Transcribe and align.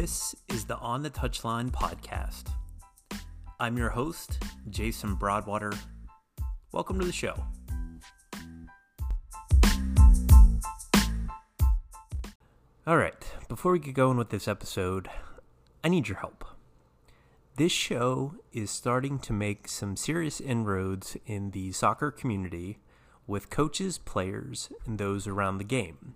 This 0.00 0.32
is 0.46 0.64
the 0.64 0.76
On 0.76 1.02
the 1.02 1.10
Touchline 1.10 1.72
podcast. 1.72 2.52
I'm 3.58 3.76
your 3.76 3.88
host, 3.88 4.40
Jason 4.70 5.16
Broadwater. 5.16 5.72
Welcome 6.70 7.00
to 7.00 7.04
the 7.04 7.10
show. 7.10 7.34
All 12.86 12.96
right, 12.96 13.26
before 13.48 13.72
we 13.72 13.80
get 13.80 13.94
going 13.94 14.16
with 14.16 14.30
this 14.30 14.46
episode, 14.46 15.08
I 15.82 15.88
need 15.88 16.06
your 16.06 16.18
help. 16.18 16.44
This 17.56 17.72
show 17.72 18.36
is 18.52 18.70
starting 18.70 19.18
to 19.18 19.32
make 19.32 19.66
some 19.66 19.96
serious 19.96 20.40
inroads 20.40 21.16
in 21.26 21.50
the 21.50 21.72
soccer 21.72 22.12
community 22.12 22.78
with 23.26 23.50
coaches, 23.50 23.98
players, 23.98 24.70
and 24.86 24.96
those 24.96 25.26
around 25.26 25.58
the 25.58 25.64
game. 25.64 26.14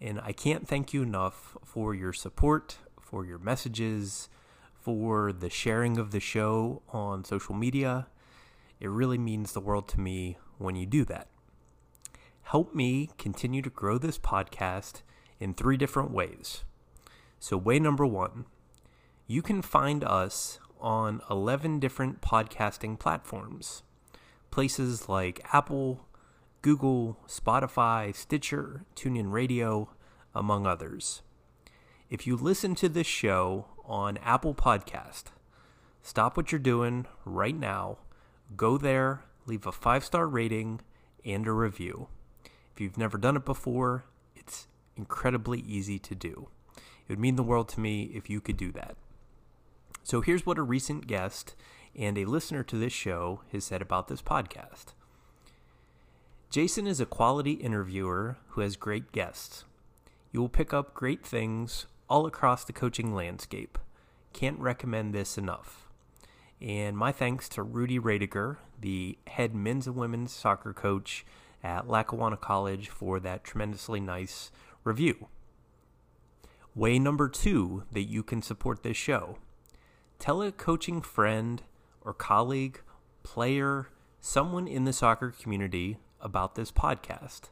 And 0.00 0.20
I 0.20 0.30
can't 0.30 0.68
thank 0.68 0.94
you 0.94 1.02
enough 1.02 1.58
for 1.64 1.92
your 1.92 2.12
support, 2.12 2.78
for 3.10 3.26
your 3.26 3.38
messages, 3.38 4.28
for 4.72 5.32
the 5.32 5.50
sharing 5.50 5.98
of 5.98 6.12
the 6.12 6.20
show 6.20 6.80
on 6.90 7.24
social 7.24 7.54
media. 7.54 8.06
It 8.78 8.88
really 8.88 9.18
means 9.18 9.52
the 9.52 9.60
world 9.60 9.88
to 9.88 10.00
me 10.00 10.38
when 10.58 10.76
you 10.76 10.86
do 10.86 11.04
that. 11.06 11.26
Help 12.42 12.72
me 12.74 13.10
continue 13.18 13.62
to 13.62 13.70
grow 13.70 13.98
this 13.98 14.18
podcast 14.18 15.02
in 15.40 15.54
three 15.54 15.76
different 15.76 16.12
ways. 16.12 16.64
So, 17.40 17.56
way 17.56 17.78
number 17.78 18.06
one, 18.06 18.46
you 19.26 19.42
can 19.42 19.60
find 19.60 20.04
us 20.04 20.60
on 20.80 21.20
11 21.28 21.80
different 21.80 22.20
podcasting 22.20 22.98
platforms. 22.98 23.82
Places 24.50 25.08
like 25.08 25.40
Apple, 25.52 26.06
Google, 26.62 27.18
Spotify, 27.26 28.14
Stitcher, 28.14 28.84
TuneIn 28.94 29.32
Radio, 29.32 29.90
among 30.34 30.66
others. 30.66 31.22
If 32.10 32.26
you 32.26 32.34
listen 32.36 32.74
to 32.74 32.88
this 32.88 33.06
show 33.06 33.66
on 33.84 34.16
Apple 34.16 34.52
Podcast, 34.52 35.26
stop 36.02 36.36
what 36.36 36.50
you're 36.50 36.58
doing 36.58 37.06
right 37.24 37.56
now, 37.56 37.98
go 38.56 38.76
there, 38.76 39.22
leave 39.46 39.64
a 39.64 39.70
five-star 39.70 40.26
rating 40.26 40.80
and 41.24 41.46
a 41.46 41.52
review. 41.52 42.08
If 42.74 42.80
you've 42.80 42.98
never 42.98 43.16
done 43.16 43.36
it 43.36 43.44
before, 43.44 44.06
it's 44.34 44.66
incredibly 44.96 45.60
easy 45.60 46.00
to 46.00 46.16
do. 46.16 46.48
It 46.76 47.10
would 47.10 47.20
mean 47.20 47.36
the 47.36 47.44
world 47.44 47.68
to 47.70 47.80
me 47.80 48.10
if 48.12 48.28
you 48.28 48.40
could 48.40 48.56
do 48.56 48.72
that. 48.72 48.96
So 50.02 50.20
here's 50.20 50.44
what 50.44 50.58
a 50.58 50.62
recent 50.62 51.06
guest 51.06 51.54
and 51.94 52.18
a 52.18 52.24
listener 52.24 52.64
to 52.64 52.76
this 52.76 52.92
show 52.92 53.42
has 53.52 53.62
said 53.62 53.80
about 53.80 54.08
this 54.08 54.20
podcast. 54.20 54.94
Jason 56.50 56.88
is 56.88 57.00
a 57.00 57.06
quality 57.06 57.52
interviewer 57.52 58.36
who 58.48 58.62
has 58.62 58.74
great 58.74 59.12
guests. 59.12 59.64
You 60.32 60.40
will 60.40 60.48
pick 60.48 60.74
up 60.74 60.92
great 60.92 61.24
things 61.24 61.86
all 62.10 62.26
across 62.26 62.64
the 62.64 62.72
coaching 62.72 63.14
landscape. 63.14 63.78
Can't 64.32 64.58
recommend 64.58 65.14
this 65.14 65.38
enough. 65.38 65.88
And 66.60 66.96
my 66.96 67.12
thanks 67.12 67.48
to 67.50 67.62
Rudy 67.62 67.98
Radiger, 67.98 68.56
the 68.78 69.16
head 69.28 69.54
men's 69.54 69.86
and 69.86 69.96
women's 69.96 70.32
soccer 70.32 70.74
coach 70.74 71.24
at 71.62 71.88
Lackawanna 71.88 72.36
College, 72.36 72.88
for 72.88 73.20
that 73.20 73.44
tremendously 73.44 74.00
nice 74.00 74.50
review. 74.84 75.28
Way 76.74 76.98
number 76.98 77.28
two 77.28 77.84
that 77.92 78.02
you 78.02 78.22
can 78.22 78.42
support 78.42 78.82
this 78.82 78.96
show 78.96 79.38
tell 80.18 80.42
a 80.42 80.52
coaching 80.52 81.00
friend 81.00 81.62
or 82.02 82.12
colleague, 82.12 82.82
player, 83.22 83.88
someone 84.20 84.68
in 84.68 84.84
the 84.84 84.92
soccer 84.92 85.30
community 85.30 85.96
about 86.20 86.56
this 86.56 86.70
podcast. 86.70 87.48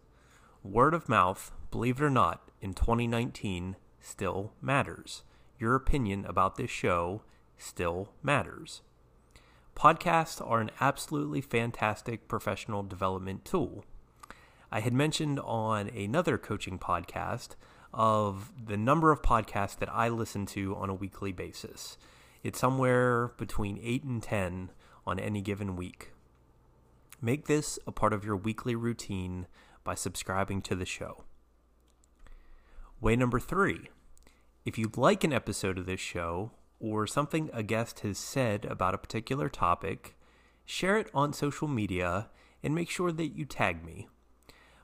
Word 0.62 0.92
of 0.92 1.08
mouth, 1.08 1.50
believe 1.70 2.00
it 2.00 2.04
or 2.04 2.10
not, 2.10 2.50
in 2.60 2.74
2019 2.74 3.76
still 4.08 4.52
matters. 4.62 5.22
Your 5.58 5.74
opinion 5.74 6.24
about 6.24 6.56
this 6.56 6.70
show 6.70 7.22
still 7.56 8.08
matters. 8.22 8.80
Podcasts 9.76 10.44
are 10.44 10.60
an 10.60 10.70
absolutely 10.80 11.40
fantastic 11.40 12.26
professional 12.26 12.82
development 12.82 13.44
tool. 13.44 13.84
I 14.72 14.80
had 14.80 14.92
mentioned 14.92 15.40
on 15.40 15.88
another 15.88 16.38
coaching 16.38 16.78
podcast 16.78 17.50
of 17.92 18.52
the 18.66 18.76
number 18.76 19.12
of 19.12 19.22
podcasts 19.22 19.78
that 19.78 19.92
I 19.92 20.08
listen 20.08 20.46
to 20.46 20.74
on 20.76 20.90
a 20.90 20.94
weekly 20.94 21.32
basis. 21.32 21.96
It's 22.42 22.58
somewhere 22.58 23.28
between 23.38 23.78
8 23.82 24.04
and 24.04 24.22
10 24.22 24.70
on 25.06 25.18
any 25.18 25.40
given 25.40 25.76
week. 25.76 26.12
Make 27.20 27.46
this 27.46 27.78
a 27.86 27.92
part 27.92 28.12
of 28.12 28.24
your 28.24 28.36
weekly 28.36 28.74
routine 28.74 29.46
by 29.84 29.94
subscribing 29.94 30.62
to 30.62 30.74
the 30.74 30.84
show. 30.84 31.24
Way 33.00 33.16
number 33.16 33.40
three 33.40 33.88
if 34.64 34.78
you 34.78 34.90
like 34.96 35.24
an 35.24 35.32
episode 35.32 35.78
of 35.78 35.86
this 35.86 36.00
show 36.00 36.52
or 36.80 37.06
something 37.06 37.50
a 37.52 37.62
guest 37.62 38.00
has 38.00 38.18
said 38.18 38.64
about 38.64 38.94
a 38.94 38.98
particular 38.98 39.48
topic, 39.48 40.16
share 40.64 40.98
it 40.98 41.10
on 41.14 41.32
social 41.32 41.68
media 41.68 42.28
and 42.62 42.74
make 42.74 42.90
sure 42.90 43.12
that 43.12 43.36
you 43.36 43.44
tag 43.44 43.84
me. 43.84 44.08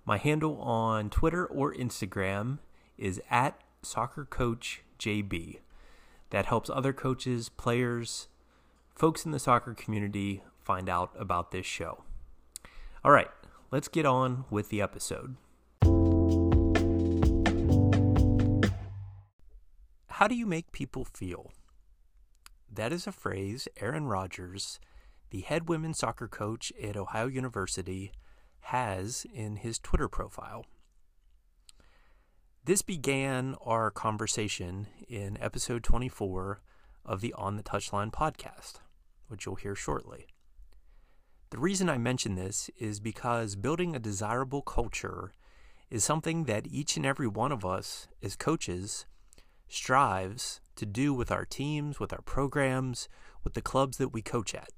My 0.05 0.19
handle 0.19 0.61
on 0.61 1.11
Twitter 1.11 1.47
or 1.47 1.75
Instagram 1.75 2.59
is 2.99 3.21
at 3.31 3.61
soccercoachjb. 3.83 5.59
That 6.31 6.47
helps 6.47 6.71
other 6.71 6.93
coaches, 6.93 7.49
players, 7.49 8.29
folks 8.95 9.25
in 9.25 9.33
the 9.33 9.39
soccer 9.39 9.75
community 9.75 10.43
find 10.63 10.89
out 10.89 11.11
about 11.19 11.51
this 11.51 11.67
show. 11.67 12.05
All 13.05 13.13
right, 13.13 13.31
let's 13.71 13.89
get 13.89 14.07
on 14.07 14.45
with 14.51 14.71
the 14.71 14.81
episode. 14.81 15.37
How 20.19 20.29
do 20.29 20.37
you 20.37 20.47
make 20.47 20.71
people 20.71 21.05
feel? 21.05 21.51
That 22.73 22.93
is 22.93 23.09
a 23.09 23.11
phrase 23.11 23.67
Aaron 23.81 24.07
Rodgers, 24.07 24.79
the 25.31 25.41
head 25.41 25.69
women's 25.69 25.99
soccer 25.99 26.29
coach 26.29 26.73
at 26.81 26.97
Ohio 26.97 27.27
University, 27.27 28.13
has 28.61 29.27
in 29.35 29.57
his 29.57 29.81
Twitter 29.81 30.09
profile. 30.09 30.67
This 32.65 32.81
began 32.81 33.57
our 33.61 33.91
conversation 33.91 34.87
in 35.09 35.37
episode 35.41 35.83
24 35.83 36.61
of 37.05 37.21
the 37.21 37.33
On 37.33 37.57
the 37.57 37.65
Touchline 37.65 38.13
podcast, 38.13 38.75
which 39.27 39.47
you'll 39.47 39.57
hear 39.57 39.75
shortly. 39.75 40.29
The 41.51 41.59
reason 41.59 41.91
I 41.91 41.99
mention 41.99 42.37
this 42.37 42.71
is 42.79 43.01
because 43.01 43.57
building 43.57 43.97
a 43.97 43.99
desirable 43.99 44.63
culture 44.63 45.33
is 45.91 46.05
something 46.05 46.45
that 46.45 46.69
each 46.69 46.97
and 46.97 47.05
every 47.05 47.27
one 47.27 47.51
of 47.51 47.65
us 47.65 48.07
as 48.23 48.37
coaches 48.37 49.07
strives 49.75 50.61
to 50.77 50.87
do 50.87 51.13
with 51.13 51.31
our 51.31 51.45
teams, 51.45 52.01
with 52.01 52.13
our 52.13 52.23
programs, 52.23 53.09
with 53.43 53.55
the 53.55 53.63
clubs 53.63 53.99
that 53.99 54.09
we 54.09 54.23
coach 54.23 54.55
at. 54.55 54.71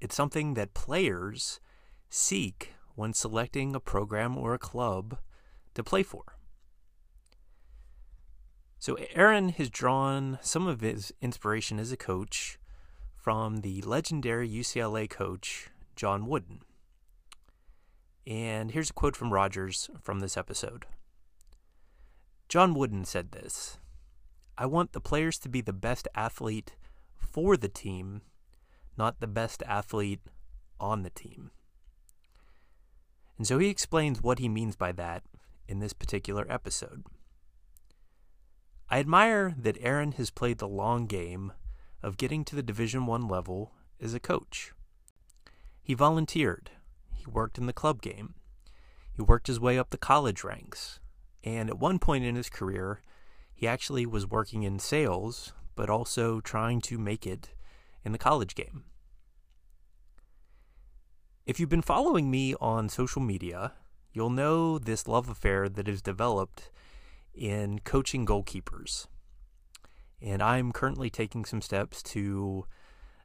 It's 0.00 0.14
something 0.14 0.54
that 0.54 0.74
players 0.74 1.60
seek 2.08 2.74
when 2.94 3.12
selecting 3.12 3.74
a 3.74 3.80
program 3.80 4.36
or 4.36 4.54
a 4.54 4.58
club 4.58 5.18
to 5.74 5.82
play 5.82 6.02
for. 6.02 6.36
So, 8.80 8.96
Aaron 9.12 9.48
has 9.50 9.70
drawn 9.70 10.38
some 10.40 10.68
of 10.68 10.80
his 10.80 11.12
inspiration 11.20 11.80
as 11.80 11.90
a 11.90 11.96
coach 11.96 12.58
from 13.16 13.58
the 13.58 13.82
legendary 13.82 14.48
UCLA 14.48 15.10
coach, 15.10 15.68
John 15.96 16.26
Wooden. 16.26 16.60
And 18.24 18.70
here's 18.70 18.90
a 18.90 18.92
quote 18.92 19.16
from 19.16 19.32
Rodgers 19.32 19.90
from 20.00 20.20
this 20.20 20.36
episode 20.36 20.86
John 22.48 22.72
Wooden 22.72 23.04
said 23.04 23.32
this 23.32 23.78
I 24.56 24.64
want 24.66 24.92
the 24.92 25.00
players 25.00 25.38
to 25.40 25.48
be 25.48 25.60
the 25.60 25.72
best 25.72 26.08
athlete 26.14 26.76
for 27.16 27.56
the 27.56 27.68
team, 27.68 28.22
not 28.96 29.20
the 29.20 29.26
best 29.26 29.62
athlete 29.66 30.22
on 30.80 31.02
the 31.02 31.10
team. 31.10 31.50
And 33.36 33.46
so 33.46 33.58
he 33.58 33.68
explains 33.68 34.22
what 34.22 34.38
he 34.38 34.48
means 34.48 34.76
by 34.76 34.92
that 34.92 35.22
in 35.68 35.78
this 35.78 35.92
particular 35.92 36.46
episode. 36.50 37.04
I 38.90 38.98
admire 38.98 39.54
that 39.58 39.76
Aaron 39.80 40.12
has 40.12 40.30
played 40.30 40.58
the 40.58 40.66
long 40.66 41.06
game 41.06 41.52
of 42.02 42.16
getting 42.16 42.44
to 42.46 42.56
the 42.56 42.62
Division 42.62 43.04
1 43.04 43.28
level 43.28 43.72
as 44.00 44.14
a 44.14 44.20
coach. 44.20 44.72
He 45.82 45.92
volunteered, 45.92 46.70
he 47.12 47.26
worked 47.26 47.58
in 47.58 47.66
the 47.66 47.72
club 47.74 48.00
game, 48.00 48.34
he 49.12 49.20
worked 49.20 49.46
his 49.48 49.60
way 49.60 49.78
up 49.78 49.90
the 49.90 49.98
college 49.98 50.42
ranks, 50.42 50.98
and 51.44 51.68
at 51.68 51.78
one 51.78 51.98
point 51.98 52.24
in 52.24 52.36
his 52.36 52.50
career, 52.50 53.02
he 53.54 53.66
actually 53.66 54.06
was 54.06 54.26
working 54.26 54.62
in 54.62 54.78
sales, 54.78 55.52
but 55.74 55.90
also 55.90 56.40
trying 56.40 56.80
to 56.82 56.98
make 56.98 57.26
it 57.26 57.50
in 58.04 58.12
the 58.12 58.18
college 58.18 58.54
game. 58.54 58.84
If 61.46 61.58
you've 61.58 61.68
been 61.68 61.82
following 61.82 62.30
me 62.30 62.54
on 62.60 62.88
social 62.88 63.22
media, 63.22 63.72
you'll 64.12 64.30
know 64.30 64.78
this 64.78 65.08
love 65.08 65.28
affair 65.28 65.68
that 65.68 65.86
has 65.86 66.02
developed 66.02 66.70
in 67.34 67.78
coaching 67.80 68.26
goalkeepers 68.26 69.06
and 70.20 70.42
I'm 70.42 70.72
currently 70.72 71.10
taking 71.10 71.44
some 71.44 71.60
steps 71.60 72.02
to 72.04 72.66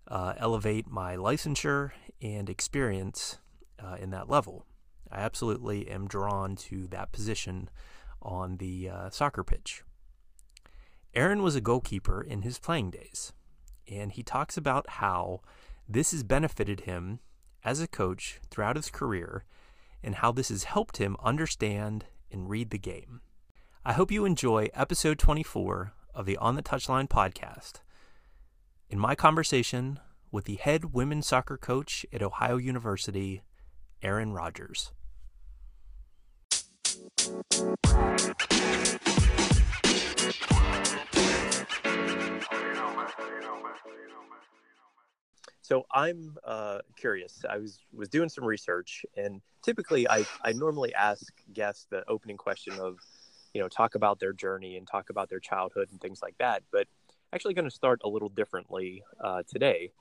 uh, 0.07 0.33
elevate 0.37 0.87
my 0.87 1.15
licensure 1.15 1.91
and 2.21 2.49
experience 2.49 3.39
uh, 3.83 3.95
in 3.99 4.11
that 4.11 4.29
level. 4.29 4.65
I 5.11 5.19
absolutely 5.21 5.89
am 5.89 6.07
drawn 6.07 6.55
to 6.57 6.87
that 6.87 7.11
position 7.11 7.69
on 8.23 8.57
the 8.57 8.89
uh, 8.89 9.09
soccer 9.09 9.43
pitch. 9.43 9.83
Aaron 11.13 11.43
was 11.43 11.55
a 11.55 11.61
goalkeeper 11.61 12.21
in 12.21 12.41
his 12.41 12.57
playing 12.57 12.89
days, 12.89 13.33
and 13.87 14.11
he 14.11 14.23
talks 14.23 14.57
about 14.57 14.89
how 14.89 15.41
this 15.87 16.11
has 16.11 16.23
benefited 16.23 16.81
him 16.81 17.19
as 17.63 17.79
a 17.79 17.87
coach 17.87 18.39
throughout 18.49 18.75
his 18.75 18.89
career 18.89 19.45
and 20.01 20.15
how 20.15 20.31
this 20.31 20.49
has 20.49 20.63
helped 20.65 20.97
him 20.97 21.15
understand 21.23 22.05
and 22.31 22.49
read 22.49 22.71
the 22.71 22.77
game. 22.77 23.21
I 23.85 23.93
hope 23.93 24.11
you 24.11 24.25
enjoy 24.25 24.69
episode 24.73 25.19
24 25.19 25.93
of 26.13 26.25
the 26.25 26.37
On 26.37 26.55
the 26.55 26.63
Touchline 26.63 27.07
podcast. 27.07 27.81
In 28.89 28.99
my 28.99 29.15
conversation 29.15 29.99
with 30.31 30.45
the 30.45 30.55
head 30.55 30.93
women's 30.93 31.27
soccer 31.27 31.57
coach 31.57 32.05
at 32.11 32.23
Ohio 32.23 32.57
University, 32.57 33.43
Aaron 34.01 34.33
Rodgers. 34.33 34.91
So 45.63 45.85
I'm 45.91 46.37
uh, 46.43 46.79
curious. 46.97 47.43
I 47.49 47.57
was 47.57 47.79
was 47.93 48.09
doing 48.09 48.29
some 48.29 48.43
research, 48.43 49.05
and 49.15 49.41
typically 49.63 50.07
I 50.07 50.25
I 50.43 50.51
normally 50.51 50.93
ask 50.93 51.33
guests 51.51 51.87
the 51.89 52.03
opening 52.07 52.37
question 52.37 52.73
of, 52.79 52.97
you 53.53 53.61
know, 53.61 53.69
talk 53.69 53.95
about 53.95 54.19
their 54.19 54.33
journey 54.33 54.77
and 54.77 54.85
talk 54.85 55.09
about 55.09 55.29
their 55.29 55.39
childhood 55.39 55.87
and 55.89 55.99
things 55.99 56.21
like 56.21 56.37
that. 56.37 56.63
But 56.71 56.87
actually, 57.33 57.53
going 57.53 57.69
to 57.69 57.71
start 57.71 58.01
a 58.03 58.09
little 58.09 58.29
differently 58.29 59.03
uh, 59.19 59.43
today, 59.49 59.91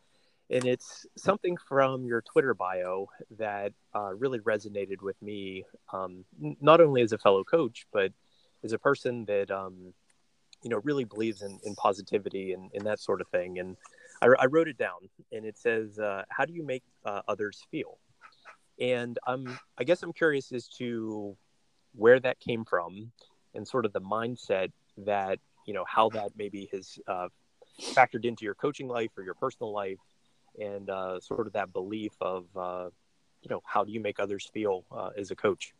and 0.53 0.67
it's 0.67 1.07
something 1.17 1.57
from 1.57 2.05
your 2.05 2.21
Twitter 2.21 2.53
bio 2.53 3.09
that 3.39 3.73
uh, 3.95 4.13
really 4.15 4.39
resonated 4.41 5.01
with 5.01 5.21
me, 5.23 5.65
um, 5.93 6.25
not 6.61 6.81
only 6.81 7.01
as 7.01 7.13
a 7.13 7.19
fellow 7.19 7.43
coach, 7.43 7.87
but 7.91 8.13
as 8.63 8.73
a 8.73 8.79
person 8.79 9.25
that 9.25 9.51
um, 9.51 9.95
you 10.63 10.69
know 10.69 10.81
really 10.85 11.05
believes 11.05 11.41
in, 11.41 11.59
in 11.65 11.75
positivity 11.75 12.53
and, 12.53 12.71
and 12.75 12.87
that 12.87 13.01
sort 13.01 13.23
of 13.23 13.29
thing. 13.29 13.59
And 13.59 13.77
I, 14.21 14.29
I 14.39 14.47
wrote 14.47 14.69
it 14.69 14.77
down, 14.77 15.09
and 15.33 15.47
it 15.47 15.57
says, 15.57 15.99
uh, 15.99 16.23
"How 16.29 16.45
do 16.45 16.53
you 16.53 16.65
make 16.65 16.83
uh, 17.07 17.23
others 17.27 17.65
feel?" 17.71 17.99
And 18.79 19.19
I'm, 19.27 19.59
I 19.79 19.85
guess, 19.85 20.03
I'm 20.03 20.13
curious 20.13 20.53
as 20.53 20.69
to 20.79 21.37
where 21.95 22.21
that 22.21 22.41
came 22.41 22.67
from, 22.67 23.11
and 23.55 23.67
sort 23.67 23.87
of 23.87 23.95
the 23.95 24.03
mindset 24.03 24.71
that 24.99 25.39
you 25.67 25.73
know 25.73 25.85
how 25.89 26.11
that 26.11 26.33
maybe 26.37 26.69
has 26.73 26.99
uh, 27.09 27.29
factored 27.81 28.27
into 28.27 28.45
your 28.45 28.55
coaching 28.55 28.89
life 28.89 29.11
or 29.17 29.25
your 29.25 29.35
personal 29.35 29.73
life, 29.73 29.99
and 30.61 30.91
uh, 30.91 31.21
sort 31.21 31.47
of 31.47 31.53
that 31.55 31.73
belief 31.73 32.13
of, 32.21 32.47
uh, 32.57 32.91
you 33.43 33.51
know, 33.51 33.63
how 33.65 33.85
do 33.85 33.93
you 33.93 34.01
make 34.01 34.21
others 34.21 34.49
feel 34.53 34.85
uh, 34.93 35.11
as 35.17 35.31
a 35.31 35.37
coach? 35.37 35.75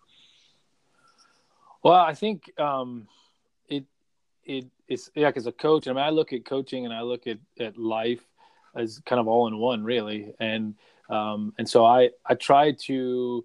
Well, 1.83 1.95
I 1.95 2.15
think 2.15 2.51
um, 2.61 3.09
it 3.69 3.85
it 4.45 4.67
it's 4.89 5.11
yeah, 5.15 5.33
as 5.35 5.47
a 5.47 5.53
coach, 5.53 5.89
I 5.89 5.93
mean, 5.93 6.05
I 6.05 6.11
look 6.11 6.33
at 6.33 6.45
coaching 6.45 6.85
and 6.85 6.95
I 6.95 7.03
look 7.03 7.27
at 7.27 7.39
at 7.59 7.77
life 7.77 8.25
as 8.75 9.01
kind 9.05 9.21
of 9.21 9.29
all 9.29 9.47
in 9.49 9.59
one 9.59 9.85
really. 9.85 10.35
And 10.41 10.75
um, 11.09 11.53
and 11.59 11.69
so 11.69 11.85
i 11.85 12.11
i 12.27 12.35
try 12.35 12.73
to 12.73 13.45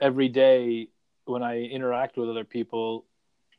every 0.00 0.28
day 0.28 0.88
when 1.24 1.42
i 1.42 1.60
interact 1.60 2.16
with 2.16 2.28
other 2.28 2.44
people 2.44 3.04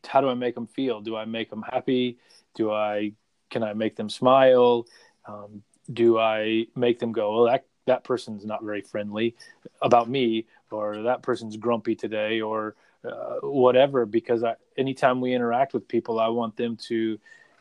how 0.07 0.21
do 0.21 0.29
i 0.29 0.33
make 0.33 0.55
them 0.55 0.67
feel? 0.67 1.01
Do 1.01 1.15
i 1.17 1.25
make 1.25 1.49
them 1.49 1.63
happy? 1.69 2.17
Do 2.55 2.71
i 2.71 3.11
can 3.49 3.63
i 3.63 3.73
make 3.73 3.95
them 3.95 4.09
smile? 4.09 4.85
Um, 5.25 5.63
do 5.93 6.19
i 6.19 6.65
make 6.75 6.99
them 6.99 7.11
go 7.11 7.35
well 7.35 7.45
that 7.45 7.65
that 7.85 8.03
person's 8.03 8.45
not 8.45 8.63
very 8.63 8.81
friendly 8.81 9.35
about 9.81 10.09
me 10.09 10.45
or 10.71 11.01
that 11.03 11.23
person's 11.23 11.57
grumpy 11.57 11.95
today 11.95 12.41
or 12.41 12.75
uh, 13.03 13.37
whatever 13.41 14.05
because 14.05 14.43
I, 14.43 14.55
anytime 14.77 15.21
we 15.21 15.33
interact 15.33 15.73
with 15.73 15.87
people 15.87 16.19
i 16.19 16.27
want 16.27 16.55
them 16.55 16.77
to 16.87 17.19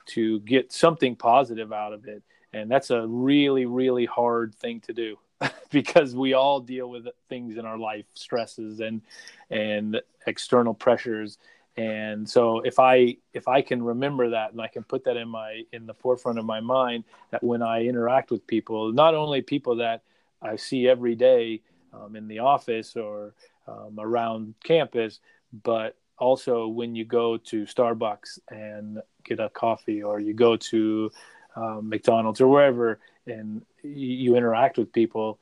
to 0.08 0.40
get 0.40 0.72
something 0.72 1.14
positive 1.14 1.72
out 1.72 1.92
of 1.92 2.06
it. 2.06 2.22
And 2.52 2.70
that's 2.70 2.90
a 2.90 3.06
really 3.06 3.66
really 3.66 4.06
hard 4.06 4.54
thing 4.54 4.81
to 4.81 4.92
do 4.92 5.19
because 5.70 6.16
we 6.16 6.32
all 6.32 6.60
deal 6.60 6.88
with 6.90 7.06
things 7.28 7.56
in 7.56 7.64
our 7.64 7.78
life 7.78 8.06
stresses 8.14 8.81
and 8.81 9.02
and 9.50 10.00
external 10.26 10.74
pressures 10.74 11.38
and 11.78 12.28
so 12.28 12.60
if 12.60 12.78
i 12.78 13.16
if 13.32 13.48
i 13.48 13.62
can 13.62 13.82
remember 13.82 14.30
that 14.30 14.52
and 14.52 14.60
i 14.60 14.69
can 14.69 14.82
put 14.82 15.04
that 15.04 15.16
in 15.16 15.28
my 15.28 15.62
in 15.72 15.86
the 15.86 15.94
forefront 15.94 16.38
of 16.38 16.44
my 16.44 16.60
mind 16.60 17.04
that 17.30 17.42
when 17.42 17.62
i 17.62 17.82
interact 17.82 18.30
with 18.30 18.46
people 18.46 18.92
not 18.92 19.14
only 19.14 19.40
people 19.40 19.76
that 19.76 20.02
i 20.42 20.56
see 20.56 20.88
every 20.88 21.14
day 21.14 21.60
um, 21.92 22.16
in 22.16 22.28
the 22.28 22.38
office 22.38 22.96
or 22.96 23.34
um, 23.66 23.96
around 23.98 24.54
campus 24.64 25.20
but 25.62 25.96
also 26.19 26.66
when 26.66 26.94
you 26.94 27.04
go 27.04 27.36
to 27.36 27.64
starbucks 27.64 28.38
and 28.50 29.00
get 29.24 29.40
a 29.40 29.48
coffee 29.50 30.02
or 30.02 30.20
you 30.20 30.34
go 30.34 30.56
to 30.56 31.10
um, 31.58 31.88
McDonald's 31.88 32.40
or 32.40 32.48
wherever, 32.48 33.00
and 33.26 33.64
you 33.82 34.36
interact 34.36 34.78
with 34.78 34.92
people, 34.92 35.38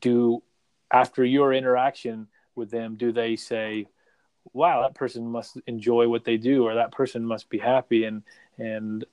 do 0.00 0.42
after 0.90 1.24
your 1.24 1.52
interaction 1.52 2.26
with 2.54 2.70
them, 2.70 2.96
do 2.96 3.12
they 3.12 3.36
say, 3.36 3.86
"Wow, 4.52 4.82
that 4.82 4.94
person 4.94 5.26
must 5.26 5.58
enjoy 5.66 6.08
what 6.08 6.24
they 6.24 6.36
do," 6.36 6.64
or 6.64 6.74
"That 6.74 6.92
person 6.92 7.24
must 7.24 7.48
be 7.48 7.58
happy," 7.58 8.04
and 8.04 8.22
and 8.58 9.04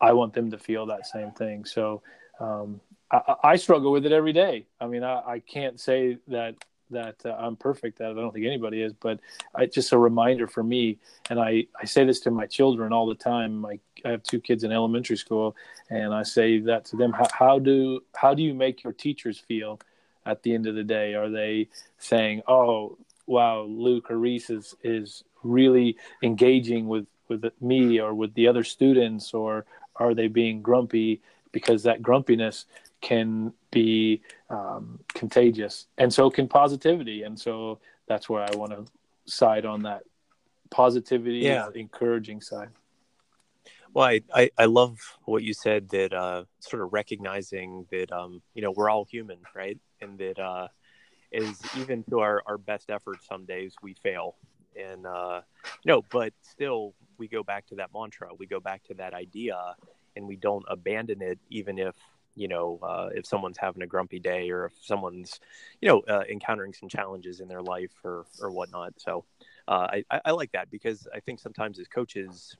I 0.00 0.12
want 0.12 0.32
them 0.32 0.50
to 0.50 0.58
feel 0.58 0.86
that 0.86 1.06
same 1.06 1.30
thing. 1.32 1.64
So 1.64 2.02
um, 2.40 2.80
I, 3.10 3.34
I, 3.44 3.56
struggle 3.56 3.92
with 3.92 4.06
it 4.06 4.12
every 4.12 4.32
day. 4.32 4.66
I 4.80 4.86
mean, 4.86 5.04
I, 5.04 5.20
I 5.26 5.38
can't 5.40 5.78
say 5.78 6.16
that 6.28 6.54
that 6.90 7.16
uh, 7.24 7.36
I'm 7.38 7.56
perfect 7.56 7.98
That. 7.98 8.10
I 8.10 8.14
don't 8.14 8.32
think 8.32 8.46
anybody 8.46 8.82
is, 8.82 8.92
but 8.92 9.20
it's 9.58 9.74
just 9.74 9.92
a 9.92 9.98
reminder 9.98 10.46
for 10.46 10.62
me. 10.62 10.98
And 11.28 11.38
I, 11.38 11.66
I 11.80 11.84
say 11.84 12.04
this 12.04 12.20
to 12.20 12.30
my 12.30 12.46
children 12.46 12.92
all 12.92 13.06
the 13.06 13.14
time. 13.14 13.58
My, 13.58 13.78
I 14.04 14.10
have 14.10 14.22
two 14.22 14.40
kids 14.40 14.64
in 14.64 14.72
elementary 14.72 15.16
school, 15.16 15.56
and 15.88 16.12
I 16.12 16.22
say 16.22 16.58
that 16.60 16.84
to 16.86 16.96
them. 16.96 17.12
How, 17.12 17.28
how 17.32 17.58
do 17.58 18.00
how 18.14 18.34
do 18.34 18.42
you 18.42 18.54
make 18.54 18.82
your 18.82 18.92
teachers 18.92 19.38
feel 19.38 19.80
at 20.26 20.42
the 20.42 20.54
end 20.54 20.66
of 20.66 20.74
the 20.74 20.84
day? 20.84 21.14
Are 21.14 21.28
they 21.28 21.68
saying, 21.98 22.42
"Oh, 22.48 22.98
wow, 23.30 23.62
Luke 23.62 24.10
or 24.10 24.18
Reese 24.18 24.50
is 24.50 24.74
is 24.82 25.24
really 25.42 25.96
engaging 26.22 26.88
with 26.88 27.06
with 27.28 27.44
me 27.60 28.00
or 28.00 28.12
with 28.12 28.34
the 28.34 28.48
other 28.48 28.64
students," 28.64 29.32
or 29.32 29.64
are 29.96 30.14
they 30.14 30.26
being 30.26 30.60
grumpy 30.60 31.22
because 31.52 31.84
that 31.84 32.02
grumpiness 32.02 32.66
can 33.00 33.52
be 33.70 34.22
um, 34.50 34.98
contagious, 35.14 35.86
and 35.96 36.12
so 36.12 36.28
can 36.28 36.48
positivity. 36.48 37.22
And 37.22 37.38
so 37.38 37.78
that's 38.06 38.28
where 38.28 38.42
I 38.42 38.54
want 38.56 38.72
to 38.72 38.84
side 39.32 39.64
on 39.64 39.82
that 39.82 40.02
positivity, 40.70 41.38
yeah. 41.38 41.68
encouraging 41.74 42.40
side. 42.40 42.70
Well, 43.92 44.06
I, 44.06 44.20
I, 44.32 44.50
I, 44.56 44.64
love 44.66 44.98
what 45.24 45.42
you 45.42 45.52
said 45.52 45.88
that 45.88 46.12
uh, 46.12 46.44
sort 46.60 46.82
of 46.82 46.92
recognizing 46.92 47.86
that 47.90 48.12
um, 48.12 48.40
you 48.54 48.62
know 48.62 48.70
we're 48.70 48.90
all 48.90 49.04
human, 49.04 49.38
right, 49.54 49.78
and 50.00 50.18
that 50.18 50.38
uh, 50.38 50.68
is 51.32 51.60
even 51.76 52.02
to 52.04 52.20
our, 52.20 52.42
our 52.46 52.58
best 52.58 52.90
efforts, 52.90 53.26
some 53.26 53.44
days 53.44 53.74
we 53.82 53.94
fail, 53.94 54.36
and 54.76 55.06
uh, 55.06 55.40
know, 55.84 56.02
but 56.10 56.32
still 56.42 56.94
we 57.18 57.28
go 57.28 57.42
back 57.42 57.66
to 57.66 57.76
that 57.76 57.90
mantra, 57.94 58.30
we 58.38 58.46
go 58.46 58.60
back 58.60 58.82
to 58.84 58.94
that 58.94 59.14
idea, 59.14 59.74
and 60.16 60.26
we 60.26 60.36
don't 60.36 60.64
abandon 60.68 61.22
it, 61.22 61.38
even 61.50 61.78
if 61.78 61.94
you 62.34 62.48
know, 62.48 62.78
uh, 62.82 63.08
if 63.12 63.26
someone's 63.26 63.58
having 63.58 63.82
a 63.82 63.86
grumpy 63.86 64.18
day 64.18 64.50
or 64.50 64.66
if 64.66 64.72
someone's, 64.80 65.40
you 65.80 65.88
know, 65.88 66.00
uh, 66.08 66.22
encountering 66.30 66.72
some 66.72 66.88
challenges 66.88 67.40
in 67.40 67.48
their 67.48 67.60
life 67.60 67.92
or, 68.04 68.24
or 68.40 68.50
whatnot. 68.50 68.94
So 68.98 69.24
uh, 69.68 69.88
I, 70.10 70.20
I 70.24 70.30
like 70.30 70.52
that 70.52 70.70
because 70.70 71.06
I 71.14 71.20
think 71.20 71.40
sometimes 71.40 71.78
as 71.78 71.88
coaches, 71.88 72.56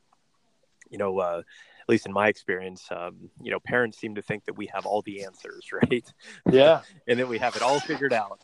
you 0.91 0.99
know, 0.99 1.19
uh, 1.19 1.43
at 1.81 1.89
least 1.89 2.05
in 2.05 2.13
my 2.13 2.29
experience, 2.29 2.89
um, 2.91 3.31
you 3.41 3.51
know, 3.51 3.61
parents 3.61 3.99
seem 3.99 4.17
to 4.17 4.23
think 4.23 4.45
that 4.47 4.57
we 4.57 4.67
have 4.67 4.87
all 4.87 5.03
the 5.03 5.25
answers, 5.25 5.71
right? 5.91 6.05
Yeah. 6.51 6.83
and 7.09 7.19
then 7.19 7.29
we 7.29 7.39
have 7.39 7.57
it 7.57 7.63
all 7.63 7.81
figured 7.81 8.13
out. 8.13 8.41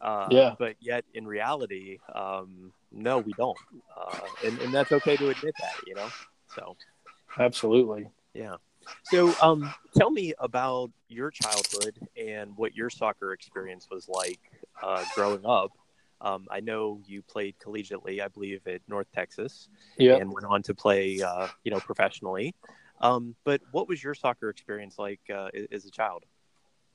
Uh, 0.00 0.28
yeah. 0.30 0.54
But 0.58 0.76
yet, 0.80 1.04
in 1.14 1.26
reality, 1.26 1.98
um, 2.14 2.72
no, 2.90 3.18
we 3.18 3.32
don't, 3.34 3.58
uh, 3.96 4.18
and 4.44 4.58
and 4.60 4.72
that's 4.72 4.92
okay 4.92 5.16
to 5.16 5.30
admit 5.30 5.54
that, 5.60 5.74
you 5.86 5.94
know. 5.94 6.08
So. 6.54 6.76
Absolutely. 7.38 8.08
Yeah. 8.34 8.56
So, 9.04 9.34
um, 9.40 9.72
tell 9.96 10.10
me 10.10 10.34
about 10.38 10.90
your 11.08 11.30
childhood 11.30 11.98
and 12.16 12.56
what 12.56 12.74
your 12.74 12.90
soccer 12.90 13.32
experience 13.32 13.88
was 13.90 14.08
like 14.08 14.40
uh, 14.82 15.04
growing 15.14 15.44
up. 15.44 15.70
Um, 16.20 16.46
I 16.50 16.60
know 16.60 17.00
you 17.06 17.22
played 17.22 17.56
collegiately, 17.64 18.20
I 18.20 18.28
believe, 18.28 18.66
at 18.66 18.82
North 18.88 19.06
Texas, 19.14 19.68
yep. 19.96 20.20
and 20.20 20.30
went 20.32 20.46
on 20.46 20.62
to 20.64 20.74
play, 20.74 21.20
uh, 21.22 21.48
you 21.64 21.70
know, 21.70 21.80
professionally. 21.80 22.54
Um, 23.00 23.34
but 23.44 23.62
what 23.72 23.88
was 23.88 24.02
your 24.02 24.14
soccer 24.14 24.50
experience 24.50 24.98
like 24.98 25.20
uh, 25.34 25.48
as 25.72 25.86
a 25.86 25.90
child? 25.90 26.24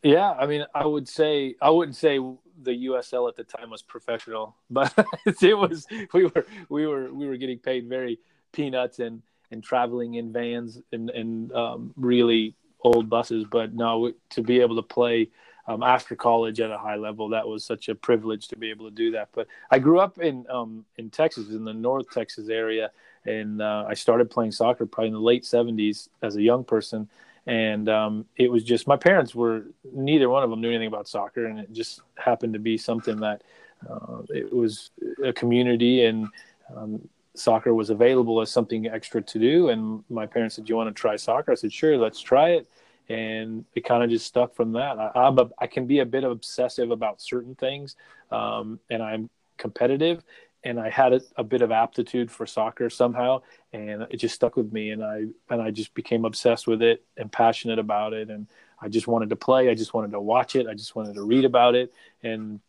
Yeah, 0.06 0.34
I 0.34 0.46
mean, 0.46 0.64
I 0.76 0.86
would 0.86 1.10
say 1.10 1.56
I 1.60 1.72
wouldn't 1.72 1.98
say 1.98 2.20
the 2.62 2.86
USL 2.90 3.28
at 3.28 3.36
the 3.36 3.44
time 3.44 3.72
was 3.72 3.82
professional, 3.82 4.56
but 4.70 4.94
it 5.42 5.58
was. 5.58 5.88
We 6.14 6.26
were 6.26 6.46
we 6.70 6.86
were 6.86 7.12
we 7.12 7.28
were 7.28 7.38
getting 7.38 7.58
paid 7.58 7.90
very 7.90 8.20
peanuts, 8.52 9.00
and 9.00 9.24
and 9.50 9.64
traveling 9.64 10.14
in 10.14 10.32
vans 10.32 10.80
and, 10.92 11.10
and 11.10 11.52
um, 11.54 11.92
really 11.98 12.56
old 12.82 13.10
buses. 13.10 13.46
But 13.50 13.74
no, 13.74 14.14
to 14.30 14.44
be 14.44 14.60
able 14.60 14.76
to 14.76 14.84
play 14.84 15.30
um, 15.68 15.82
after 15.82 16.16
college 16.16 16.60
at 16.60 16.70
a 16.70 16.78
high 16.78 16.98
level. 16.98 17.30
That 17.30 17.48
was 17.48 17.64
such 17.64 17.90
a 17.90 17.96
privilege 17.96 18.48
to 18.50 18.58
be 18.58 18.70
able 18.70 18.86
to 18.88 18.96
do 18.96 19.12
that. 19.12 19.30
But 19.34 19.48
I 19.72 19.80
grew 19.80 20.00
up 20.00 20.20
in 20.20 20.46
um, 20.52 20.86
in 20.98 21.10
Texas, 21.10 21.50
in 21.50 21.66
the 21.66 21.74
North 21.74 22.12
Texas 22.12 22.50
area, 22.50 22.92
and 23.26 23.60
uh, 23.60 23.86
I 23.88 23.96
started 23.96 24.30
playing 24.30 24.52
soccer 24.52 24.86
probably 24.86 25.08
in 25.08 25.14
the 25.14 25.20
late 25.20 25.46
'70s 25.46 26.10
as 26.22 26.36
a 26.36 26.44
young 26.44 26.64
person. 26.64 27.10
And 27.48 27.90
um, 27.90 28.26
it 28.38 28.52
was 28.52 28.64
just 28.64 28.88
my 28.88 28.98
parents 28.98 29.36
were 29.36 29.66
neither 29.94 30.30
one 30.30 30.44
of 30.44 30.50
them 30.50 30.62
knew 30.62 30.70
anything 30.70 30.88
about 30.88 31.08
soccer, 31.08 31.46
and 31.46 31.60
it 31.60 31.72
just 31.72 32.02
happened 32.16 32.54
to 32.54 32.60
be 32.60 32.78
something 32.78 33.20
that 33.20 33.44
uh, 33.90 34.22
it 34.30 34.52
was 34.52 34.92
a 35.24 35.32
community 35.32 36.06
and 36.06 36.28
um, 36.76 37.08
soccer 37.36 37.74
was 37.74 37.90
available 37.90 38.42
as 38.42 38.50
something 38.50 38.88
extra 38.88 39.22
to 39.22 39.40
do. 39.40 39.70
And 39.70 40.04
my 40.10 40.26
parents 40.26 40.56
said, 40.56 40.66
"Do 40.66 40.72
you 40.72 40.78
want 40.78 40.96
to 40.96 41.00
try 41.00 41.16
soccer?" 41.16 41.52
I 41.52 41.56
said, 41.56 41.72
"Sure, 41.72 41.98
let's 41.98 42.20
try 42.20 42.52
it." 42.52 42.68
And 43.10 43.66
it 43.76 43.86
kind 43.86 44.04
of 44.04 44.10
just 44.10 44.26
stuck 44.26 44.56
from 44.56 44.72
that. 44.72 44.98
I, 44.98 45.12
I'm 45.16 45.38
a, 45.38 45.50
I 45.60 45.68
can 45.68 45.86
be 45.86 46.00
a 46.00 46.06
bit 46.06 46.24
obsessive 46.24 46.90
about 46.90 47.22
certain 47.22 47.54
things, 47.54 47.96
um, 48.32 48.80
and 48.90 49.04
I'm 49.04 49.30
competitive. 49.58 50.24
And 50.66 50.80
I 50.80 50.90
had 50.90 51.14
a, 51.14 51.22
a, 51.38 51.44
bit 51.44 51.62
of 51.62 51.72
aptitude 51.72 52.32
for 52.32 52.46
soccer 52.46 52.90
somehow, 52.90 53.44
and 53.72 54.02
it 54.10 54.18
just 54.18 54.36
stuck 54.36 54.58
with 54.58 54.74
me. 54.74 54.90
And 54.90 55.04
I 55.04 55.26
and 55.50 55.62
I 55.62 55.72
just 55.72 55.94
became 55.94 56.26
obsessed 56.26 56.68
with 56.68 56.82
it 56.82 57.06
and 57.16 57.32
passionate 57.32 57.80
about 57.80 58.14
it. 58.14 58.30
And 58.30 58.48
I 58.82 58.90
just 58.90 59.08
wanted 59.08 59.30
to 59.30 59.36
play. 59.36 59.70
I 59.70 59.76
just 59.76 59.94
wanted 59.94 60.12
to 60.12 60.20
watch 60.20 60.56
it. 60.56 60.68
I 60.68 60.74
just 60.74 60.96
wanted 60.96 61.14
to 61.16 61.24
read 61.24 61.46
about 61.46 61.76
it. 61.76 61.94
And 62.24 62.60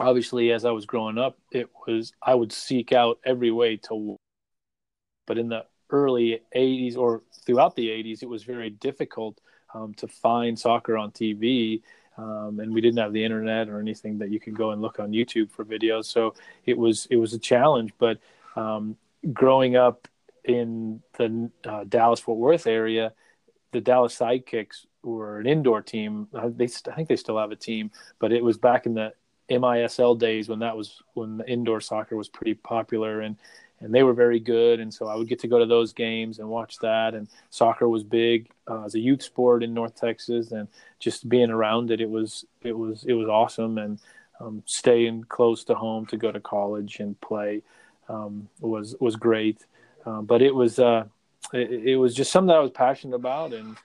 obviously 0.00 0.50
as 0.50 0.64
i 0.64 0.70
was 0.70 0.86
growing 0.86 1.18
up 1.18 1.38
it 1.52 1.70
was 1.86 2.12
i 2.22 2.34
would 2.34 2.52
seek 2.52 2.92
out 2.92 3.18
every 3.24 3.50
way 3.50 3.76
to 3.76 4.16
but 5.26 5.38
in 5.38 5.48
the 5.48 5.64
early 5.90 6.40
80s 6.54 6.96
or 6.96 7.22
throughout 7.44 7.76
the 7.76 7.88
80s 7.88 8.22
it 8.22 8.28
was 8.28 8.42
very 8.42 8.70
difficult 8.70 9.40
um, 9.72 9.94
to 9.94 10.08
find 10.08 10.58
soccer 10.58 10.96
on 10.96 11.12
tv 11.12 11.82
um, 12.16 12.60
and 12.60 12.72
we 12.72 12.80
didn't 12.80 12.98
have 12.98 13.12
the 13.12 13.24
internet 13.24 13.68
or 13.68 13.80
anything 13.80 14.18
that 14.18 14.30
you 14.30 14.40
could 14.40 14.56
go 14.56 14.70
and 14.70 14.80
look 14.80 14.98
on 15.00 15.10
youtube 15.10 15.50
for 15.50 15.64
videos. 15.64 16.06
So 16.06 16.34
it 16.64 16.76
was 16.76 17.06
it 17.10 17.16
was 17.16 17.32
a 17.32 17.38
challenge. 17.38 17.92
But 17.98 18.18
um, 18.56 18.96
growing 19.32 19.76
up 19.76 20.08
in 20.44 21.02
the 21.16 21.50
uh, 21.64 21.84
dallas 21.84 22.20
fort 22.20 22.38
worth 22.38 22.66
area 22.66 23.12
the 23.72 23.80
dallas 23.80 24.16
sidekicks 24.16 24.86
were 25.02 25.38
an 25.38 25.46
indoor 25.46 25.82
team. 25.82 26.28
They, 26.32 26.64
I 26.64 26.94
think 26.94 27.08
they 27.08 27.16
still 27.16 27.38
have 27.38 27.50
a 27.50 27.56
team, 27.56 27.90
but 28.18 28.32
it 28.32 28.42
was 28.42 28.56
back 28.56 28.86
in 28.86 28.94
the 28.94 29.12
MISL 29.50 30.18
days 30.18 30.48
when 30.48 30.60
that 30.60 30.76
was 30.76 31.02
when 31.12 31.36
the 31.36 31.48
indoor 31.50 31.80
soccer 31.80 32.16
was 32.16 32.28
pretty 32.28 32.54
popular. 32.54 33.20
And 33.20 33.36
and 33.84 33.94
they 33.94 34.02
were 34.02 34.14
very 34.14 34.40
good. 34.40 34.80
And 34.80 34.92
so 34.92 35.08
I 35.08 35.14
would 35.14 35.28
get 35.28 35.40
to 35.40 35.48
go 35.48 35.58
to 35.58 35.66
those 35.66 35.92
games 35.92 36.38
and 36.38 36.48
watch 36.48 36.78
that. 36.78 37.14
And 37.14 37.28
soccer 37.50 37.86
was 37.86 38.02
big 38.02 38.48
uh, 38.66 38.84
as 38.84 38.94
a 38.94 38.98
youth 38.98 39.22
sport 39.22 39.62
in 39.62 39.74
North 39.74 39.94
Texas. 39.94 40.52
And 40.52 40.68
just 40.98 41.28
being 41.28 41.50
around 41.50 41.90
it 41.90 42.00
it 42.00 42.08
was 42.08 42.46
it 42.62 42.76
was 42.76 43.04
it 43.04 43.12
was 43.12 43.28
awesome. 43.28 43.76
And 43.76 44.00
um, 44.40 44.62
staying 44.64 45.24
close 45.24 45.64
to 45.64 45.74
home 45.74 46.06
to 46.06 46.16
go 46.16 46.32
to 46.32 46.40
college 46.40 46.98
and 46.98 47.20
play 47.20 47.62
um, 48.08 48.48
was 48.58 48.96
was 49.00 49.16
great. 49.16 49.58
Uh, 50.06 50.22
but 50.22 50.40
it 50.40 50.54
was 50.54 50.78
uh, 50.78 51.04
it, 51.52 51.70
it, 51.70 51.96
was 51.96 52.14
just 52.14 52.32
something 52.32 52.48
that 52.48 52.56
I 52.56 52.60
was 52.60 52.70
passionate 52.70 53.16
about. 53.16 53.52
And 53.52 53.76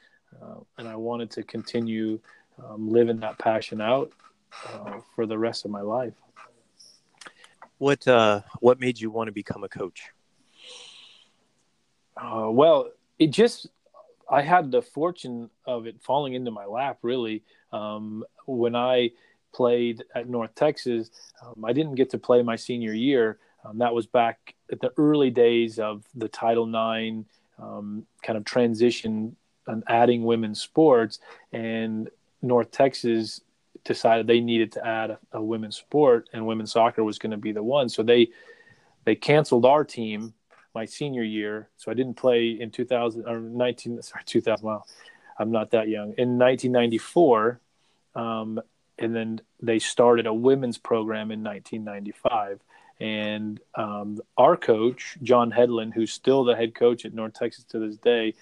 uh, 0.42 0.62
and 0.78 0.88
I 0.88 0.96
wanted 0.96 1.30
to 1.32 1.44
continue 1.44 2.20
um, 2.66 2.90
living 2.90 3.20
that 3.20 3.38
passion 3.38 3.82
out 3.82 4.14
uh, 4.66 5.00
for 5.14 5.26
the 5.26 5.38
rest 5.38 5.66
of 5.66 5.72
my 5.72 5.82
life. 5.82 6.14
What 7.80 8.08
uh, 8.08 8.42
what 8.60 8.80
made 8.80 9.00
you 9.00 9.10
want 9.10 9.28
to 9.28 9.32
become 9.32 9.64
a 9.64 9.70
coach? 9.70 10.12
Uh, 12.16 12.50
well, 12.52 12.90
it 13.18 13.28
just 13.28 13.68
I 14.30 14.42
had 14.42 14.72
the 14.72 14.82
fortune 14.82 15.50
of 15.66 15.88
it 15.88 16.02
falling 16.02 16.34
into 16.34 16.52
my 16.52 16.66
lap. 16.66 17.00
Really, 17.02 17.44
um, 17.72 18.24
when 18.46 18.76
I 18.76 19.12
played 19.54 20.04
at 20.14 20.30
North 20.30 20.54
Texas, 20.56 21.10
um, 21.42 21.66
I 21.66 21.74
didn't 21.74 21.96
get 21.96 22.10
to 22.12 22.18
play 22.18 22.44
my 22.44 22.56
senior 22.56 22.94
year. 22.94 23.40
Um, 23.66 23.78
that 23.80 23.94
was 23.94 24.06
back 24.06 24.56
at 24.72 24.80
the 24.82 24.92
early 24.98 25.30
days 25.30 25.80
of 25.80 26.04
the 26.16 26.28
Title 26.28 26.68
IX 26.68 27.26
um, 27.58 28.06
kind 28.24 28.38
of 28.38 28.46
transition 28.46 29.36
and 29.68 29.84
adding 29.88 30.24
women's 30.24 30.62
sports. 30.62 31.20
And 31.52 32.10
North 32.42 32.72
Texas 32.72 33.42
decided 33.90 34.28
they 34.28 34.40
needed 34.40 34.72
to 34.74 34.88
add 34.88 35.10
a, 35.10 35.20
a 35.34 35.42
women's 35.42 35.76
sport, 35.76 36.30
and 36.32 36.46
women's 36.46 36.72
soccer 36.72 37.04
was 37.04 37.20
going 37.20 37.32
to 37.32 37.38
be 37.38 37.52
the 37.52 37.64
one. 37.64 37.90
So 37.90 38.04
they 38.04 38.30
they 39.04 39.16
canceled 39.16 39.66
our 39.66 39.84
team 39.84 40.34
my 40.76 40.86
senior 40.86 41.24
year, 41.24 41.68
so 41.76 41.92
I 41.92 41.96
didn't 41.96 42.14
play 42.14 42.52
in 42.52 42.70
2000 42.70 43.28
or 43.28 43.40
19 43.40 44.02
sorry 44.04 44.24
2000. 44.26 44.66
Well, 44.66 44.88
I'm 45.38 45.52
not 45.52 45.72
that 45.72 45.90
young. 45.90 46.14
In 46.18 46.38
1994, 46.38 47.60
um, 48.16 48.62
and 49.00 49.16
then 49.16 49.42
they 49.62 49.80
started 49.80 50.28
a 50.28 50.34
women's 50.34 50.78
program 50.78 51.32
in 51.32 51.44
1995. 51.44 52.60
And 53.00 53.60
um, 53.76 54.20
our 54.38 54.58
coach, 54.58 55.18
John 55.24 55.52
Hedlund, 55.52 55.94
who's 55.94 56.12
still 56.12 56.44
the 56.44 56.56
head 56.56 56.76
coach 56.76 57.06
at 57.06 57.14
North 57.14 57.34
Texas 57.34 57.64
to 57.66 57.80
this 57.80 57.98
day, 57.98 58.36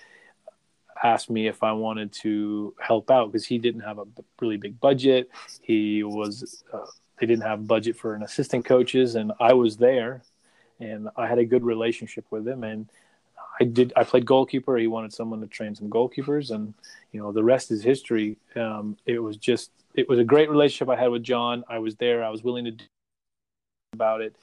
asked 1.03 1.29
me 1.29 1.47
if 1.47 1.63
I 1.63 1.71
wanted 1.71 2.11
to 2.23 2.73
help 2.79 3.11
out 3.11 3.31
because 3.31 3.45
he 3.45 3.57
didn't 3.57 3.81
have 3.81 3.99
a 3.99 4.05
really 4.41 4.57
big 4.57 4.79
budget. 4.79 5.29
He 5.61 6.03
was 6.03 6.63
uh, 6.73 6.85
they 7.19 7.25
didn't 7.25 7.43
have 7.43 7.67
budget 7.67 7.97
for 7.97 8.13
an 8.13 8.23
assistant 8.23 8.65
coaches, 8.65 9.15
and 9.15 9.31
I 9.39 9.53
was 9.53 9.77
there, 9.77 10.23
and 10.79 11.09
I 11.15 11.27
had 11.27 11.39
a 11.39 11.45
good 11.45 11.63
relationship 11.63 12.25
with 12.29 12.47
him, 12.47 12.63
and 12.63 12.87
I 13.59 13.63
did. 13.63 13.93
I 13.95 14.03
played 14.03 14.25
goalkeeper. 14.25 14.77
He 14.77 14.87
wanted 14.87 15.13
someone 15.13 15.41
to 15.41 15.47
train 15.47 15.75
some 15.75 15.89
goalkeepers, 15.89 16.51
and 16.51 16.73
you 17.11 17.19
know 17.19 17.31
the 17.31 17.43
rest 17.43 17.71
is 17.71 17.83
history. 17.83 18.37
Um, 18.55 18.97
it 19.05 19.19
was 19.19 19.37
just 19.37 19.71
it 19.95 20.07
was 20.07 20.19
a 20.19 20.23
great 20.23 20.49
relationship 20.49 20.89
I 20.89 20.99
had 20.99 21.11
with 21.11 21.23
John. 21.23 21.63
I 21.69 21.79
was 21.79 21.95
there. 21.95 22.23
I 22.23 22.29
was 22.29 22.43
willing 22.43 22.65
to 22.65 22.71
do 22.71 22.85
about 23.93 24.21
it, 24.21 24.35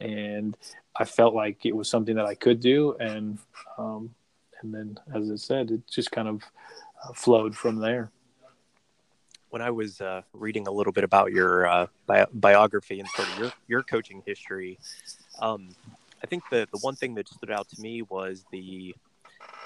and 0.00 0.56
I 0.96 1.04
felt 1.04 1.34
like 1.34 1.66
it 1.66 1.74
was 1.74 1.88
something 1.88 2.14
that 2.16 2.26
I 2.26 2.34
could 2.34 2.60
do, 2.60 2.96
and 3.00 3.38
um, 3.76 4.14
and 4.62 4.74
then 4.74 4.98
as 5.14 5.30
I 5.30 5.36
said, 5.36 5.70
it 5.70 5.86
just 5.88 6.10
kind 6.10 6.28
of 6.28 6.42
uh, 7.04 7.12
flowed 7.12 7.56
from 7.56 7.76
there. 7.76 8.10
When 9.50 9.62
I 9.62 9.70
was 9.70 10.00
uh, 10.00 10.22
reading 10.32 10.68
a 10.68 10.70
little 10.70 10.92
bit 10.92 11.02
about 11.02 11.32
your 11.32 11.66
uh, 11.66 11.86
bi- 12.06 12.26
biography 12.32 13.00
and 13.00 13.08
sort 13.08 13.28
of 13.28 13.38
your 13.38 13.52
your 13.66 13.82
coaching 13.82 14.22
history, 14.24 14.78
um, 15.40 15.70
I 16.22 16.26
think 16.26 16.44
the 16.50 16.68
the 16.70 16.78
one 16.78 16.94
thing 16.94 17.14
that 17.14 17.28
stood 17.28 17.50
out 17.50 17.68
to 17.70 17.80
me 17.80 18.02
was 18.02 18.44
the 18.52 18.94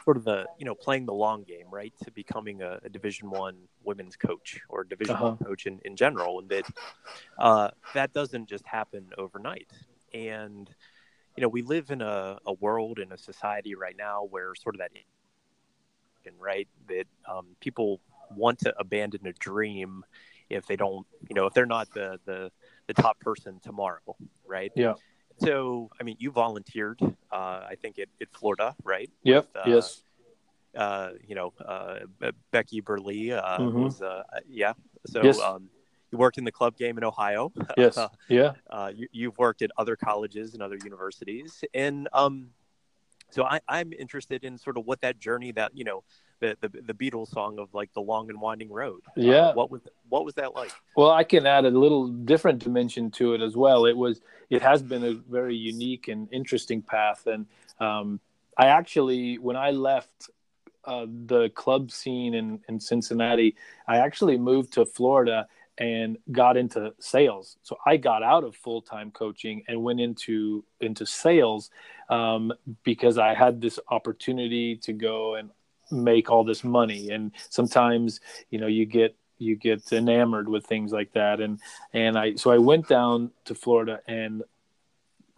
sort 0.05 0.17
of 0.17 0.25
the 0.25 0.47
you 0.59 0.65
know 0.65 0.75
playing 0.75 1.07
the 1.07 1.13
long 1.13 1.43
game, 1.43 1.67
right, 1.71 1.93
to 2.05 2.11
becoming 2.11 2.63
a, 2.63 2.79
a 2.85 2.89
Division 2.89 3.31
One 3.31 3.57
women's 3.83 4.17
coach 4.17 4.61
or 4.69 4.85
Division 4.85 5.17
uh-huh. 5.17 5.25
One 5.25 5.37
coach 5.39 5.67
in, 5.67 5.81
in 5.85 5.97
general, 5.97 6.39
and 6.39 6.49
that 6.49 6.65
uh, 7.39 7.71
that 7.95 8.13
doesn't 8.13 8.49
just 8.49 8.67
happen 8.67 9.07
overnight. 9.19 9.69
And 10.13 10.71
you 11.37 11.43
know, 11.43 11.49
we 11.49 11.63
live 11.63 11.91
in 11.91 12.01
a, 12.01 12.39
a 12.47 12.53
world 12.53 12.99
in 12.99 13.13
a 13.13 13.19
society 13.19 13.75
right 13.75 13.97
now 13.97 14.25
where 14.25 14.55
sort 14.55 14.75
of 14.75 14.81
that, 14.81 14.91
right, 16.39 16.69
that 16.89 17.07
um, 17.31 17.49
people 17.61 18.01
want 18.37 18.61
to 18.61 18.75
abandon 18.79 19.27
a 19.27 19.33
dream 19.33 20.05
if 20.51 20.67
they 20.67 20.77
don't, 20.77 21.07
you 21.29 21.35
know, 21.35 21.47
if 21.47 21.55
they're 21.55 21.67
not 21.67 21.91
the 21.93 22.19
the, 22.25 22.51
the 22.87 22.95
top 22.95 23.19
person 23.21 23.61
tomorrow, 23.63 24.17
right? 24.47 24.73
Yeah. 24.77 24.95
So, 25.39 25.91
I 26.01 26.05
mean, 26.05 26.17
you 26.21 26.31
volunteered, 26.31 27.01
uh, 27.03 27.35
I 27.69 27.77
think, 27.81 27.99
at, 27.99 28.09
at 28.21 28.29
Florida, 28.33 28.77
right? 28.85 29.11
Yep. 29.25 29.49
With, 29.55 29.57
uh, 29.57 29.71
yes. 29.71 30.03
Uh, 30.77 31.11
you 31.27 31.35
know, 31.35 31.53
uh, 31.65 32.01
Becky 32.51 32.81
Burleigh 32.81 33.33
uh, 33.33 33.59
mm-hmm. 33.59 33.83
was, 33.85 34.03
uh, 34.03 34.23
yeah. 34.49 34.75
So, 35.07 35.23
yes. 35.23 35.41
um, 35.41 35.71
you 36.15 36.19
worked 36.19 36.39
in 36.39 36.45
the 36.45 36.53
club 36.53 36.77
game 36.77 36.97
in 36.97 37.05
Ohio. 37.05 37.53
Yes. 37.77 37.99
yeah. 38.29 38.53
Uh, 38.71 38.93
you, 39.11 39.31
have 39.31 39.39
worked 39.39 39.61
at 39.63 39.71
other 39.77 39.97
colleges 39.97 40.55
and 40.55 40.63
other 40.63 40.79
universities, 40.85 41.65
and 41.75 42.09
um, 42.13 42.51
so 43.31 43.43
I, 43.43 43.61
I'm 43.67 43.93
interested 43.93 44.45
in 44.45 44.57
sort 44.59 44.77
of 44.77 44.87
what 44.87 45.01
that 45.01 45.19
journey 45.19 45.51
that 45.53 45.73
you 45.75 45.83
know 45.83 46.05
the, 46.39 46.57
the 46.61 46.69
the 46.69 46.95
Beatles 46.95 47.31
song 47.31 47.59
of 47.59 47.75
like 47.75 47.93
the 47.95 48.01
long 48.01 48.31
and 48.31 48.41
winding 48.41 48.71
road. 48.71 49.01
Uh, 49.09 49.13
yeah. 49.17 49.53
what 49.55 49.73
was 49.73 49.81
what 50.09 50.25
was 50.25 50.35
that 50.35 50.55
like? 50.55 50.71
Well, 50.97 51.11
I 51.11 51.25
can 51.25 51.47
add 51.47 51.65
a 51.65 51.71
little 51.71 52.07
different 52.07 52.63
dimension 52.63 53.11
to 53.13 53.35
it 53.35 53.41
as 53.41 53.57
well. 53.57 53.87
It 53.87 53.97
was 53.97 54.21
it 54.51 54.63
has 54.63 54.83
been 54.83 55.03
a 55.03 55.15
very 55.15 55.57
unique 55.57 56.07
and 56.07 56.29
interesting 56.33 56.81
path, 56.81 57.27
and 57.27 57.47
um, 57.81 58.21
I 58.57 58.67
actually 58.67 59.39
when 59.39 59.57
I 59.57 59.73
left 59.73 60.31
uh, 60.85 61.07
the 61.27 61.49
club 61.51 61.91
scene 61.91 62.35
in, 62.35 62.61
in 62.69 62.79
Cincinnati, 62.79 63.57
I 63.89 63.99
actually 63.99 64.39
moved 64.39 64.75
to 64.75 64.85
Florida 64.85 65.49
and 65.79 66.19
got 66.31 66.57
into 66.57 66.95
sales. 67.01 67.57
So 67.63 67.77
I 67.85 67.97
got 67.97 68.23
out 68.23 68.45
of 68.45 68.55
full 68.57 68.83
time 68.83 69.11
coaching 69.11 69.65
and 69.69 69.83
went 69.83 70.01
into 70.01 70.65
into 70.81 71.07
sales 71.07 71.71
um, 72.09 72.53
because 72.85 73.19
I 73.19 73.35
had 73.35 73.61
this 73.61 73.79
opportunity 73.89 74.77
to 74.79 74.93
go 74.93 75.35
and 75.35 75.51
make 75.91 76.31
all 76.31 76.45
this 76.45 76.65
money. 76.65 77.11
And 77.11 77.33
sometimes 77.51 78.21
you 78.51 78.59
know 78.59 78.67
you 78.67 78.87
get 78.87 79.17
you 79.39 79.57
get 79.57 79.93
enamored 79.93 80.49
with 80.49 80.67
things 80.67 80.93
like 80.93 81.13
that. 81.13 81.41
And 81.41 81.61
and 81.93 82.17
I 82.19 82.37
so 82.37 82.51
I 82.51 82.59
went 82.59 82.89
down 82.89 83.31
to 83.47 83.55
Florida 83.55 84.01
and 84.07 84.43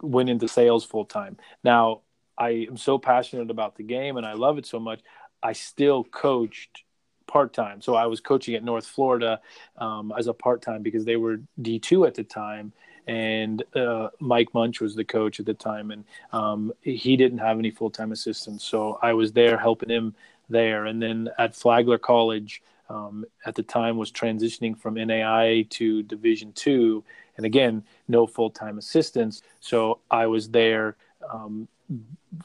went 0.01 0.29
into 0.29 0.47
sales 0.47 0.85
full 0.85 1.05
time. 1.05 1.37
Now 1.63 2.01
I 2.37 2.67
am 2.69 2.77
so 2.77 2.99
passionate 2.99 3.49
about 3.49 3.75
the 3.75 3.83
game 3.83 4.17
and 4.17 4.25
I 4.25 4.33
love 4.33 4.57
it 4.57 4.65
so 4.65 4.79
much. 4.79 5.01
I 5.41 5.53
still 5.53 6.03
coached 6.03 6.83
part 7.27 7.53
time. 7.53 7.81
So 7.81 7.95
I 7.95 8.05
was 8.07 8.19
coaching 8.19 8.55
at 8.55 8.63
North 8.63 8.85
Florida 8.85 9.39
um, 9.77 10.13
as 10.17 10.27
a 10.27 10.33
part 10.33 10.61
time 10.61 10.81
because 10.81 11.05
they 11.05 11.17
were 11.17 11.39
D 11.61 11.79
two 11.79 12.05
at 12.05 12.15
the 12.15 12.23
time, 12.23 12.71
and 13.05 13.63
uh, 13.75 14.09
Mike 14.19 14.53
Munch 14.53 14.81
was 14.81 14.95
the 14.95 15.05
coach 15.05 15.39
at 15.39 15.45
the 15.45 15.53
time, 15.53 15.91
and 15.91 16.03
um, 16.31 16.73
he 16.81 17.17
didn't 17.17 17.39
have 17.39 17.59
any 17.59 17.71
full 17.71 17.91
time 17.91 18.11
assistants. 18.11 18.63
So 18.63 18.99
I 19.01 19.13
was 19.13 19.31
there 19.33 19.57
helping 19.57 19.89
him 19.89 20.15
there, 20.49 20.85
and 20.85 21.01
then 21.01 21.29
at 21.37 21.55
Flagler 21.55 21.99
College. 21.99 22.61
Um, 22.89 23.25
at 23.45 23.55
the 23.55 23.63
time 23.63 23.97
was 23.97 24.13
transitioning 24.13 24.77
from 24.79 24.95
NAIA 24.95 25.69
to 25.71 26.03
Division 26.03 26.53
two, 26.53 27.03
and 27.35 27.45
again, 27.45 27.83
no 28.07 28.25
full 28.25 28.49
time 28.49 28.77
assistants. 28.77 29.41
So 29.59 29.99
I 30.09 30.27
was 30.27 30.47
there 30.47 30.95
um, 31.29 31.67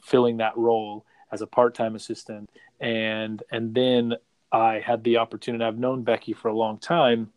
filling 0.01 0.35
that 0.37 0.57
role 0.57 1.05
as 1.31 1.41
a 1.41 1.47
part 1.47 1.75
time 1.75 1.95
assistant, 1.95 2.49
and 2.81 3.41
and 3.51 3.73
then 3.73 4.15
I 4.53 4.79
had 4.79 5.03
the 5.03 5.17
opportunity. 5.17 5.65
I've 5.65 5.79
known 5.79 6.03
Becky 6.03 6.31
for 6.31 6.47
a 6.47 6.53
long 6.53 6.77
time, 6.77 7.31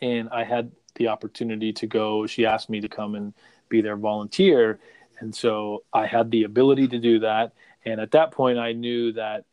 and 0.00 0.28
I 0.30 0.44
had 0.44 0.70
the 0.94 1.08
opportunity 1.08 1.72
to 1.72 1.86
go. 1.88 2.26
She 2.26 2.46
asked 2.46 2.70
me 2.70 2.80
to 2.80 2.88
come 2.88 3.16
and 3.16 3.34
be 3.68 3.80
their 3.80 3.96
volunteer, 3.96 4.78
and 5.18 5.34
so 5.34 5.82
I 5.92 6.06
had 6.06 6.30
the 6.30 6.44
ability 6.44 6.86
to 6.88 6.98
do 6.98 7.18
that. 7.18 7.52
And 7.84 8.00
at 8.00 8.12
that 8.12 8.30
point, 8.30 8.58
I 8.58 8.72
knew 8.72 9.12
that 9.12 9.44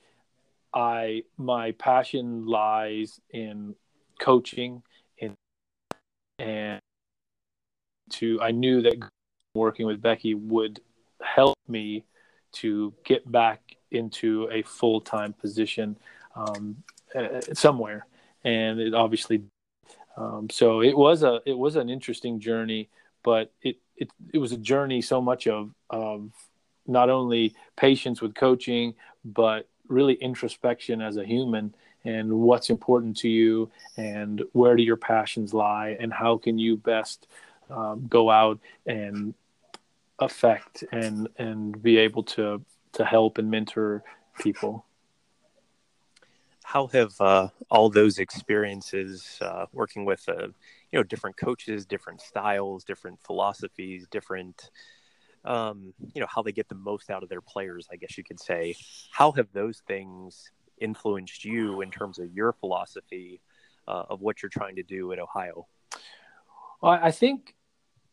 I 0.74 1.24
my 1.38 1.72
passion 1.72 2.46
lies 2.46 3.20
in 3.32 3.76
coaching, 4.20 4.84
in 5.18 5.34
and 6.38 6.80
to 8.12 8.40
I 8.42 8.52
knew 8.52 8.84
that 8.84 8.96
working 9.56 9.88
with 9.88 10.04
Becky 10.04 10.36
would 10.36 10.80
help 11.20 11.58
me 11.68 12.06
to 12.54 12.94
get 13.04 13.30
back 13.30 13.76
into 13.90 14.48
a 14.52 14.62
full 14.62 15.02
time 15.02 15.34
position 15.34 15.98
um, 16.36 16.84
uh, 17.16 17.42
somewhere, 17.54 18.06
and 18.44 18.80
it 18.80 18.94
obviously. 18.94 19.44
Um, 20.18 20.50
so 20.50 20.82
it 20.82 20.98
was 20.98 21.24
a 21.24 21.42
it 21.46 21.58
was 21.58 21.76
an 21.76 21.90
interesting 21.90 22.40
journey, 22.40 22.90
but 23.24 23.52
it 23.62 23.78
it 23.96 24.10
it 24.34 24.38
was 24.40 24.52
a 24.52 24.58
journey 24.58 25.02
so 25.02 25.22
much 25.22 25.48
of 25.48 25.72
of 25.90 26.32
not 26.88 27.10
only 27.10 27.56
patience 27.76 28.22
with 28.22 28.36
coaching, 28.36 28.96
but 29.24 29.68
really 29.88 30.14
introspection 30.16 31.02
as 31.02 31.18
a 31.18 31.26
human 31.26 31.74
and 32.04 32.32
what's 32.32 32.70
important 32.70 33.18
to 33.18 33.30
you 33.30 33.70
and 33.98 34.42
where 34.54 34.76
do 34.76 34.82
your 34.84 34.98
passions 34.98 35.54
lie 35.54 35.96
and 36.00 36.12
how 36.12 36.38
can 36.38 36.58
you 36.58 36.78
best 36.78 37.28
um, 37.70 38.08
go 38.10 38.30
out 38.30 38.60
and 38.86 39.34
affect 40.20 40.84
and 40.92 41.28
and 41.38 41.82
be 41.82 41.98
able 41.98 42.24
to 42.24 42.64
to 42.94 43.06
help 43.06 43.38
and 43.38 43.50
mentor 43.50 44.04
people 44.40 44.86
how 46.72 46.88
have 46.88 47.14
uh, 47.20 47.48
all 47.70 47.90
those 47.90 48.18
experiences 48.18 49.38
uh, 49.42 49.66
working 49.74 50.06
with 50.06 50.24
uh, 50.30 50.48
you 50.92 51.00
know 51.00 51.04
different 51.04 51.38
coaches 51.38 51.86
different 51.86 52.22
styles 52.22 52.84
different 52.84 53.20
philosophies 53.26 54.08
different 54.10 54.70
um, 55.44 55.94
you 56.14 56.22
know 56.22 56.28
how 56.34 56.42
they 56.42 56.52
get 56.52 56.70
the 56.70 56.76
most 56.76 57.10
out 57.10 57.24
of 57.24 57.30
their 57.30 57.42
players 57.42 57.88
i 57.92 57.96
guess 57.96 58.18
you 58.18 58.24
could 58.24 58.40
say 58.40 58.76
how 59.12 59.32
have 59.32 59.48
those 59.54 59.82
things 59.88 60.52
influenced 60.80 61.44
you 61.46 61.82
in 61.82 61.92
terms 61.92 62.20
of 62.20 62.32
your 62.34 62.54
philosophy 62.54 63.42
uh, 63.88 64.04
of 64.10 64.22
what 64.22 64.42
you're 64.42 64.50
trying 64.50 64.76
to 64.76 64.84
do 64.84 65.12
at 65.12 65.20
ohio 65.20 65.68
well, 66.82 67.00
i 67.02 67.12
think 67.12 67.56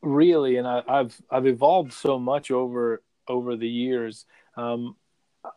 really, 0.02 0.56
and 0.56 0.66
I, 0.66 0.82
have 0.86 1.16
I've 1.30 1.46
evolved 1.46 1.92
so 1.92 2.18
much 2.18 2.50
over 2.50 3.02
over 3.26 3.56
the 3.56 3.68
years. 3.68 4.26
Um, 4.56 4.96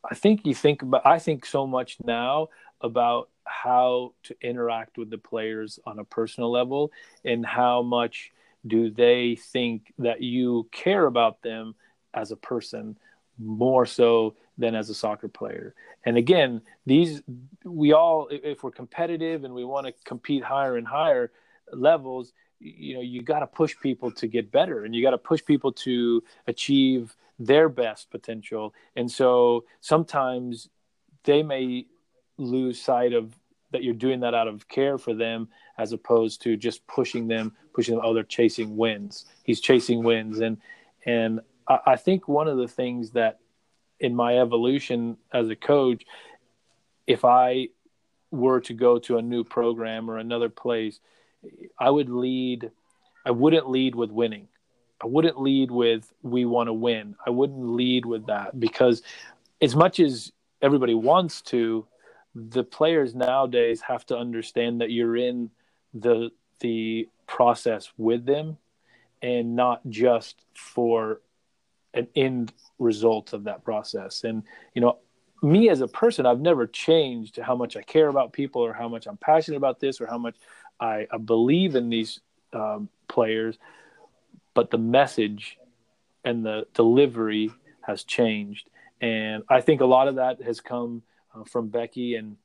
I 0.09 0.15
think 0.15 0.45
you 0.45 0.53
think 0.53 0.81
about. 0.81 1.05
I 1.05 1.19
think 1.19 1.45
so 1.45 1.67
much 1.67 1.97
now 2.03 2.49
about 2.81 3.29
how 3.45 4.13
to 4.23 4.35
interact 4.41 4.97
with 4.97 5.09
the 5.09 5.17
players 5.17 5.79
on 5.85 5.99
a 5.99 6.03
personal 6.03 6.51
level 6.51 6.91
and 7.25 7.45
how 7.45 7.81
much 7.81 8.31
do 8.67 8.89
they 8.89 9.35
think 9.35 9.93
that 9.97 10.21
you 10.21 10.67
care 10.71 11.05
about 11.05 11.41
them 11.41 11.75
as 12.13 12.31
a 12.31 12.35
person 12.35 12.97
more 13.39 13.85
so 13.85 14.35
than 14.57 14.75
as 14.75 14.89
a 14.89 14.93
soccer 14.93 15.27
player. 15.27 15.73
And 16.05 16.17
again, 16.17 16.61
these 16.85 17.21
we 17.65 17.93
all 17.93 18.27
if 18.29 18.63
we're 18.63 18.71
competitive 18.71 19.43
and 19.43 19.53
we 19.53 19.65
want 19.65 19.87
to 19.87 19.93
compete 20.05 20.43
higher 20.43 20.77
and 20.77 20.87
higher 20.87 21.31
levels, 21.73 22.33
you 22.61 22.93
know 22.93 23.01
you 23.01 23.21
got 23.21 23.39
to 23.39 23.47
push 23.47 23.75
people 23.81 24.11
to 24.11 24.27
get 24.27 24.51
better 24.51 24.85
and 24.85 24.95
you 24.95 25.01
got 25.01 25.11
to 25.11 25.17
push 25.17 25.43
people 25.43 25.71
to 25.71 26.23
achieve 26.47 27.15
their 27.39 27.69
best 27.69 28.11
potential 28.11 28.73
and 28.95 29.11
so 29.11 29.65
sometimes 29.79 30.69
they 31.23 31.41
may 31.41 31.85
lose 32.37 32.81
sight 32.81 33.13
of 33.13 33.37
that 33.71 33.83
you're 33.83 33.93
doing 33.93 34.19
that 34.19 34.33
out 34.33 34.47
of 34.47 34.67
care 34.67 34.97
for 34.97 35.13
them 35.13 35.47
as 35.77 35.93
opposed 35.93 36.41
to 36.41 36.57
just 36.57 36.85
pushing 36.87 37.27
them 37.27 37.55
pushing 37.73 37.95
them 37.95 38.03
oh 38.05 38.13
they're 38.13 38.23
chasing 38.23 38.75
wins 38.75 39.25
he's 39.43 39.61
chasing 39.61 40.03
wins 40.03 40.39
and 40.39 40.57
and 41.05 41.39
I, 41.67 41.79
I 41.87 41.95
think 41.95 42.27
one 42.27 42.47
of 42.47 42.57
the 42.57 42.67
things 42.67 43.11
that 43.11 43.39
in 43.99 44.15
my 44.15 44.39
evolution 44.39 45.17
as 45.31 45.49
a 45.49 45.55
coach 45.55 46.03
if 47.07 47.23
i 47.23 47.67
were 48.31 48.61
to 48.61 48.73
go 48.73 48.97
to 48.97 49.17
a 49.17 49.21
new 49.21 49.43
program 49.43 50.09
or 50.09 50.17
another 50.17 50.49
place 50.49 50.99
I 51.79 51.89
would 51.89 52.09
lead. 52.09 52.71
I 53.25 53.31
wouldn't 53.31 53.69
lead 53.69 53.95
with 53.95 54.11
winning. 54.11 54.47
I 55.03 55.07
wouldn't 55.07 55.39
lead 55.39 55.71
with 55.71 56.11
we 56.21 56.45
want 56.45 56.67
to 56.67 56.73
win. 56.73 57.15
I 57.25 57.31
wouldn't 57.31 57.75
lead 57.75 58.05
with 58.05 58.27
that 58.27 58.59
because 58.59 59.01
as 59.61 59.75
much 59.75 59.99
as 59.99 60.31
everybody 60.61 60.93
wants 60.93 61.41
to, 61.43 61.85
the 62.35 62.63
players 62.63 63.13
nowadays 63.13 63.81
have 63.81 64.05
to 64.07 64.17
understand 64.17 64.81
that 64.81 64.91
you're 64.91 65.17
in 65.17 65.49
the 65.93 66.31
the 66.59 67.09
process 67.27 67.91
with 67.97 68.25
them 68.25 68.57
and 69.21 69.55
not 69.55 69.81
just 69.89 70.43
for 70.53 71.21
an 71.93 72.07
end 72.15 72.53
result 72.79 73.33
of 73.33 73.45
that 73.45 73.63
process. 73.63 74.23
And 74.23 74.43
you 74.73 74.81
know, 74.81 74.99
me 75.41 75.69
as 75.69 75.81
a 75.81 75.87
person, 75.87 76.25
I've 76.25 76.39
never 76.39 76.67
changed 76.67 77.37
how 77.37 77.55
much 77.55 77.75
I 77.75 77.81
care 77.81 78.07
about 78.07 78.31
people 78.31 78.61
or 78.61 78.73
how 78.73 78.87
much 78.87 79.07
I'm 79.07 79.17
passionate 79.17 79.57
about 79.57 79.79
this 79.79 79.99
or 79.99 80.07
how 80.07 80.17
much 80.17 80.35
I, 80.79 81.07
I 81.11 81.17
believe 81.17 81.75
in 81.75 81.89
these 81.89 82.19
um, 82.53 82.89
players, 83.07 83.57
but 84.53 84.71
the 84.71 84.77
message 84.77 85.57
and 86.23 86.45
the 86.45 86.67
delivery 86.73 87.51
has 87.81 88.03
changed, 88.03 88.69
and 89.01 89.43
I 89.49 89.61
think 89.61 89.81
a 89.81 89.85
lot 89.85 90.07
of 90.07 90.15
that 90.15 90.41
has 90.43 90.61
come 90.61 91.01
uh, 91.35 91.43
from 91.43 91.69
Becky 91.69 92.15
and 92.15 92.37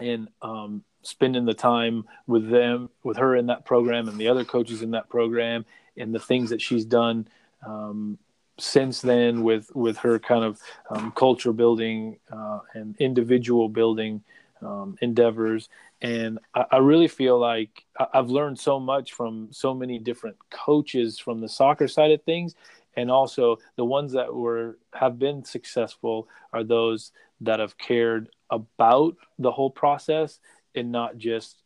and 0.00 0.28
um, 0.40 0.84
spending 1.02 1.44
the 1.44 1.54
time 1.54 2.04
with 2.26 2.48
them, 2.48 2.88
with 3.02 3.18
her 3.18 3.36
in 3.36 3.46
that 3.46 3.64
program, 3.64 4.08
and 4.08 4.18
the 4.18 4.28
other 4.28 4.44
coaches 4.44 4.82
in 4.82 4.92
that 4.92 5.08
program, 5.08 5.64
and 5.96 6.14
the 6.14 6.20
things 6.20 6.50
that 6.50 6.62
she's 6.62 6.84
done 6.84 7.28
um, 7.66 8.18
since 8.58 9.00
then 9.00 9.42
with 9.42 9.74
with 9.74 9.96
her 9.98 10.18
kind 10.18 10.44
of 10.44 10.60
um, 10.90 11.12
culture 11.12 11.52
building 11.52 12.18
uh, 12.30 12.60
and 12.74 12.96
individual 12.98 13.68
building 13.68 14.22
um, 14.62 14.96
endeavors. 15.00 15.68
And 16.00 16.38
I, 16.54 16.64
I, 16.72 16.76
really 16.78 17.08
feel 17.08 17.38
like 17.38 17.84
I've 18.12 18.30
learned 18.30 18.58
so 18.58 18.78
much 18.80 19.12
from 19.12 19.48
so 19.52 19.74
many 19.74 19.98
different 19.98 20.36
coaches 20.50 21.18
from 21.18 21.40
the 21.40 21.48
soccer 21.48 21.88
side 21.88 22.10
of 22.10 22.22
things, 22.22 22.54
and 22.96 23.10
also 23.10 23.58
the 23.76 23.84
ones 23.84 24.12
that 24.12 24.32
were 24.32 24.78
have 24.92 25.18
been 25.18 25.44
successful 25.44 26.28
are 26.52 26.64
those 26.64 27.12
that 27.42 27.60
have 27.60 27.78
cared 27.78 28.28
about 28.50 29.16
the 29.38 29.52
whole 29.52 29.70
process 29.70 30.38
and 30.74 30.90
not 30.90 31.18
just 31.18 31.58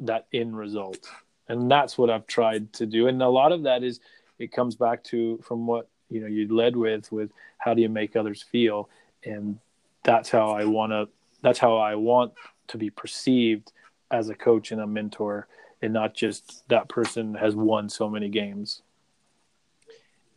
that 0.00 0.26
end 0.32 0.56
result. 0.56 1.08
And 1.48 1.70
that's 1.70 1.98
what 1.98 2.10
I've 2.10 2.26
tried 2.26 2.72
to 2.74 2.86
do. 2.86 3.08
And 3.08 3.22
a 3.22 3.28
lot 3.28 3.52
of 3.52 3.64
that 3.64 3.82
is 3.82 4.00
it 4.38 4.52
comes 4.52 4.76
back 4.76 5.02
to 5.04 5.38
from 5.38 5.66
what 5.66 5.88
you 6.08 6.20
know 6.20 6.26
you 6.26 6.54
led 6.54 6.76
with 6.76 7.10
with 7.12 7.30
how 7.58 7.74
do 7.74 7.82
you 7.82 7.88
make 7.88 8.16
others 8.16 8.42
feel, 8.42 8.88
and 9.24 9.58
that's 10.02 10.30
how 10.30 10.50
I 10.50 10.64
want 10.64 10.92
to. 10.92 11.08
That's 11.42 11.58
how 11.58 11.76
I 11.76 11.94
want 11.94 12.32
to 12.68 12.78
be 12.78 12.90
perceived 12.90 13.72
as 14.10 14.28
a 14.28 14.34
coach 14.34 14.72
and 14.72 14.80
a 14.80 14.86
mentor 14.86 15.46
and 15.82 15.92
not 15.92 16.14
just 16.14 16.64
that 16.68 16.88
person 16.88 17.34
has 17.34 17.54
won 17.54 17.88
so 17.88 18.08
many 18.08 18.28
games 18.28 18.82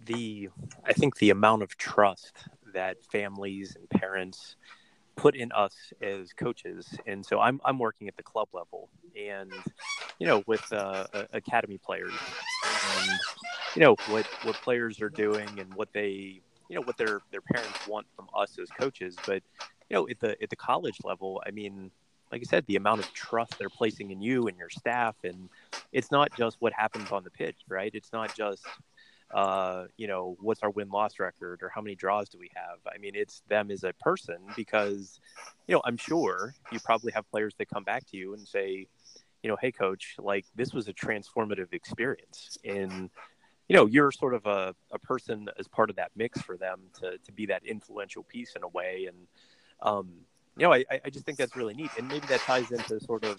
the 0.06 0.50
i 0.86 0.94
think 0.94 1.18
the 1.18 1.30
amount 1.30 1.62
of 1.62 1.78
trust 1.78 2.34
that 2.74 3.04
families 3.04 3.76
and 3.76 3.90
parents 3.90 4.56
put 5.16 5.36
in 5.36 5.52
us 5.52 5.76
as 6.02 6.34
coaches 6.34 6.98
and 7.06 7.26
so 7.26 7.40
i'm 7.40 7.62
i'm 7.66 7.78
working 7.78 8.08
at 8.08 8.18
the 8.18 8.24
club 8.24 8.48
level 8.54 8.90
and 9.18 9.52
you 10.20 10.26
know 10.26 10.44
with 10.48 10.72
uh, 10.74 11.06
academy 11.34 11.78
players 11.78 12.14
and 13.00 13.20
you 13.76 13.82
know 13.82 13.96
what 14.10 14.26
what 14.44 14.56
players 14.56 15.02
are 15.02 15.10
doing 15.10 15.48
and 15.60 15.74
what 15.76 15.90
they 15.94 16.42
you 16.70 16.76
know 16.76 16.82
what 16.82 16.98
their 16.98 17.20
their 17.32 17.42
parents 17.42 17.88
want 17.88 18.08
from 18.16 18.28
us 18.36 18.58
as 18.60 18.70
coaches 18.70 19.16
but 19.26 19.44
you 19.90 19.96
know 19.96 20.08
at 20.10 20.20
the 20.20 20.42
at 20.42 20.50
the 20.50 20.56
college 20.56 20.98
level 21.04 21.42
i 21.46 21.52
mean 21.52 21.92
like 22.34 22.42
I 22.42 22.50
said, 22.50 22.66
the 22.66 22.78
amount 22.78 23.00
of 23.00 23.14
trust 23.14 23.60
they're 23.60 23.70
placing 23.70 24.10
in 24.10 24.20
you 24.20 24.48
and 24.48 24.58
your 24.58 24.72
staff, 24.72 25.16
and 25.24 25.50
it's 25.92 26.10
not 26.10 26.36
just 26.36 26.58
what 26.60 26.74
happens 26.74 27.12
on 27.12 27.24
the 27.24 27.30
pitch, 27.30 27.58
right? 27.70 27.92
It's 27.94 28.12
not 28.12 28.36
just 28.36 28.66
uh, 29.34 29.86
you 29.98 30.08
know, 30.08 30.38
what's 30.40 30.62
our 30.62 30.70
win 30.70 30.90
loss 30.90 31.20
record 31.20 31.64
or 31.64 31.70
how 31.70 31.82
many 31.82 31.96
draws 31.96 32.30
do 32.30 32.38
we 32.38 32.52
have? 32.56 32.78
I 32.88 33.00
mean, 33.00 33.14
it's 33.16 33.42
them 33.50 33.72
as 33.72 33.84
a 33.84 33.94
person 33.94 34.38
because, 34.56 35.20
you 35.68 35.74
know, 35.74 35.82
I'm 35.84 35.98
sure 35.98 36.54
you 36.72 36.80
probably 36.80 37.12
have 37.14 37.30
players 37.32 37.54
that 37.58 37.68
come 37.68 37.84
back 37.84 38.06
to 38.12 38.18
you 38.18 38.36
and 38.36 38.48
say, 38.48 38.88
you 39.42 39.50
know, 39.50 39.58
hey, 39.60 39.72
coach, 39.72 40.16
like 40.20 40.46
this 40.56 40.72
was 40.74 40.88
a 40.88 40.94
transformative 40.94 41.74
experience. 41.74 42.58
And, 42.64 43.10
you 43.68 43.76
know, 43.76 43.88
you're 43.88 44.12
sort 44.12 44.36
of 44.36 44.46
a, 44.46 44.76
a 44.92 45.00
person 45.00 45.50
as 45.58 45.68
part 45.68 45.90
of 45.90 45.96
that 45.96 46.12
mix 46.16 46.40
for 46.42 46.56
them 46.56 46.82
to, 47.00 47.18
to 47.18 47.32
be 47.32 47.48
that 47.48 47.66
influential 47.66 48.24
piece 48.24 48.54
in 48.56 48.62
a 48.64 48.68
way. 48.68 49.08
And, 49.08 49.18
um, 49.82 50.12
you 50.58 50.68
know, 50.68 50.74
I, 50.74 50.86
I 51.04 51.10
just 51.10 51.26
think 51.26 51.40
that's 51.40 51.56
really 51.56 51.74
neat. 51.74 51.90
And 51.98 52.08
maybe 52.08 52.28
that 52.28 52.42
ties 52.42 52.72
into 52.72 53.00
sort 53.00 53.26
of, 53.26 53.38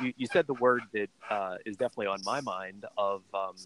you, 0.00 0.12
you 0.16 0.26
said 0.28 0.46
the 0.46 0.54
word 0.54 0.82
that 0.92 1.10
uh, 1.28 1.56
is 1.66 1.76
definitely 1.76 2.06
on 2.06 2.20
my 2.24 2.40
mind 2.40 2.84
of, 2.96 3.22
um, 3.34 3.56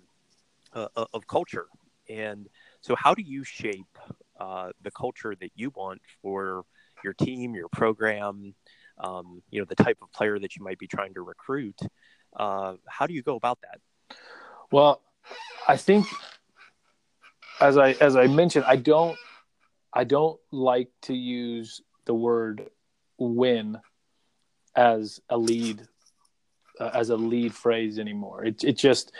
uh, 0.74 0.88
of 1.12 1.26
culture. 1.26 1.66
And 2.08 2.48
so, 2.80 2.94
how 2.96 3.14
do 3.14 3.22
you 3.22 3.44
shape 3.44 3.98
uh, 4.38 4.70
the 4.82 4.90
culture 4.90 5.34
that 5.40 5.50
you 5.54 5.70
want 5.74 6.00
for 6.20 6.64
your 7.04 7.14
team, 7.14 7.54
your 7.54 7.68
program? 7.68 8.54
Um, 8.98 9.42
you 9.50 9.60
know, 9.60 9.66
the 9.66 9.74
type 9.74 9.98
of 10.02 10.12
player 10.12 10.38
that 10.38 10.56
you 10.56 10.62
might 10.62 10.78
be 10.78 10.86
trying 10.86 11.14
to 11.14 11.22
recruit. 11.22 11.78
Uh, 12.36 12.74
how 12.86 13.06
do 13.06 13.14
you 13.14 13.22
go 13.22 13.36
about 13.36 13.58
that? 13.62 14.16
Well, 14.70 15.02
I 15.66 15.76
think, 15.76 16.06
as 17.60 17.78
I 17.78 17.92
as 17.92 18.16
I 18.16 18.26
mentioned, 18.26 18.64
I 18.66 18.76
don't 18.76 19.16
I 19.92 20.04
don't 20.04 20.40
like 20.50 20.88
to 21.02 21.14
use 21.14 21.80
the 22.04 22.14
word 22.14 22.70
win 23.18 23.78
as 24.74 25.20
a 25.28 25.36
lead 25.36 25.86
uh, 26.80 26.90
as 26.94 27.10
a 27.10 27.16
lead 27.16 27.54
phrase 27.54 27.98
anymore. 27.98 28.44
It 28.44 28.64
it 28.64 28.76
just 28.76 29.12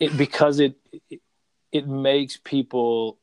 it 0.00 0.16
because 0.16 0.60
it 0.60 0.76
it, 1.10 1.20
it 1.70 1.88
makes 1.88 2.38
people. 2.42 3.18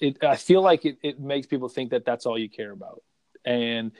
It 0.00 0.22
I 0.22 0.36
feel 0.36 0.62
like 0.62 0.84
it, 0.84 0.98
it 1.02 1.20
makes 1.20 1.46
people 1.46 1.68
think 1.68 1.90
that 1.90 2.04
that's 2.04 2.26
all 2.26 2.38
you 2.38 2.48
care 2.48 2.72
about, 2.72 3.02
and 3.44 3.92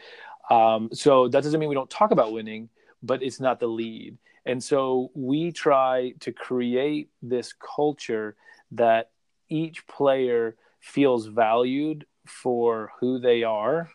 um, 0.51 0.91
so 0.93 1.29
that 1.29 1.43
doesn't 1.43 1.59
mean 1.59 1.69
we 1.69 1.75
don't 1.75 1.91
talk 1.91 2.11
about 2.11 2.33
winning, 2.33 2.69
but 3.03 3.23
it's 3.23 3.41
not 3.41 3.61
the 3.61 3.67
lead. 3.67 4.19
And 4.45 4.63
so 4.63 5.11
we 5.15 5.51
try 5.51 6.15
to 6.21 6.33
create 6.33 7.11
this 7.21 7.53
culture 7.53 8.37
that 8.73 9.11
each 9.49 9.87
player 9.89 10.57
feels 10.81 11.27
valued 11.27 12.07
for 12.27 12.93
who 13.01 13.19
they 13.19 13.43
are, 13.43 13.91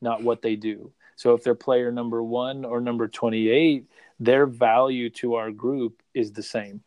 not 0.00 0.22
what 0.22 0.42
they 0.42 0.56
do. 0.56 0.92
So 1.22 1.34
if 1.34 1.44
they're 1.44 1.54
player 1.54 1.92
number 1.92 2.20
one 2.20 2.64
or 2.64 2.80
number 2.80 3.06
28, 3.06 3.86
their 4.18 4.44
value 4.44 5.08
to 5.10 5.36
our 5.36 5.52
group 5.52 6.02
is 6.14 6.32
the 6.32 6.42
same, 6.42 6.82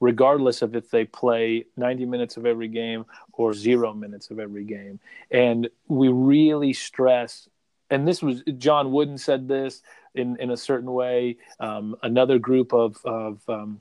regardless 0.00 0.60
of 0.60 0.76
if 0.76 0.90
they 0.90 1.06
play 1.06 1.64
90 1.78 2.04
minutes 2.04 2.36
of 2.36 2.44
every 2.44 2.68
game 2.68 3.06
or 3.32 3.54
zero 3.54 3.94
minutes 3.94 4.30
of 4.30 4.38
every 4.38 4.64
game. 4.64 5.00
And 5.30 5.70
we 5.88 6.08
really 6.08 6.74
stress, 6.74 7.48
and 7.88 8.06
this 8.06 8.22
was 8.22 8.42
John 8.58 8.92
Wooden 8.92 9.16
said 9.16 9.48
this 9.48 9.80
in, 10.14 10.36
in 10.36 10.50
a 10.50 10.58
certain 10.58 10.92
way. 10.92 11.38
Um, 11.58 11.96
another 12.02 12.38
group 12.38 12.74
of, 12.74 12.98
of 13.06 13.40
um, 13.48 13.80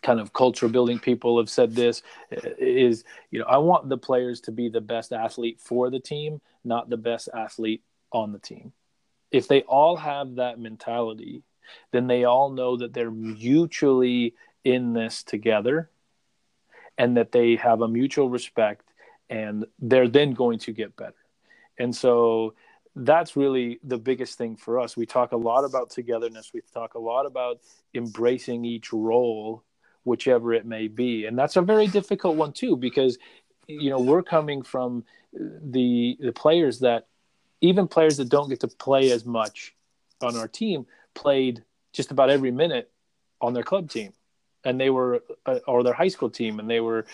kind 0.00 0.20
of 0.20 0.32
culture 0.32 0.68
building 0.68 0.98
people 0.98 1.36
have 1.36 1.50
said 1.50 1.74
this 1.74 2.02
is, 2.30 3.04
you 3.30 3.40
know, 3.40 3.46
I 3.46 3.58
want 3.58 3.90
the 3.90 3.98
players 3.98 4.40
to 4.42 4.52
be 4.52 4.70
the 4.70 4.80
best 4.80 5.12
athlete 5.12 5.60
for 5.60 5.90
the 5.90 6.00
team, 6.00 6.40
not 6.64 6.88
the 6.88 6.96
best 6.96 7.28
athlete 7.34 7.82
on 8.10 8.32
the 8.32 8.38
team 8.38 8.72
if 9.34 9.48
they 9.48 9.62
all 9.62 9.96
have 9.96 10.36
that 10.36 10.60
mentality, 10.60 11.42
then 11.90 12.06
they 12.06 12.22
all 12.22 12.50
know 12.50 12.76
that 12.76 12.94
they're 12.94 13.10
mutually 13.10 14.34
in 14.62 14.92
this 14.92 15.24
together 15.24 15.90
and 16.96 17.16
that 17.16 17.32
they 17.32 17.56
have 17.56 17.80
a 17.80 17.88
mutual 17.88 18.28
respect 18.28 18.88
and 19.28 19.66
they're 19.80 20.06
then 20.06 20.34
going 20.34 20.60
to 20.60 20.72
get 20.72 20.94
better. 20.94 21.16
And 21.80 21.94
so 21.94 22.54
that's 22.94 23.34
really 23.34 23.80
the 23.82 23.98
biggest 23.98 24.38
thing 24.38 24.54
for 24.56 24.78
us. 24.78 24.96
We 24.96 25.04
talk 25.04 25.32
a 25.32 25.36
lot 25.36 25.64
about 25.64 25.90
togetherness, 25.90 26.52
we 26.54 26.60
talk 26.72 26.94
a 26.94 27.00
lot 27.00 27.26
about 27.26 27.58
embracing 27.92 28.64
each 28.64 28.92
role 28.92 29.64
whichever 30.04 30.52
it 30.52 30.66
may 30.66 30.86
be. 30.86 31.24
And 31.24 31.36
that's 31.36 31.56
a 31.56 31.62
very 31.62 31.88
difficult 31.88 32.36
one 32.36 32.52
too 32.52 32.76
because 32.76 33.18
you 33.66 33.90
know, 33.90 33.98
we're 33.98 34.22
coming 34.22 34.62
from 34.62 35.04
the 35.32 36.16
the 36.20 36.32
players 36.32 36.80
that 36.80 37.08
even 37.64 37.88
players 37.88 38.18
that 38.18 38.28
don't 38.28 38.50
get 38.50 38.60
to 38.60 38.68
play 38.68 39.10
as 39.10 39.24
much 39.24 39.74
on 40.20 40.36
our 40.36 40.48
team 40.48 40.86
played 41.14 41.64
just 41.92 42.10
about 42.10 42.28
every 42.28 42.50
minute 42.50 42.90
on 43.40 43.54
their 43.54 43.62
club 43.62 43.90
team. 43.90 44.12
And 44.64 44.78
they 44.80 44.90
were 44.90 45.22
uh, 45.46 45.60
or 45.66 45.82
their 45.82 45.94
high 45.94 46.08
school 46.08 46.30
team 46.30 46.58
and 46.58 46.68
they 46.68 46.80
were 46.80 47.06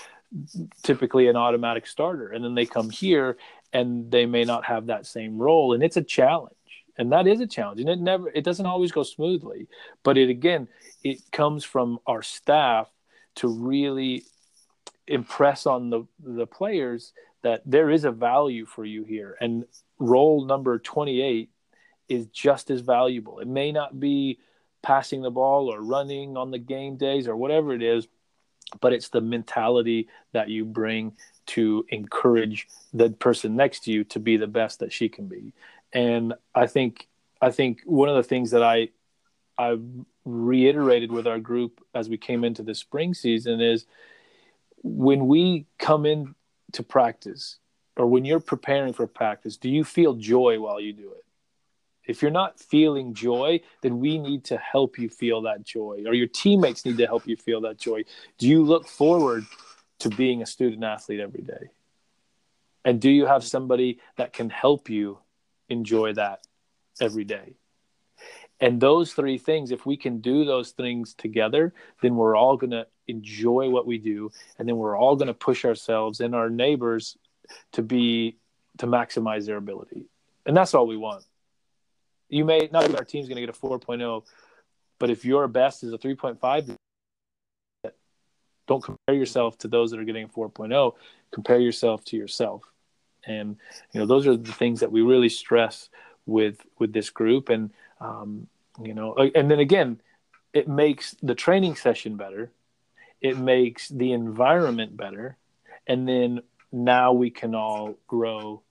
typically 0.83 1.29
an 1.29 1.37
automatic 1.37 1.87
starter. 1.87 2.29
And 2.29 2.45
then 2.45 2.55
they 2.55 2.67
come 2.67 2.91
here 2.91 3.37
and 3.73 4.11
they 4.11 4.27
may 4.27 4.45
not 4.45 4.65
have 4.65 4.87
that 4.87 5.07
same 5.07 5.39
role. 5.39 5.73
And 5.73 5.83
it's 5.83 5.97
a 5.97 6.03
challenge. 6.03 6.55
And 6.99 7.13
that 7.13 7.27
is 7.27 7.41
a 7.41 7.47
challenge. 7.47 7.81
And 7.81 7.89
it 7.89 8.01
never 8.01 8.29
it 8.31 8.45
doesn't 8.45 8.67
always 8.67 8.93
go 8.93 9.05
smoothly. 9.05 9.69
But 10.03 10.19
it 10.19 10.31
again 10.31 10.69
it 11.05 11.19
comes 11.31 11.65
from 11.65 12.01
our 12.07 12.23
staff 12.23 12.89
to 13.37 13.49
really 13.49 14.25
impress 15.07 15.67
on 15.67 15.91
the 15.91 16.07
the 16.21 16.47
players 16.47 17.13
that 17.43 17.63
there 17.65 17.91
is 17.91 18.05
a 18.05 18.11
value 18.11 18.67
for 18.67 18.85
you 18.85 19.05
here. 19.05 19.37
And 19.41 19.65
role 20.01 20.45
number 20.45 20.79
28 20.79 21.51
is 22.09 22.27
just 22.27 22.71
as 22.71 22.81
valuable. 22.81 23.39
It 23.39 23.47
may 23.47 23.71
not 23.71 24.01
be 24.01 24.41
passing 24.83 25.23
the 25.23 25.31
ball 25.31 25.73
or 25.73 25.81
running 25.81 26.37
on 26.37 26.51
the 26.51 26.59
game 26.59 26.97
days 26.97 27.29
or 27.29 27.37
whatever 27.37 27.73
it 27.73 27.83
is, 27.83 28.09
but 28.81 28.93
it's 28.93 29.11
the 29.11 29.21
mentality 29.21 30.09
that 30.33 30.49
you 30.49 30.65
bring 30.65 31.13
to 31.47 31.85
encourage 31.91 32.67
the 32.93 33.11
person 33.11 33.57
next 33.57 33.85
to 33.85 33.93
you 33.93 34.05
to 34.05 34.19
be 34.19 34.37
the 34.37 34.47
best 34.47 34.81
that 34.81 34.93
she 34.93 35.09
can 35.09 35.27
be. 35.27 35.53
And 35.93 36.35
I 36.55 36.67
think 36.67 37.07
I 37.43 37.51
think 37.51 37.81
one 37.85 38.09
of 38.09 38.17
the 38.17 38.23
things 38.23 38.51
that 38.53 38.63
I 38.63 38.89
I 39.59 39.77
reiterated 40.25 41.13
with 41.13 41.27
our 41.27 41.39
group 41.39 41.85
as 41.95 42.09
we 42.09 42.17
came 42.17 42.45
into 42.45 42.63
the 42.63 42.75
spring 42.75 43.15
season 43.15 43.61
is 43.61 43.87
when 44.83 45.27
we 45.27 45.67
come 45.79 46.07
in 46.07 46.35
to 46.73 46.83
practice 46.83 47.59
or 47.97 48.07
when 48.07 48.25
you're 48.25 48.41
preparing 48.41 48.93
for 48.93 49.07
practice, 49.07 49.57
do 49.57 49.69
you 49.69 49.85
feel 49.85 50.15
joy 50.15 50.59
while 50.61 50.81
you 50.81 50.93
do 50.93 51.11
it? 51.13 51.25
If 52.07 52.23
you're 52.23 52.31
not 52.31 52.59
feeling 52.59 53.15
joy, 53.15 53.61
then 53.83 54.01
we 54.01 54.19
need 54.19 54.45
to 54.45 54.57
help 54.57 54.99
you 54.99 55.09
feel 55.09 55.43
that 55.43 55.65
joy, 55.65 56.03
or 56.07 56.15
your 56.15 56.27
teammates 56.27 56.85
need 56.85 56.97
to 56.99 57.07
help 57.07 57.27
you 57.27 57.37
feel 57.37 57.61
that 57.63 57.79
joy. 57.79 58.05
Do 58.39 58.49
you 58.49 58.65
look 58.65 58.89
forward 58.89 59.45
to 60.01 60.09
being 60.09 60.43
a 60.43 60.47
student 60.47 60.83
athlete 60.83 61.21
every 61.21 61.43
day? 61.43 61.71
And 62.85 63.01
do 63.01 63.11
you 63.11 63.27
have 63.27 63.45
somebody 63.45 64.01
that 64.17 64.33
can 64.33 64.51
help 64.51 64.89
you 64.89 65.19
enjoy 65.69 66.15
that 66.15 66.41
every 67.01 67.25
day? 67.25 67.55
And 68.61 68.81
those 68.81 69.13
three 69.13 69.39
things, 69.39 69.71
if 69.71 69.87
we 69.87 69.97
can 69.97 70.21
do 70.21 70.45
those 70.45 70.73
things 70.73 71.15
together, 71.15 71.73
then 72.03 72.17
we're 72.17 72.37
all 72.37 72.57
going 72.57 72.73
to 72.73 72.87
enjoy 73.09 73.71
what 73.71 73.87
we 73.87 73.99
do. 73.99 74.31
And 74.59 74.69
then 74.69 74.77
we're 74.77 74.99
all 74.99 75.17
going 75.17 75.29
to 75.29 75.35
push 75.35 75.65
ourselves 75.65 76.21
and 76.21 76.35
our 76.35 76.51
neighbors 76.51 77.17
to 77.73 77.83
be 77.83 78.37
to 78.79 78.87
maximize 78.87 79.47
their 79.47 79.57
ability, 79.57 80.07
and 80.47 80.57
that's 80.57 80.75
all 80.75 80.87
we 80.87 80.97
want. 80.97 81.25
You 82.29 82.45
may 82.45 82.69
not 82.73 82.95
our 82.95 83.05
team's 83.05 83.29
going 83.29 83.37
to 83.37 83.47
get 83.47 83.57
a 83.57 83.59
4.0, 83.59 84.25
but 84.99 85.11
if 85.11 85.25
your 85.25 85.49
best 85.49 85.83
is 85.83 85.93
a 85.93 85.99
3.5, 85.99 86.77
don't 88.69 88.85
compare 88.85 89.17
yourself 89.17 89.59
to 89.59 89.69
those 89.69 89.91
that 89.91 89.99
are 89.99 90.05
getting 90.05 90.25
a 90.25 90.29
4.0. 90.29 90.95
Compare 91.33 91.59
yourself 91.59 92.05
to 92.05 92.17
yourself, 92.17 92.63
and 93.27 93.57
you 93.93 94.01
know 94.01 94.07
those 94.07 94.27
are 94.27 94.37
the 94.37 94.53
things 94.53 94.81
that 94.81 94.93
we 94.93 95.03
really 95.03 95.29
stress 95.29 95.89
with 96.27 96.65
with 96.79 96.93
this 96.93 97.11
group, 97.11 97.49
and 97.49 97.71
um, 98.01 98.47
you 98.83 98.95
know, 98.95 99.15
and 99.35 99.51
then 99.51 99.59
again, 99.59 100.01
it 100.53 100.69
makes 100.69 101.17
the 101.23 101.35
training 101.35 101.75
session 101.75 102.17
better. 102.17 102.51
It 103.21 103.37
makes 103.37 103.89
the 103.89 104.13
environment 104.13 104.97
better, 104.97 105.37
and 105.87 106.09
then 106.09 106.41
now 106.73 107.13
we 107.13 107.31
can 107.31 107.55
all 107.55 107.99
grow 108.07 108.63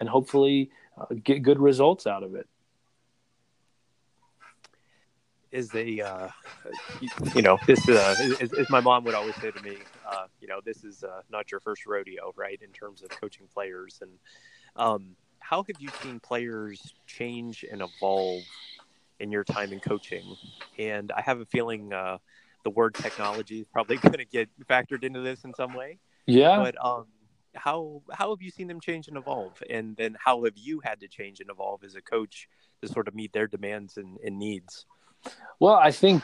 and 0.00 0.08
hopefully 0.08 0.70
uh, 0.98 1.06
get 1.22 1.42
good 1.42 1.58
results 1.58 2.06
out 2.06 2.22
of 2.22 2.34
it. 2.34 2.48
Is 5.52 5.70
the 5.70 6.02
uh, 6.02 6.28
you 7.34 7.40
know 7.40 7.56
this 7.66 7.88
uh, 7.88 8.14
is, 8.20 8.52
is, 8.52 8.68
my 8.68 8.80
mom 8.80 9.04
would 9.04 9.14
always 9.14 9.36
say 9.36 9.50
to 9.50 9.62
me 9.62 9.78
uh, 10.06 10.26
you 10.40 10.48
know 10.48 10.60
this 10.64 10.84
is 10.84 11.02
uh, 11.02 11.22
not 11.30 11.50
your 11.50 11.60
first 11.60 11.86
rodeo 11.86 12.32
right 12.36 12.60
in 12.62 12.70
terms 12.72 13.02
of 13.02 13.08
coaching 13.08 13.46
players. 13.54 14.00
And 14.02 14.10
um, 14.74 15.16
how 15.38 15.62
have 15.62 15.76
you 15.78 15.88
seen 16.02 16.20
players 16.20 16.94
change 17.06 17.64
and 17.70 17.80
evolve 17.80 18.42
in 19.18 19.30
your 19.30 19.44
time 19.44 19.72
in 19.72 19.80
coaching? 19.80 20.36
And 20.78 21.10
i 21.12 21.22
have 21.22 21.40
a 21.40 21.46
feeling 21.46 21.92
uh, 21.92 22.18
the 22.64 22.70
word 22.70 22.94
technology 22.94 23.60
is 23.60 23.66
probably 23.68 23.96
going 24.02 24.18
to 24.18 24.24
get 24.24 24.50
factored 24.68 25.04
into 25.04 25.20
this 25.20 25.44
in 25.44 25.54
some 25.54 25.72
way. 25.72 25.98
Yeah. 26.26 26.58
But 26.58 26.84
um, 26.84 27.06
how 27.56 28.02
how 28.12 28.30
have 28.30 28.42
you 28.42 28.50
seen 28.50 28.68
them 28.68 28.80
change 28.80 29.08
and 29.08 29.16
evolve 29.16 29.62
and 29.68 29.96
then 29.96 30.16
how 30.22 30.44
have 30.44 30.56
you 30.56 30.80
had 30.80 31.00
to 31.00 31.08
change 31.08 31.40
and 31.40 31.50
evolve 31.50 31.82
as 31.84 31.94
a 31.94 32.02
coach 32.02 32.48
to 32.82 32.88
sort 32.88 33.08
of 33.08 33.14
meet 33.14 33.32
their 33.32 33.46
demands 33.46 33.96
and, 33.96 34.18
and 34.24 34.38
needs 34.38 34.86
well 35.58 35.74
i 35.74 35.90
think 35.90 36.22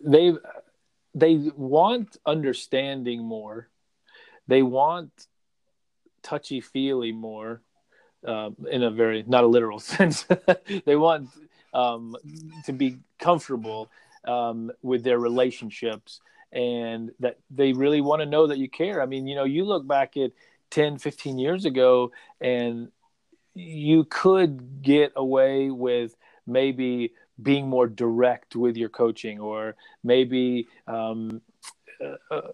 they've 0.00 0.38
they 1.14 1.36
want 1.56 2.16
understanding 2.24 3.22
more. 3.22 3.68
They 4.48 4.62
want 4.62 5.10
touchy 6.22 6.60
feely 6.60 7.12
more, 7.12 7.62
um, 8.26 8.56
in 8.70 8.82
a 8.82 8.90
very 8.90 9.24
not 9.26 9.44
a 9.44 9.46
literal 9.46 9.80
sense. 9.94 10.26
they 10.84 10.96
want 10.96 11.28
um, 11.74 12.16
to 12.66 12.72
be 12.72 12.98
comfortable 13.18 13.90
um, 14.26 14.70
with 14.82 15.04
their 15.04 15.18
relationships 15.18 16.20
and 16.52 17.10
that 17.20 17.38
they 17.50 17.72
really 17.72 18.00
want 18.00 18.20
to 18.20 18.26
know 18.26 18.46
that 18.46 18.58
you 18.58 18.68
care. 18.68 19.00
I 19.02 19.06
mean, 19.06 19.26
you 19.26 19.34
know, 19.34 19.44
you 19.44 19.64
look 19.64 19.86
back 19.86 20.16
at 20.16 20.32
10, 20.70 20.98
15 20.98 21.38
years 21.38 21.64
ago 21.64 22.12
and 22.40 22.90
you 23.54 24.04
could 24.04 24.82
get 24.82 25.12
away 25.16 25.70
with 25.70 26.16
maybe 26.46 27.12
being 27.42 27.68
more 27.68 27.86
direct 27.86 28.56
with 28.56 28.76
your 28.76 28.88
coaching 28.88 29.40
or 29.40 29.76
maybe 30.02 30.66
um, 30.86 31.40
uh, 32.02 32.34
uh, 32.34 32.48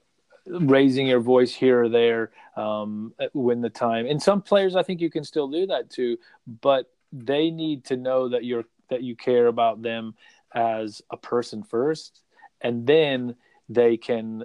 raising 0.46 1.06
your 1.06 1.20
voice 1.20 1.52
here 1.54 1.84
or 1.84 1.88
there 1.88 2.30
um, 2.56 3.12
when 3.32 3.60
the 3.60 3.70
time 3.70 4.06
and 4.06 4.22
some 4.22 4.40
players 4.40 4.76
i 4.76 4.82
think 4.82 5.00
you 5.00 5.10
can 5.10 5.22
still 5.22 5.48
do 5.48 5.66
that 5.66 5.90
too 5.90 6.16
but 6.62 6.90
they 7.12 7.50
need 7.50 7.84
to 7.84 7.96
know 7.96 8.28
that 8.28 8.44
you're 8.44 8.64
that 8.88 9.02
you 9.02 9.14
care 9.14 9.48
about 9.48 9.82
them 9.82 10.14
as 10.54 11.02
a 11.10 11.16
person 11.16 11.62
first 11.62 12.22
and 12.62 12.86
then 12.86 13.34
they 13.68 13.96
can 13.96 14.44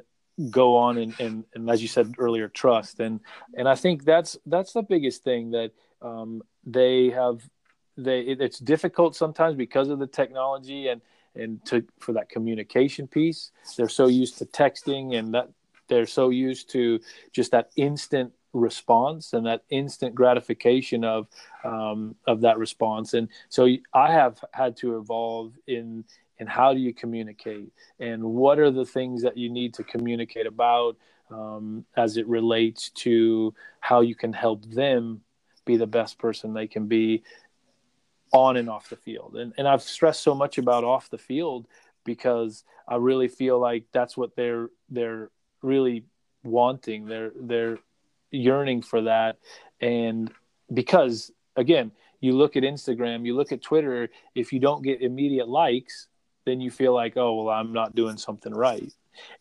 go 0.49 0.75
on 0.75 0.97
and, 0.97 1.19
and, 1.19 1.45
and 1.53 1.69
as 1.69 1.81
you 1.81 1.87
said 1.87 2.13
earlier 2.17 2.47
trust. 2.47 2.99
And 2.99 3.19
and 3.55 3.67
i 3.67 3.75
think 3.75 4.03
that's 4.03 4.37
that's 4.45 4.73
the 4.73 4.81
biggest 4.81 5.23
thing 5.23 5.51
that 5.51 5.71
um, 6.01 6.41
they 6.65 7.09
have 7.09 7.47
they 7.97 8.21
it, 8.21 8.41
it's 8.41 8.59
difficult 8.59 9.15
sometimes 9.15 9.55
because 9.55 9.89
of 9.89 9.99
the 9.99 10.07
technology 10.07 10.87
and 10.87 11.01
and 11.35 11.63
to 11.65 11.83
for 11.99 12.13
that 12.13 12.29
communication 12.29 13.07
piece. 13.07 13.51
They're 13.77 13.89
so 13.89 14.07
used 14.07 14.37
to 14.39 14.45
texting 14.45 15.17
and 15.17 15.33
that 15.33 15.49
they're 15.87 16.05
so 16.05 16.29
used 16.29 16.69
to 16.71 16.99
just 17.31 17.51
that 17.51 17.71
instant 17.75 18.33
response 18.53 19.33
and 19.33 19.45
that 19.47 19.63
instant 19.69 20.13
gratification 20.13 21.03
of 21.03 21.27
um, 21.63 22.15
of 22.27 22.41
that 22.41 22.57
response. 22.57 23.13
And 23.13 23.29
so 23.49 23.67
i 23.93 24.11
have 24.11 24.43
had 24.53 24.77
to 24.77 24.97
evolve 24.97 25.53
in 25.67 26.05
in 26.39 26.47
how 26.47 26.73
do 26.73 26.79
you 26.79 26.93
communicate? 26.93 27.71
And 27.99 28.23
what 28.23 28.59
are 28.59 28.71
the 28.71 28.85
things 28.85 29.21
that 29.23 29.37
you 29.37 29.49
need 29.49 29.73
to 29.75 29.83
communicate 29.83 30.47
about 30.47 30.97
um, 31.29 31.85
as 31.95 32.17
it 32.17 32.27
relates 32.27 32.89
to 32.89 33.53
how 33.79 34.01
you 34.01 34.15
can 34.15 34.33
help 34.33 34.65
them 34.65 35.21
be 35.65 35.77
the 35.77 35.87
best 35.87 36.17
person 36.17 36.53
they 36.53 36.67
can 36.67 36.87
be 36.87 37.23
on 38.31 38.57
and 38.57 38.69
off 38.69 38.89
the 38.89 38.95
field? 38.95 39.35
And 39.35 39.53
and 39.57 39.67
i've 39.67 39.83
stressed 39.83 40.21
so 40.21 40.33
much 40.33 40.57
about 40.57 40.83
off 40.83 41.09
the 41.09 41.17
field 41.17 41.67
because 42.03 42.63
i 42.87 42.95
really 42.95 43.27
feel 43.27 43.59
like 43.59 43.85
that's 43.91 44.17
what 44.17 44.35
they're 44.35 44.69
they're 44.89 45.29
really 45.61 46.03
wanting. 46.43 47.05
They're 47.05 47.31
they're 47.35 47.79
yearning 48.31 48.81
for 48.81 49.01
that. 49.03 49.37
And 49.81 50.31
because 50.71 51.31
again 51.55 51.91
you 52.19 52.33
look 52.33 52.55
at 52.55 52.63
instagram 52.63 53.25
you 53.25 53.35
look 53.35 53.51
at 53.51 53.61
twitter 53.61 54.09
if 54.33 54.51
you 54.53 54.59
don't 54.59 54.81
get 54.81 55.01
immediate 55.01 55.47
likes 55.47 56.07
then 56.45 56.61
you 56.61 56.71
feel 56.71 56.93
like 56.93 57.17
oh 57.17 57.35
well 57.35 57.49
i'm 57.49 57.73
not 57.73 57.95
doing 57.95 58.17
something 58.17 58.53
right. 58.53 58.93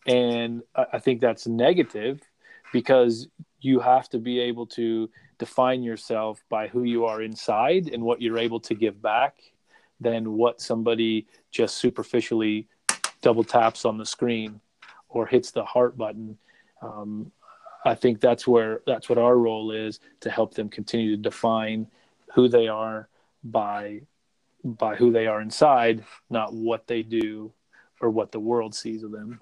And 0.05 0.61
i 0.75 0.99
think 0.99 1.21
that's 1.21 1.47
negative 1.47 2.21
because 2.71 3.27
you 3.61 3.79
have 3.79 4.09
to 4.09 4.19
be 4.19 4.39
able 4.39 4.65
to 4.67 5.09
define 5.39 5.83
yourself 5.83 6.43
by 6.49 6.67
who 6.67 6.83
you 6.83 7.05
are 7.05 7.21
inside 7.21 7.89
and 7.89 8.03
what 8.03 8.21
you're 8.21 8.37
able 8.37 8.59
to 8.59 8.75
give 8.75 9.01
back 9.01 9.37
than 9.99 10.33
what 10.33 10.61
somebody 10.61 11.27
just 11.51 11.77
superficially 11.77 12.67
double 13.21 13.43
taps 13.43 13.85
on 13.85 13.97
the 13.97 14.05
screen 14.05 14.59
or 15.09 15.25
hits 15.25 15.51
the 15.51 15.63
heart 15.63 15.97
button. 15.97 16.37
Um, 16.81 17.31
I 17.85 17.95
think 17.95 18.19
that's 18.19 18.47
where 18.47 18.81
that's 18.85 19.09
what 19.09 19.17
our 19.17 19.37
role 19.37 19.71
is 19.71 19.99
to 20.21 20.29
help 20.29 20.53
them 20.53 20.69
continue 20.69 21.11
to 21.15 21.21
define 21.21 21.87
who 22.33 22.47
they 22.47 22.67
are 22.67 23.07
by 23.43 24.01
by 24.63 24.95
who 24.95 25.11
they 25.11 25.27
are 25.27 25.41
inside, 25.41 26.03
not 26.29 26.53
what 26.53 26.87
they 26.87 27.03
do 27.03 27.51
or 28.01 28.09
what 28.09 28.31
the 28.31 28.39
world 28.39 28.73
sees 28.75 29.03
of 29.03 29.11
them. 29.11 29.41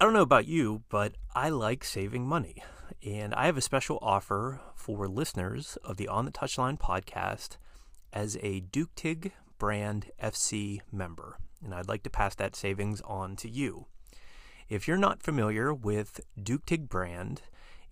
I 0.00 0.04
don't 0.04 0.14
know 0.14 0.22
about 0.22 0.48
you, 0.48 0.82
but 0.88 1.14
I 1.34 1.48
like 1.48 1.84
saving 1.84 2.26
money. 2.26 2.62
And 3.06 3.34
I 3.34 3.46
have 3.46 3.56
a 3.56 3.62
special 3.62 3.98
offer 4.02 4.60
for 4.74 5.08
listeners 5.08 5.78
of 5.84 5.96
the 5.96 6.08
On 6.08 6.24
the 6.24 6.32
Touchline 6.32 6.78
podcast 6.78 7.56
as 8.12 8.36
a 8.42 8.60
Duke 8.60 8.94
Tig 8.94 9.32
brand 9.58 10.10
FC 10.20 10.80
member 10.90 11.38
and 11.64 11.74
I'd 11.74 11.88
like 11.88 12.02
to 12.02 12.10
pass 12.10 12.34
that 12.36 12.56
savings 12.56 13.00
on 13.02 13.36
to 13.36 13.48
you. 13.48 13.86
If 14.68 14.88
you're 14.88 14.96
not 14.96 15.22
familiar 15.22 15.72
with 15.72 16.20
Duke 16.40 16.66
Tig 16.66 16.88
brand 16.88 17.42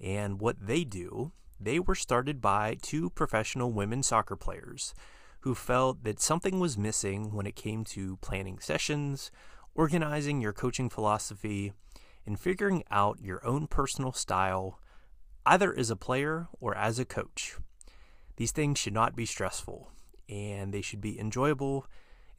and 0.00 0.40
what 0.40 0.66
they 0.66 0.84
do, 0.84 1.32
they 1.60 1.78
were 1.78 1.94
started 1.94 2.40
by 2.40 2.76
two 2.80 3.10
professional 3.10 3.72
women 3.72 4.02
soccer 4.02 4.36
players 4.36 4.94
who 5.40 5.54
felt 5.54 6.04
that 6.04 6.20
something 6.20 6.58
was 6.60 6.78
missing 6.78 7.32
when 7.34 7.46
it 7.46 7.56
came 7.56 7.84
to 7.84 8.16
planning 8.18 8.58
sessions, 8.58 9.30
organizing 9.74 10.40
your 10.40 10.52
coaching 10.52 10.88
philosophy, 10.88 11.72
and 12.26 12.38
figuring 12.38 12.82
out 12.90 13.20
your 13.20 13.44
own 13.46 13.66
personal 13.66 14.12
style, 14.12 14.80
either 15.46 15.76
as 15.76 15.90
a 15.90 15.96
player 15.96 16.48
or 16.60 16.76
as 16.76 16.98
a 16.98 17.04
coach. 17.04 17.56
These 18.36 18.52
things 18.52 18.78
should 18.78 18.94
not 18.94 19.16
be 19.16 19.26
stressful, 19.26 19.90
and 20.28 20.72
they 20.72 20.82
should 20.82 21.00
be 21.00 21.18
enjoyable 21.18 21.86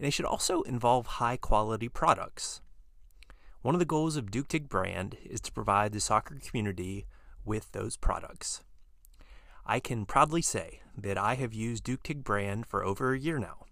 and 0.02 0.08
they 0.08 0.10
should 0.10 0.26
also 0.26 0.64
involve 0.64 1.06
high 1.06 1.38
quality 1.38 1.88
products. 1.88 2.60
One 3.62 3.76
of 3.76 3.80
the 3.80 3.86
goals 3.86 4.16
of 4.16 4.32
Duke 4.32 4.48
Tig 4.48 4.68
brand 4.68 5.16
is 5.24 5.40
to 5.42 5.52
provide 5.52 5.92
the 5.92 6.00
soccer 6.00 6.40
community 6.44 7.06
with 7.46 7.72
those 7.72 7.98
products. 7.98 8.64
I 9.66 9.80
can 9.80 10.06
proudly 10.06 10.42
say 10.42 10.82
that 10.98 11.18
I 11.18 11.36
have 11.36 11.54
used 11.54 11.84
Duke 11.84 12.04
Tig 12.04 12.24
brand 12.24 12.66
for 12.66 12.84
over 12.84 13.14
a 13.14 13.20
year 13.20 13.40
now, 13.40 13.66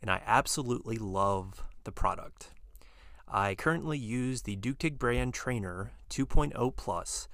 and 0.00 0.10
I 0.10 0.22
absolutely 0.26 0.96
love 0.96 1.64
the 1.84 1.92
product. 1.92 2.50
I 3.28 3.54
currently 3.54 3.98
use 3.98 4.42
the 4.42 4.56
Duke 4.56 4.78
Tig 4.78 4.98
brand 4.98 5.32
Trainer 5.32 5.92
2.0 6.10 6.76
Plus 6.76 7.28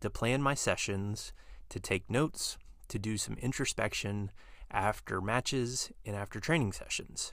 to 0.00 0.10
plan 0.10 0.42
my 0.42 0.54
sessions, 0.54 1.32
to 1.70 1.80
take 1.80 2.10
notes, 2.10 2.58
to 2.88 2.98
do 2.98 3.16
some 3.16 3.36
introspection 3.38 4.30
after 4.70 5.20
matches 5.20 5.90
and 6.04 6.14
after 6.14 6.40
training 6.40 6.72
sessions. 6.72 7.32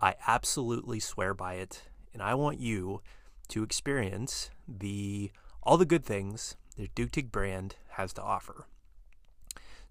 I 0.00 0.14
absolutely 0.26 1.00
swear 1.00 1.34
by 1.34 1.54
it, 1.54 1.82
and 2.12 2.22
I 2.22 2.34
want 2.34 2.60
you 2.60 3.02
to 3.48 3.62
experience 3.62 4.50
the 4.66 5.30
all 5.62 5.76
the 5.76 5.84
good 5.84 6.04
things 6.04 6.56
that 6.76 6.94
Duke 6.94 7.12
Tig 7.12 7.30
brand 7.30 7.76
has 7.90 8.12
to 8.14 8.22
offer. 8.22 8.66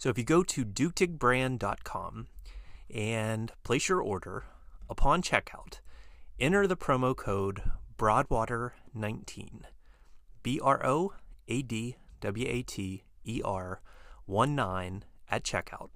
So 0.02 0.10
if 0.10 0.18
you 0.18 0.24
go 0.24 0.42
to 0.42 0.66
duketigbrand.com 0.66 2.28
and 2.90 3.52
place 3.62 3.88
your 3.88 4.02
order, 4.02 4.46
upon 4.90 5.22
checkout, 5.22 5.80
enter 6.40 6.66
the 6.66 6.76
promo 6.76 7.16
code 7.16 7.62
Broadwater19, 8.00 9.62
B 10.42 10.60
R 10.60 10.84
O 10.84 11.14
A 11.48 11.62
D 11.62 11.98
W 12.20 12.48
A 12.50 12.64
T 12.64 13.04
E 13.26 13.42
R 13.46 13.80
1 14.26 14.56
9 14.56 15.04
at 15.30 15.44
checkout. 15.44 15.90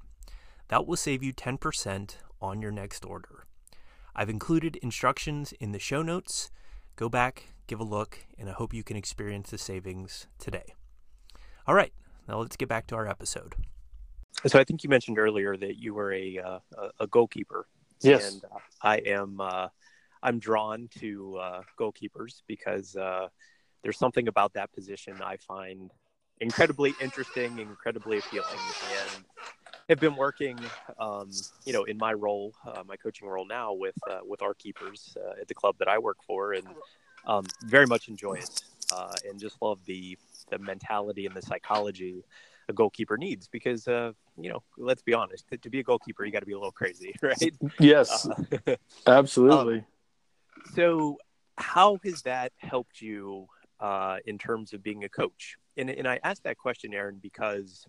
That 0.67 0.85
will 0.85 0.97
save 0.97 1.23
you 1.23 1.33
10% 1.33 2.17
on 2.39 2.61
your 2.61 2.71
next 2.71 3.05
order. 3.05 3.47
I've 4.15 4.29
included 4.29 4.75
instructions 4.83 5.51
in 5.53 5.71
the 5.71 5.79
show 5.79 6.03
notes. 6.03 6.51
Go 6.95 7.09
back, 7.09 7.55
give 7.65 7.79
a 7.79 7.83
look, 7.83 8.19
and 8.37 8.49
I 8.49 8.53
hope 8.53 8.71
you 8.71 8.83
can 8.83 8.97
experience 8.97 9.49
the 9.49 9.57
savings 9.57 10.27
today. 10.37 10.75
All 11.65 11.73
right, 11.73 11.93
now 12.27 12.37
let's 12.37 12.55
get 12.55 12.69
back 12.69 12.85
to 12.85 12.95
our 12.95 13.07
episode. 13.07 13.55
So 14.45 14.60
I 14.60 14.63
think 14.63 14.84
you 14.84 14.89
mentioned 14.89 15.17
earlier 15.17 15.58
that 15.58 15.78
you 15.78 15.93
were 15.93 16.13
a 16.13 16.38
uh, 16.39 16.60
a 17.00 17.08
goalkeeper. 17.08 17.67
Yes, 18.02 18.34
and 18.34 18.45
uh, 18.45 18.58
I 18.82 18.98
am. 18.98 19.41
Uh, 19.41 19.69
I'm 20.21 20.39
drawn 20.39 20.89
to 21.00 21.38
uh, 21.38 21.62
goalkeepers 21.80 22.41
because 22.48 22.95
uh, 22.95 23.28
there's 23.84 23.98
something 23.98 24.28
about 24.28 24.54
that 24.54 24.74
position 24.74 25.21
I 25.24 25.38
find 25.38 25.91
incredibly 26.41 26.95
interesting, 27.00 27.60
incredibly 27.60 28.17
appealing, 28.17 28.60
and 28.91 29.26
have 29.89 30.00
been 30.00 30.15
working, 30.15 30.58
um, 31.00 31.30
you 31.65 31.74
know, 31.74 31.84
in 31.84 31.98
my 31.98 32.12
role, 32.13 32.54
uh, 32.65 32.82
my 32.88 32.95
coaching 32.98 33.28
role 33.28 33.45
now 33.45 33.74
with 33.74 33.95
uh, 34.10 34.19
with 34.28 34.41
our 34.41 34.54
keepers 34.56 35.15
uh, 35.24 35.39
at 35.39 35.48
the 35.48 35.54
club 35.54 35.76
that 35.80 35.88
I 35.88 35.98
work 36.00 36.17
for, 36.26 36.54
and 36.54 36.67
um, 37.26 37.45
very 37.63 37.86
much 37.86 38.08
enjoy 38.08 38.34
it, 38.34 38.63
uh, 38.91 39.13
and 39.30 39.39
just 39.39 39.62
love 39.62 39.80
the 39.86 40.17
the 40.50 40.60
mentality 40.60 41.26
and 41.26 41.36
the 41.36 41.41
psychology 41.41 42.24
a 42.69 42.73
goalkeeper 42.73 43.17
needs 43.17 43.47
because 43.47 43.88
uh, 43.88 44.12
you 44.39 44.49
know 44.49 44.63
let's 44.78 45.01
be 45.01 45.13
honest 45.13 45.47
to, 45.49 45.58
to 45.58 45.69
be 45.69 45.80
a 45.80 45.84
goalkeeper 45.84 46.25
you 46.25 46.32
got 46.32 46.39
to 46.39 46.45
be 46.45 46.54
a 46.54 46.58
little 46.58 46.71
crazy 46.71 47.15
right 47.21 47.54
yes 47.80 48.28
uh, 48.28 48.75
absolutely 49.08 49.78
um, 49.78 49.86
so 50.73 51.17
how 51.58 51.97
has 52.04 52.21
that 52.23 52.51
helped 52.58 53.01
you 53.01 53.47
uh, 53.80 54.17
in 54.25 54.38
terms 54.38 54.73
of 54.73 54.82
being 54.82 55.04
a 55.04 55.10
coach 55.10 55.58
and, 55.78 55.89
and 55.89 56.08
i 56.08 56.19
asked 56.23 56.43
that 56.43 56.58
question 56.58 56.93
aaron 56.93 57.19
because 57.21 57.86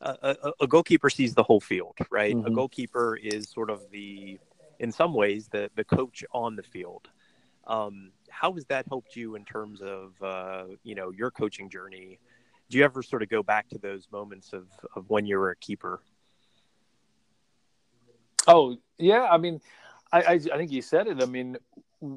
a, 0.00 0.52
a, 0.60 0.66
goalkeeper 0.66 1.10
sees 1.10 1.34
the 1.34 1.42
whole 1.42 1.60
field, 1.60 1.96
right? 2.10 2.34
Mm-hmm. 2.34 2.46
A 2.46 2.50
goalkeeper 2.50 3.16
is 3.16 3.50
sort 3.50 3.70
of 3.70 3.82
the 3.90 4.38
in 4.78 4.90
some 4.92 5.12
ways 5.12 5.48
the 5.48 5.70
the 5.74 5.84
coach 5.84 6.24
on 6.32 6.56
the 6.56 6.62
field. 6.62 7.08
Um, 7.66 8.12
how 8.30 8.52
has 8.54 8.64
that 8.66 8.86
helped 8.88 9.14
you 9.14 9.34
in 9.34 9.44
terms 9.44 9.80
of 9.82 10.14
uh, 10.22 10.64
you 10.82 10.94
know 10.94 11.10
your 11.10 11.30
coaching 11.30 11.68
journey? 11.68 12.18
Do 12.70 12.78
you 12.78 12.84
ever 12.84 13.02
sort 13.02 13.22
of 13.22 13.28
go 13.28 13.42
back 13.42 13.68
to 13.70 13.78
those 13.78 14.08
moments 14.10 14.52
of 14.52 14.68
of 14.96 15.10
when 15.10 15.26
you 15.26 15.38
were 15.38 15.50
a 15.50 15.56
keeper? 15.56 16.00
Oh 18.46 18.76
yeah, 18.96 19.24
I 19.30 19.36
mean, 19.36 19.60
I, 20.12 20.22
I, 20.22 20.32
I 20.32 20.38
think 20.38 20.70
you 20.70 20.80
said 20.80 21.06
it. 21.08 21.22
I 21.22 21.26
mean, 21.26 21.58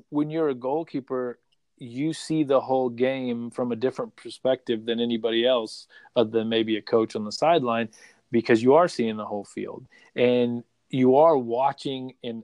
when 0.10 0.30
you're 0.30 0.50
a 0.50 0.56
goalkeeper, 0.56 1.40
you 1.78 2.14
see 2.14 2.44
the 2.44 2.62
whole 2.62 2.90
game 2.90 3.50
from 3.52 3.72
a 3.72 3.76
different 3.76 4.16
perspective 4.16 4.86
than 4.86 5.00
anybody 5.00 5.46
else, 5.46 5.88
other 6.16 6.30
than 6.30 6.50
maybe 6.50 6.78
a 6.78 6.82
coach 6.82 7.16
on 7.16 7.26
the 7.26 7.32
sideline, 7.32 7.90
because 8.32 8.64
you 8.64 8.76
are 8.76 8.88
seeing 8.88 9.18
the 9.18 9.26
whole 9.26 9.44
field 9.44 9.86
and 10.16 10.64
you 10.90 11.18
are 11.18 11.38
watching 11.38 12.14
and 12.24 12.44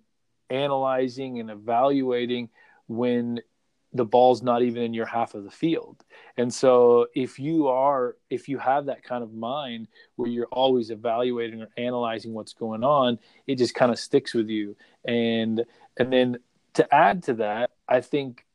analyzing 0.49 1.39
and 1.39 1.51
evaluating 1.51 2.49
when 2.87 3.39
the 3.93 4.05
ball's 4.05 4.43
not 4.43 4.61
even 4.61 4.83
in 4.83 4.93
your 4.93 5.05
half 5.05 5.33
of 5.33 5.43
the 5.43 5.51
field. 5.51 6.03
And 6.37 6.53
so 6.53 7.07
if 7.15 7.39
you 7.39 7.67
are 7.67 8.15
if 8.29 8.47
you 8.47 8.57
have 8.59 8.85
that 8.85 9.03
kind 9.03 9.23
of 9.23 9.33
mind 9.33 9.87
where 10.15 10.29
you're 10.29 10.47
always 10.47 10.91
evaluating 10.91 11.61
or 11.61 11.69
analyzing 11.77 12.33
what's 12.33 12.53
going 12.53 12.83
on, 12.83 13.19
it 13.47 13.55
just 13.55 13.73
kind 13.73 13.91
of 13.91 13.97
sticks 13.97 14.33
with 14.33 14.47
you. 14.49 14.75
And 15.05 15.65
and 15.97 16.13
then 16.13 16.37
to 16.75 16.93
add 16.93 17.23
to 17.23 17.33
that, 17.35 17.71
I 17.87 18.01
think 18.01 18.45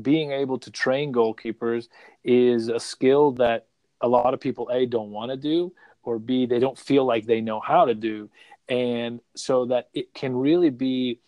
being 0.00 0.32
able 0.32 0.58
to 0.58 0.70
train 0.70 1.12
goalkeepers 1.12 1.88
is 2.24 2.68
a 2.68 2.80
skill 2.80 3.32
that 3.32 3.66
a 4.00 4.08
lot 4.08 4.34
of 4.34 4.40
people 4.40 4.68
a 4.72 4.86
don't 4.86 5.10
want 5.10 5.30
to 5.30 5.36
do 5.36 5.72
or 6.02 6.18
b 6.18 6.46
they 6.46 6.58
don't 6.58 6.78
feel 6.78 7.04
like 7.04 7.26
they 7.26 7.40
know 7.40 7.60
how 7.60 7.84
to 7.84 7.94
do 7.94 8.28
and 8.68 9.20
so 9.36 9.66
that 9.66 9.88
it 9.92 10.14
can 10.14 10.34
really 10.34 10.70
be 10.70 11.20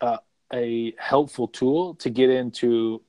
uh, 0.00 0.18
a 0.52 0.94
helpful 0.98 1.48
tool 1.48 1.94
to 1.96 2.10
get 2.10 2.30
into 2.30 3.02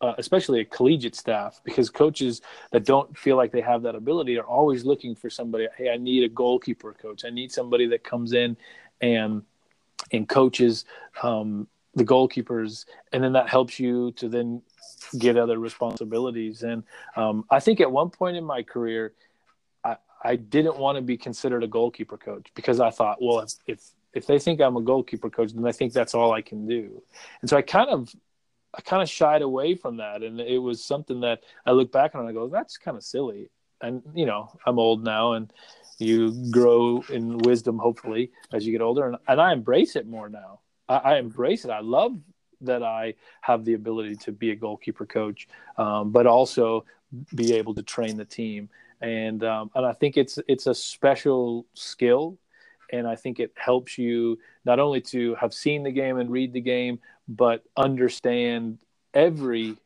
uh, 0.00 0.14
especially 0.18 0.60
a 0.60 0.64
collegiate 0.64 1.14
staff 1.14 1.60
because 1.62 1.90
coaches 1.90 2.40
that 2.72 2.84
don't 2.84 3.16
feel 3.16 3.36
like 3.36 3.52
they 3.52 3.60
have 3.60 3.82
that 3.82 3.94
ability 3.94 4.38
are 4.38 4.46
always 4.46 4.84
looking 4.84 5.14
for 5.14 5.28
somebody 5.28 5.66
hey 5.76 5.90
i 5.90 5.96
need 5.96 6.24
a 6.24 6.28
goalkeeper 6.28 6.92
coach. 6.94 7.24
I 7.24 7.30
need 7.30 7.52
somebody 7.52 7.86
that 7.88 8.02
comes 8.02 8.32
in 8.32 8.56
and 9.00 9.42
and 10.12 10.28
coaches 10.28 10.84
um, 11.22 11.68
the 11.94 12.04
goalkeepers 12.04 12.86
and 13.12 13.22
then 13.22 13.32
that 13.34 13.48
helps 13.48 13.78
you 13.78 14.12
to 14.12 14.28
then 14.28 14.62
get 15.18 15.36
other 15.36 15.58
responsibilities. 15.58 16.62
And 16.62 16.82
um, 17.16 17.44
i 17.50 17.60
think 17.60 17.80
at 17.80 17.90
one 17.90 18.10
point 18.10 18.36
in 18.36 18.44
my 18.44 18.62
career 18.62 19.12
i, 19.84 19.96
I 20.24 20.36
didn't 20.36 20.78
want 20.78 20.96
to 20.96 21.02
be 21.02 21.18
considered 21.18 21.62
a 21.62 21.68
goalkeeper 21.68 22.16
coach 22.16 22.46
because 22.54 22.80
i 22.80 22.90
thought 22.90 23.18
well 23.20 23.40
if, 23.40 23.52
if 23.66 23.80
if 24.12 24.26
they 24.26 24.38
think 24.38 24.60
I'm 24.60 24.76
a 24.76 24.82
goalkeeper 24.82 25.30
coach, 25.30 25.52
then 25.52 25.66
I 25.66 25.72
think 25.72 25.92
that's 25.92 26.14
all 26.14 26.32
I 26.32 26.42
can 26.42 26.66
do. 26.66 27.02
And 27.40 27.50
so 27.50 27.56
I 27.56 27.62
kind 27.62 27.90
of 27.90 28.14
I 28.74 28.80
kind 28.82 29.02
of 29.02 29.10
shied 29.10 29.42
away 29.42 29.74
from 29.74 29.96
that, 29.96 30.22
and 30.22 30.40
it 30.40 30.58
was 30.58 30.84
something 30.84 31.20
that 31.20 31.40
I 31.66 31.72
look 31.72 31.90
back 31.90 32.14
on 32.14 32.20
and 32.20 32.30
I 32.30 32.32
go, 32.32 32.48
that's 32.48 32.76
kind 32.76 32.96
of 32.96 33.02
silly. 33.02 33.50
And 33.80 34.02
you 34.14 34.26
know, 34.26 34.50
I'm 34.66 34.78
old 34.78 35.04
now, 35.04 35.32
and 35.32 35.52
you 35.98 36.50
grow 36.50 37.04
in 37.10 37.38
wisdom 37.38 37.78
hopefully 37.78 38.30
as 38.52 38.64
you 38.66 38.72
get 38.72 38.80
older, 38.80 39.06
and, 39.06 39.16
and 39.28 39.40
I 39.40 39.52
embrace 39.52 39.96
it 39.96 40.06
more 40.06 40.28
now. 40.28 40.60
I, 40.88 40.96
I 40.96 41.18
embrace 41.18 41.64
it. 41.64 41.70
I 41.70 41.80
love 41.80 42.18
that 42.62 42.82
I 42.82 43.14
have 43.40 43.64
the 43.64 43.74
ability 43.74 44.16
to 44.16 44.32
be 44.32 44.50
a 44.50 44.56
goalkeeper 44.56 45.06
coach, 45.06 45.48
um, 45.78 46.10
but 46.10 46.26
also 46.26 46.84
be 47.34 47.54
able 47.54 47.74
to 47.74 47.82
train 47.82 48.16
the 48.16 48.24
team. 48.24 48.68
And 49.00 49.42
um, 49.44 49.70
and 49.74 49.86
I 49.86 49.92
think 49.92 50.16
it's 50.16 50.38
it's 50.46 50.66
a 50.66 50.74
special 50.74 51.66
skill 51.74 52.38
and 52.92 53.06
I 53.06 53.16
think 53.16 53.40
it 53.40 53.52
helps 53.56 53.98
you 53.98 54.38
not 54.64 54.78
only 54.78 55.00
to 55.02 55.34
have 55.36 55.54
seen 55.54 55.82
the 55.82 55.90
game 55.90 56.18
and 56.18 56.30
read 56.30 56.52
the 56.52 56.60
game, 56.60 56.98
but 57.28 57.62
understand 57.76 58.78
every 59.14 59.76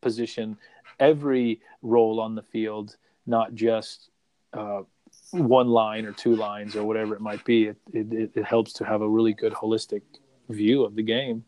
position, 0.00 0.58
every 1.00 1.60
role 1.82 2.20
on 2.20 2.34
the 2.34 2.42
field, 2.42 2.96
not 3.26 3.54
just 3.54 4.10
uh, 4.52 4.82
one 5.30 5.68
line 5.68 6.04
or 6.04 6.12
two 6.12 6.36
lines 6.36 6.76
or 6.76 6.84
whatever 6.84 7.14
it 7.14 7.20
might 7.20 7.44
be. 7.44 7.66
It, 7.66 7.76
it, 7.92 8.30
it 8.34 8.44
helps 8.44 8.72
to 8.74 8.84
have 8.84 9.02
a 9.02 9.08
really 9.08 9.32
good 9.32 9.52
holistic 9.52 10.02
view 10.48 10.84
of 10.84 10.94
the 10.94 11.02
game. 11.02 11.44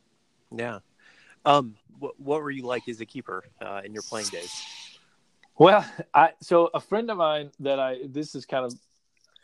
Yeah. 0.55 0.79
Um, 1.45 1.77
what, 1.99 2.19
what 2.19 2.43
were 2.43 2.51
you 2.51 2.65
like 2.65 2.89
as 2.89 3.01
a 3.01 3.07
keeper 3.07 3.45
uh, 3.61 3.83
in 3.85 3.93
your 3.93 4.03
playing 4.03 4.29
days? 4.29 4.51
Well, 5.57 5.87
I 6.13 6.33
so 6.41 6.71
a 6.75 6.81
friend 6.81 7.09
of 7.11 7.19
mine 7.19 7.51
that 7.61 7.79
I 7.79 7.99
this 8.07 8.35
is 8.35 8.45
kind 8.45 8.65
of 8.65 8.75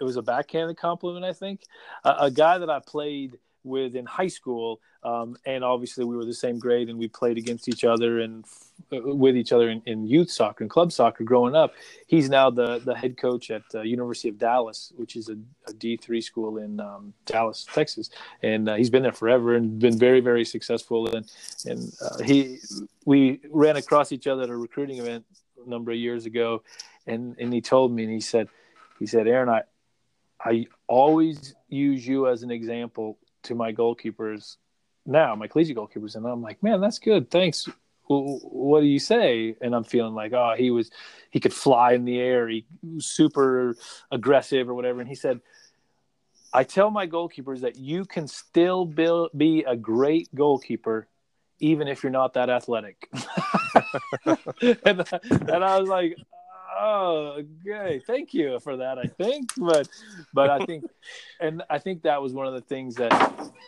it 0.01 0.05
was 0.05 0.17
a 0.17 0.23
backhanded 0.23 0.77
compliment, 0.77 1.25
I 1.25 1.33
think. 1.33 1.63
A 2.05 2.31
guy 2.31 2.59
that 2.59 2.71
I 2.71 2.81
played 2.81 3.39
with 3.65 3.95
in 3.95 4.07
high 4.07 4.29
school, 4.29 4.81
um, 5.03 5.37
and 5.45 5.63
obviously 5.65 6.05
we 6.05 6.17
were 6.17 6.25
the 6.25 6.35
same 6.35 6.59
grade, 6.59 6.89
and 6.89 6.99
we 6.99 7.09
played 7.09 7.39
against 7.39 7.69
each 7.69 7.85
other 7.85 8.21
and 8.21 8.45
uh, 8.93 9.01
with 9.03 9.37
each 9.37 9.53
other 9.53 9.69
in, 9.69 9.83
in, 9.87 10.07
youth 10.07 10.31
soccer 10.31 10.65
and 10.65 10.71
club 10.71 10.93
soccer 10.93 11.25
growing 11.25 11.55
up. 11.55 11.75
He's 12.07 12.29
now 12.29 12.51
the 12.51 12.79
the 12.79 12.95
head 12.95 13.17
coach 13.17 13.51
at 13.51 13.63
uh, 13.75 13.83
University 13.83 14.29
of 14.29 14.39
Dallas, 14.39 14.93
which 14.97 15.17
is 15.17 15.29
a 15.29 15.37
a 15.67 15.73
D 15.75 15.97
three 15.97 16.21
school 16.21 16.59
in 16.59 16.81
um, 16.81 17.13
Dallas, 17.27 17.67
Texas, 17.73 18.11
and 18.43 18.69
uh, 18.69 18.75
he's 18.75 18.91
been 18.91 19.03
there 19.03 19.13
forever 19.13 19.55
and 19.55 19.79
been 19.79 19.99
very 19.99 20.21
very 20.21 20.45
successful. 20.45 21.15
And 21.15 21.31
and 21.67 21.93
uh, 22.01 22.23
he 22.23 22.59
we 23.05 23.41
ran 23.51 23.77
across 23.77 24.13
each 24.13 24.27
other 24.27 24.43
at 24.45 24.51
a 24.51 24.57
recruiting 24.57 24.99
event 24.99 25.25
a 25.65 25.69
number 25.69 25.91
of 25.91 25.99
years 25.99 26.27
ago, 26.27 26.63
and 27.07 27.37
and 27.39 27.53
he 27.53 27.61
told 27.61 27.93
me 27.93 28.05
and 28.05 28.13
he 28.13 28.21
said 28.21 28.49
he 28.99 29.07
said 29.07 29.27
Aaron 29.27 29.49
I 29.49 29.63
I 30.45 30.67
always 30.87 31.55
use 31.69 32.07
you 32.07 32.29
as 32.29 32.43
an 32.43 32.51
example 32.51 33.19
to 33.45 33.55
my 33.55 33.73
goalkeepers 33.73 34.57
now, 35.07 35.35
my 35.35 35.49
collegiate 35.49 35.77
goalkeepers, 35.77 36.17
and 36.17 36.27
I'm 36.27 36.43
like, 36.43 36.63
man, 36.63 36.81
that's 36.81 36.99
good. 36.99 37.31
Thanks. 37.31 37.69
What 38.07 38.81
do 38.81 38.87
you 38.87 38.99
say? 38.99 39.55
And 39.61 39.75
I'm 39.75 39.85
feeling 39.85 40.15
like, 40.15 40.33
oh, 40.33 40.55
he 40.57 40.71
was, 40.71 40.91
he 41.31 41.39
could 41.41 41.55
fly 41.55 41.93
in 41.93 42.05
the 42.05 42.19
air. 42.19 42.49
He 42.49 42.67
was 42.83 43.07
super 43.07 43.77
aggressive 44.11 44.69
or 44.69 44.75
whatever. 44.75 45.01
And 45.01 45.09
he 45.09 45.15
said, 45.15 45.41
I 46.53 46.65
tell 46.65 46.91
my 46.91 47.07
goalkeepers 47.07 47.61
that 47.61 47.77
you 47.77 48.05
can 48.05 48.27
still 48.27 48.85
be 48.85 49.65
a 49.67 49.77
great 49.77 50.35
goalkeeper 50.35 51.07
even 51.61 51.89
if 51.89 52.03
you're 52.03 52.11
not 52.11 52.35
that 52.35 52.51
athletic. 52.51 53.09
and, 54.83 55.05
and 55.31 55.65
I 55.65 55.79
was 55.79 55.89
like, 55.89 56.17
oh, 56.81 57.43
okay. 57.67 58.01
Thank 58.07 58.35
you 58.35 58.59
for 58.61 58.77
that. 58.79 58.99
I 58.99 59.05
think, 59.05 59.51
but, 59.57 59.89
but 60.33 60.51
I 60.51 60.65
think, 60.65 60.85
and 61.41 61.63
I 61.71 61.79
think 61.79 62.03
that 62.03 62.21
was 62.21 62.33
one 62.33 62.47
of 62.47 62.55
the 62.55 62.61
things 62.63 62.95
that 62.97 63.13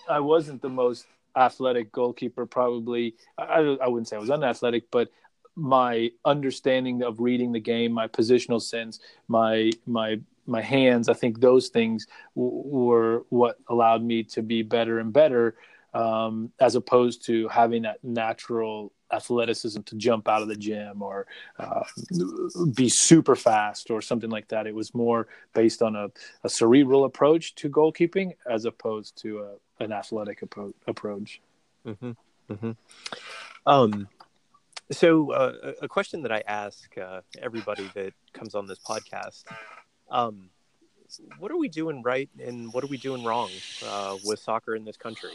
I 0.09 0.21
wasn't 0.21 0.63
the 0.63 0.69
most 0.69 1.07
athletic 1.37 1.93
goalkeeper. 1.93 2.47
Probably, 2.47 3.15
I, 3.39 3.77
I 3.81 3.89
wouldn't 3.89 4.09
say 4.09 4.17
I 4.17 4.21
was 4.21 4.31
unathletic, 4.31 4.91
but 4.91 5.11
my 5.55 6.11
understanding 6.25 7.03
of 7.03 7.21
reading 7.21 7.53
the 7.53 7.61
game, 7.61 7.93
my 7.93 8.09
positional 8.09 8.61
sense, 8.61 9.01
my 9.29 9.71
my 9.87 10.21
my 10.47 10.61
hands, 10.61 11.09
I 11.09 11.15
think 11.15 11.41
those 11.41 11.69
things 11.69 12.07
w- 12.35 12.63
were 12.65 13.25
what 13.29 13.59
allowed 13.69 14.03
me 14.03 14.25
to 14.25 14.43
be 14.43 14.63
better 14.63 14.99
and 14.99 15.13
better, 15.13 15.55
um, 15.95 16.51
as 16.59 16.75
opposed 16.75 17.25
to 17.27 17.49
having 17.49 17.83
that 17.83 18.03
natural 18.03 18.93
athleticism 19.13 19.83
to 19.83 19.97
jump 19.97 20.29
out 20.29 20.43
of 20.43 20.49
the 20.49 20.57
gym 20.57 21.03
or 21.03 21.27
uh, 21.59 21.83
be 22.75 22.89
super 22.89 23.37
fast 23.37 23.91
or 23.91 24.01
something 24.01 24.31
like 24.31 24.49
that. 24.49 24.67
It 24.67 24.75
was 24.75 24.95
more 24.95 25.29
based 25.55 25.83
on 25.83 25.97
a, 25.97 26.09
a 26.45 26.49
cerebral 26.49 27.05
approach 27.05 27.55
to 27.57 27.71
goalkeeping 27.71 28.35
as 28.49 28.65
opposed 28.65 29.17
to 29.23 29.41
a, 29.41 29.85
an 29.85 29.93
athletic 29.93 30.41
appro- 30.41 30.75
approach. 30.87 31.41
Mm-hmm. 31.87 32.13
Mm-hmm. 32.51 32.71
Um, 33.67 34.09
so, 34.91 35.33
uh, 35.33 35.73
a 35.81 35.89
question 35.89 36.23
that 36.23 36.33
I 36.33 36.43
ask 36.47 36.97
uh, 36.99 37.21
everybody 37.41 37.89
that 37.95 38.13
comes 38.33 38.55
on 38.55 38.67
this 38.67 38.79
podcast 38.79 39.45
um, 40.11 40.51
what 41.39 41.51
are 41.51 41.57
we 41.57 41.69
doing 41.69 42.03
right 42.03 42.29
and 42.43 42.73
what 42.73 42.85
are 42.85 42.89
we 42.89 42.97
doing 42.97 43.25
wrong 43.25 43.51
uh, 43.87 44.17
with 44.25 44.39
soccer 44.39 44.75
in 44.77 44.85
this 44.85 44.97
country? 44.97 45.33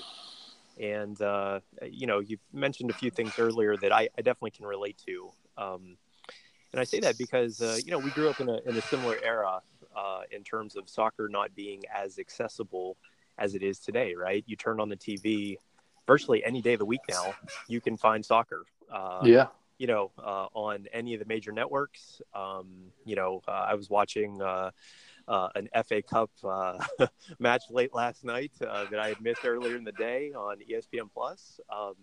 And 0.79 1.19
uh, 1.21 1.59
you 1.83 2.07
know, 2.07 2.19
you've 2.19 2.39
mentioned 2.53 2.89
a 2.89 2.93
few 2.93 3.09
things 3.09 3.33
earlier 3.39 3.75
that 3.77 3.91
I, 3.91 4.09
I 4.17 4.21
definitely 4.21 4.51
can 4.51 4.65
relate 4.65 5.01
to. 5.05 5.29
Um, 5.57 5.97
and 6.71 6.79
I 6.79 6.83
say 6.83 6.99
that 6.99 7.17
because 7.17 7.61
uh, 7.61 7.77
you 7.83 7.91
know 7.91 7.99
we 7.99 8.11
grew 8.11 8.29
up 8.29 8.39
in 8.39 8.49
a 8.49 8.59
in 8.65 8.75
a 8.75 8.81
similar 8.81 9.17
era 9.23 9.61
uh, 9.95 10.21
in 10.31 10.43
terms 10.43 10.75
of 10.75 10.89
soccer 10.89 11.27
not 11.29 11.55
being 11.55 11.81
as 11.93 12.19
accessible 12.19 12.97
as 13.37 13.55
it 13.55 13.63
is 13.63 13.79
today. 13.79 14.13
Right? 14.15 14.43
You 14.47 14.55
turn 14.55 14.79
on 14.79 14.89
the 14.89 14.97
TV, 14.97 15.57
virtually 16.05 16.43
any 16.43 16.61
day 16.61 16.73
of 16.73 16.79
the 16.79 16.85
week 16.85 17.01
now, 17.09 17.33
you 17.67 17.81
can 17.81 17.97
find 17.97 18.23
soccer. 18.25 18.63
Uh, 18.91 19.21
yeah. 19.23 19.47
You 19.79 19.85
know, 19.85 20.11
uh, 20.17 20.47
on 20.53 20.87
any 20.91 21.13
of 21.13 21.19
the 21.19 21.25
major 21.27 21.51
networks. 21.51 22.19
Um, 22.33 22.91
you 23.05 23.15
know, 23.15 23.43
uh, 23.47 23.51
I 23.51 23.75
was 23.75 23.89
watching 23.91 24.41
uh, 25.27 25.49
an 25.55 25.69
FA 25.85 26.01
Cup 26.01 26.31
uh, 26.43 26.77
match 27.39 27.63
late 27.69 27.93
last 27.93 28.23
night 28.23 28.51
uh, 28.65 28.85
that 28.89 28.99
I 28.99 29.09
had 29.09 29.21
missed 29.21 29.45
earlier 29.45 29.75
in 29.75 29.83
the 29.83 29.91
day 29.93 30.31
on 30.33 30.57
ESPN 30.69 31.09
Plus. 31.13 31.59
Um, 31.75 31.95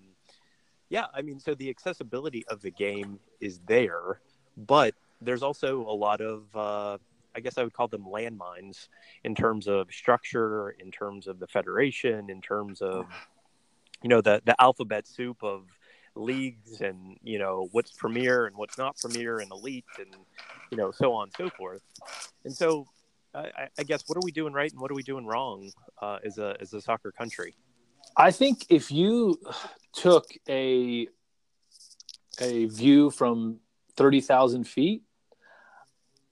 yeah, 0.91 1.07
I 1.15 1.23
mean, 1.23 1.41
so 1.41 1.55
the 1.55 1.71
accessibility 1.71 2.47
of 2.49 2.61
the 2.61 2.71
game 2.71 3.19
is 3.41 3.61
there, 3.67 4.21
but 4.57 4.95
there's 5.21 5.43
also 5.43 5.81
a 5.81 5.97
lot 5.97 6.21
of, 6.21 6.45
uh, 6.55 6.99
I 7.35 7.41
guess 7.41 7.57
I 7.57 7.65
would 7.65 7.73
call 7.73 7.89
them 7.89 8.05
landmines 8.05 8.89
in 9.25 9.35
terms 9.35 9.67
of 9.67 9.91
structure, 9.91 10.71
in 10.71 10.91
terms 10.91 11.27
of 11.27 11.41
the 11.41 11.47
federation, 11.47 12.31
in 12.31 12.41
terms 12.41 12.81
of 12.83 13.07
you 14.03 14.09
know 14.11 14.21
the 14.21 14.43
the 14.45 14.55
alphabet 14.61 15.09
soup 15.09 15.43
of 15.43 15.63
leagues 16.15 16.81
and 16.81 17.17
you 17.25 17.39
know 17.39 17.69
what's 17.73 17.91
premier 17.91 18.47
and 18.47 18.55
what's 18.55 18.79
not 18.79 18.97
premier 18.99 19.41
and 19.41 19.51
elite 19.51 19.85
and 19.99 20.15
you 20.71 20.77
know 20.77 20.93
so 20.93 21.13
on 21.13 21.25
and 21.25 21.33
so 21.37 21.49
forth 21.57 21.83
and 22.45 22.55
so 22.55 22.87
I, 23.35 23.69
I 23.79 23.83
guess 23.83 24.05
what 24.07 24.17
are 24.17 24.25
we 24.25 24.33
doing 24.33 24.53
right 24.53 24.71
and 24.71 24.81
what 24.81 24.91
are 24.91 24.95
we 24.95 25.03
doing 25.03 25.27
wrong 25.27 25.71
uh, 26.01 26.19
as 26.25 26.39
a 26.39 26.57
as 26.61 26.73
a 26.73 26.81
soccer 26.81 27.13
country 27.13 27.55
I 28.17 28.31
think 28.31 28.67
if 28.69 28.91
you 28.91 29.41
took 29.93 30.27
a 30.49 31.09
a 32.41 32.67
view 32.67 33.11
from 33.11 33.59
thirty 33.97 34.21
thousand 34.21 34.65
feet, 34.65 35.03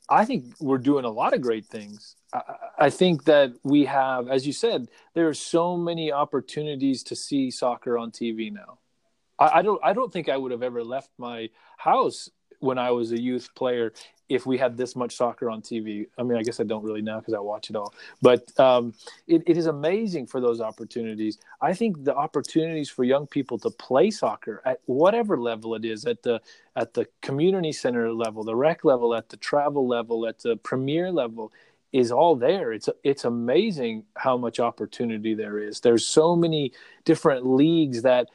I 0.09 0.25
think 0.25 0.55
we're 0.61 0.79
doing 0.79 1.05
a 1.05 1.11
lot 1.11 1.35
of 1.35 1.41
great 1.41 1.67
things. 1.67 2.17
I, 2.33 2.43
I, 2.79 2.91
think 2.91 3.25
that 3.25 3.53
we 3.63 3.85
have, 3.87 4.29
as 4.29 4.47
you 4.47 4.53
said, 4.53 4.89
there 5.15 5.29
are 5.29 5.35
so 5.35 5.77
many 5.77 6.13
opportunities 6.13 7.03
to 7.05 7.17
see 7.17 7.51
soccer 7.51 7.99
on 7.99 8.11
TV 8.11 8.53
now. 8.53 8.79
I, 9.39 9.59
I 9.59 9.63
don't. 9.63 9.81
I 9.83 9.93
don't 9.93 10.13
think 10.13 10.29
I 10.29 10.37
would 10.37 10.53
have 10.53 10.63
ever 10.63 10.85
left 10.85 11.11
my 11.19 11.51
house 11.79 12.31
when 12.61 12.79
I 12.79 12.93
was 12.93 13.11
a 13.11 13.21
youth 13.21 13.49
player 13.57 13.93
if 14.35 14.47
we 14.47 14.57
had 14.57 14.77
this 14.77 14.97
much 14.97 15.17
soccer 15.17 15.51
on 15.51 15.61
TV. 15.63 16.07
I 16.19 16.23
mean, 16.23 16.39
I 16.39 16.43
guess 16.43 16.61
I 16.61 16.65
don't 16.65 16.83
really 16.83 17.03
know 17.03 17.19
because 17.19 17.35
I 17.35 17.39
watch 17.39 17.71
it 17.71 17.77
all, 17.77 17.95
but 18.21 18.59
um, 18.59 18.95
it, 19.27 19.43
it 19.47 19.57
is 19.57 19.67
amazing 19.67 20.27
for 20.27 20.41
those 20.41 20.61
opportunities. 20.61 21.39
I 21.61 21.75
think 21.75 22.05
the 22.05 22.15
opportunities 22.15 22.89
for 22.89 23.05
young 23.05 23.27
people 23.27 23.59
to 23.61 23.71
play 23.71 24.11
soccer 24.11 24.63
at 24.65 24.81
whatever 24.87 25.39
level 25.39 25.75
it 25.75 25.85
is, 25.85 26.05
at 26.07 26.23
the 26.23 26.41
at 26.77 26.95
the 26.95 27.07
community 27.21 27.73
center 27.73 28.13
level, 28.13 28.45
the 28.45 28.57
rec 28.57 28.85
level, 28.85 29.15
at 29.15 29.29
the 29.29 29.37
travel 29.37 29.87
level, 29.87 30.27
at 30.27 30.39
the 30.41 30.57
premier 30.57 31.13
level, 31.13 31.53
is 31.93 32.11
all 32.11 32.35
there. 32.35 32.73
It's 32.73 32.89
it's 33.05 33.25
amazing 33.25 34.05
how 34.17 34.37
much 34.37 34.59
opportunity 34.61 35.35
there 35.35 35.59
is. 35.59 35.81
There's 35.81 36.07
so 36.09 36.35
many 36.35 36.73
different 37.05 37.47
leagues 37.47 38.03
that 38.03 38.29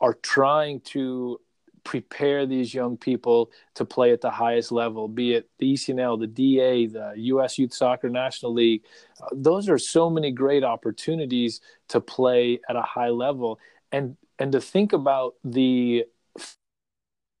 are 0.00 0.14
trying 0.14 0.80
to 0.80 1.40
prepare 1.86 2.46
these 2.46 2.74
young 2.74 2.96
people 2.96 3.50
to 3.76 3.84
play 3.84 4.10
at 4.10 4.20
the 4.20 4.30
highest 4.30 4.72
level, 4.72 5.06
be 5.06 5.34
it 5.34 5.48
the 5.58 5.72
ECNL, 5.72 6.18
the 6.18 6.26
DA, 6.26 6.86
the 6.86 7.12
U.S. 7.16 7.58
Youth 7.58 7.72
Soccer 7.72 8.10
National 8.10 8.52
League. 8.52 8.82
Uh, 9.22 9.28
those 9.32 9.68
are 9.68 9.78
so 9.78 10.10
many 10.10 10.32
great 10.32 10.64
opportunities 10.64 11.60
to 11.88 12.00
play 12.00 12.58
at 12.68 12.74
a 12.74 12.82
high 12.82 13.10
level, 13.10 13.60
and 13.92 14.16
and 14.40 14.50
to 14.50 14.60
think 14.60 14.92
about 14.92 15.34
the 15.44 16.04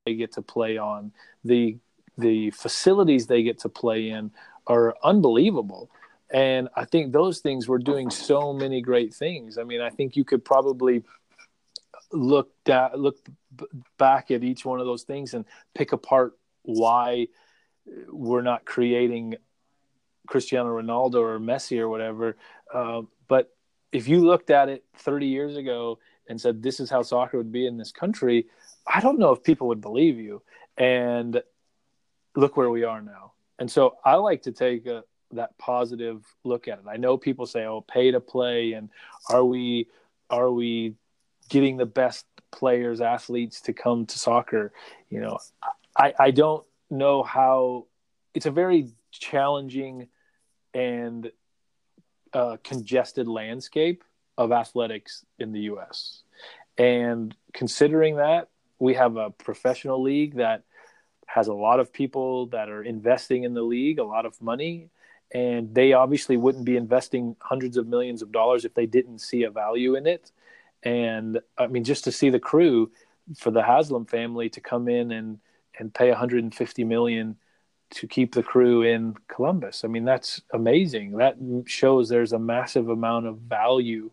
they 0.06 0.14
get 0.14 0.32
to 0.34 0.42
play 0.42 0.78
on, 0.78 1.12
the 1.44 1.76
the 2.16 2.50
facilities 2.52 3.26
they 3.26 3.42
get 3.42 3.58
to 3.58 3.68
play 3.68 4.08
in 4.10 4.30
are 4.68 4.94
unbelievable. 5.02 5.90
And 6.30 6.68
I 6.76 6.84
think 6.84 7.12
those 7.12 7.40
things 7.40 7.68
were 7.68 7.78
doing 7.78 8.10
so 8.10 8.52
many 8.52 8.80
great 8.80 9.12
things. 9.12 9.58
I 9.58 9.64
mean, 9.64 9.80
I 9.80 9.90
think 9.90 10.16
you 10.16 10.24
could 10.24 10.44
probably 10.44 11.02
look 12.12 12.50
look 12.94 13.18
back 13.98 14.30
at 14.30 14.44
each 14.44 14.64
one 14.64 14.80
of 14.80 14.86
those 14.86 15.02
things 15.02 15.34
and 15.34 15.44
pick 15.74 15.92
apart 15.92 16.38
why 16.62 17.28
we're 18.08 18.42
not 18.42 18.64
creating 18.64 19.36
Cristiano 20.26 20.70
Ronaldo 20.70 21.16
or 21.16 21.38
Messi 21.38 21.78
or 21.78 21.88
whatever. 21.88 22.36
Uh, 22.72 23.02
but 23.28 23.54
if 23.92 24.08
you 24.08 24.24
looked 24.24 24.50
at 24.50 24.68
it 24.68 24.84
30 24.96 25.26
years 25.26 25.56
ago 25.56 25.98
and 26.28 26.40
said 26.40 26.62
this 26.62 26.80
is 26.80 26.90
how 26.90 27.02
soccer 27.02 27.36
would 27.36 27.52
be 27.52 27.66
in 27.66 27.76
this 27.76 27.92
country, 27.92 28.46
I 28.86 29.00
don't 29.00 29.18
know 29.18 29.32
if 29.32 29.42
people 29.42 29.68
would 29.68 29.80
believe 29.80 30.18
you. 30.18 30.42
And 30.76 31.40
look 32.36 32.56
where 32.56 32.70
we 32.70 32.84
are 32.84 33.00
now. 33.00 33.32
And 33.58 33.70
so 33.70 33.96
I 34.04 34.14
like 34.16 34.42
to 34.42 34.52
take 34.52 34.86
a, 34.86 35.04
that 35.32 35.56
positive 35.58 36.24
look 36.44 36.68
at 36.68 36.78
it. 36.78 36.84
I 36.88 36.96
know 36.96 37.16
people 37.16 37.46
say, 37.46 37.64
"Oh, 37.64 37.80
pay 37.80 38.10
to 38.10 38.20
play," 38.20 38.74
and 38.74 38.90
are 39.28 39.44
we 39.44 39.88
are 40.30 40.52
we 40.52 40.94
getting 41.48 41.76
the 41.76 41.86
best 41.86 42.26
players, 42.50 43.00
athletes 43.00 43.60
to 43.62 43.72
come 43.72 44.06
to 44.06 44.18
soccer. 44.18 44.72
You 45.10 45.20
know, 45.20 45.38
I, 45.96 46.14
I 46.18 46.30
don't 46.30 46.64
know 46.90 47.22
how 47.22 47.86
it's 48.34 48.46
a 48.46 48.50
very 48.50 48.88
challenging 49.10 50.08
and 50.74 51.30
uh, 52.32 52.56
congested 52.62 53.28
landscape 53.28 54.04
of 54.36 54.52
athletics 54.52 55.24
in 55.38 55.52
the 55.52 55.60
U.S. 55.60 56.22
And 56.76 57.34
considering 57.52 58.16
that, 58.16 58.48
we 58.78 58.94
have 58.94 59.16
a 59.16 59.30
professional 59.30 60.02
league 60.02 60.36
that 60.36 60.64
has 61.26 61.48
a 61.48 61.54
lot 61.54 61.80
of 61.80 61.92
people 61.92 62.46
that 62.48 62.68
are 62.68 62.82
investing 62.82 63.44
in 63.44 63.54
the 63.54 63.62
league, 63.62 63.98
a 63.98 64.04
lot 64.04 64.26
of 64.26 64.40
money, 64.40 64.90
and 65.32 65.74
they 65.74 65.92
obviously 65.92 66.36
wouldn't 66.36 66.64
be 66.64 66.76
investing 66.76 67.36
hundreds 67.40 67.76
of 67.76 67.86
millions 67.86 68.22
of 68.22 68.30
dollars 68.30 68.64
if 68.64 68.74
they 68.74 68.86
didn't 68.86 69.18
see 69.18 69.42
a 69.42 69.50
value 69.50 69.96
in 69.96 70.06
it 70.06 70.30
and 70.86 71.40
I 71.58 71.66
mean 71.66 71.82
just 71.84 72.04
to 72.04 72.12
see 72.12 72.30
the 72.30 72.38
crew 72.38 72.92
for 73.36 73.50
the 73.50 73.62
Haslam 73.62 74.06
family 74.06 74.48
to 74.50 74.60
come 74.60 74.88
in 74.88 75.10
and 75.10 75.38
and 75.78 75.92
pay 75.92 76.08
150 76.08 76.84
million 76.84 77.36
to 77.90 78.06
keep 78.06 78.34
the 78.34 78.42
crew 78.42 78.82
in 78.82 79.14
Columbus. 79.28 79.84
I 79.84 79.88
mean 79.88 80.04
that's 80.04 80.40
amazing. 80.52 81.12
That 81.18 81.36
shows 81.66 82.08
there's 82.08 82.32
a 82.32 82.38
massive 82.38 82.88
amount 82.88 83.26
of 83.26 83.38
value 83.38 84.12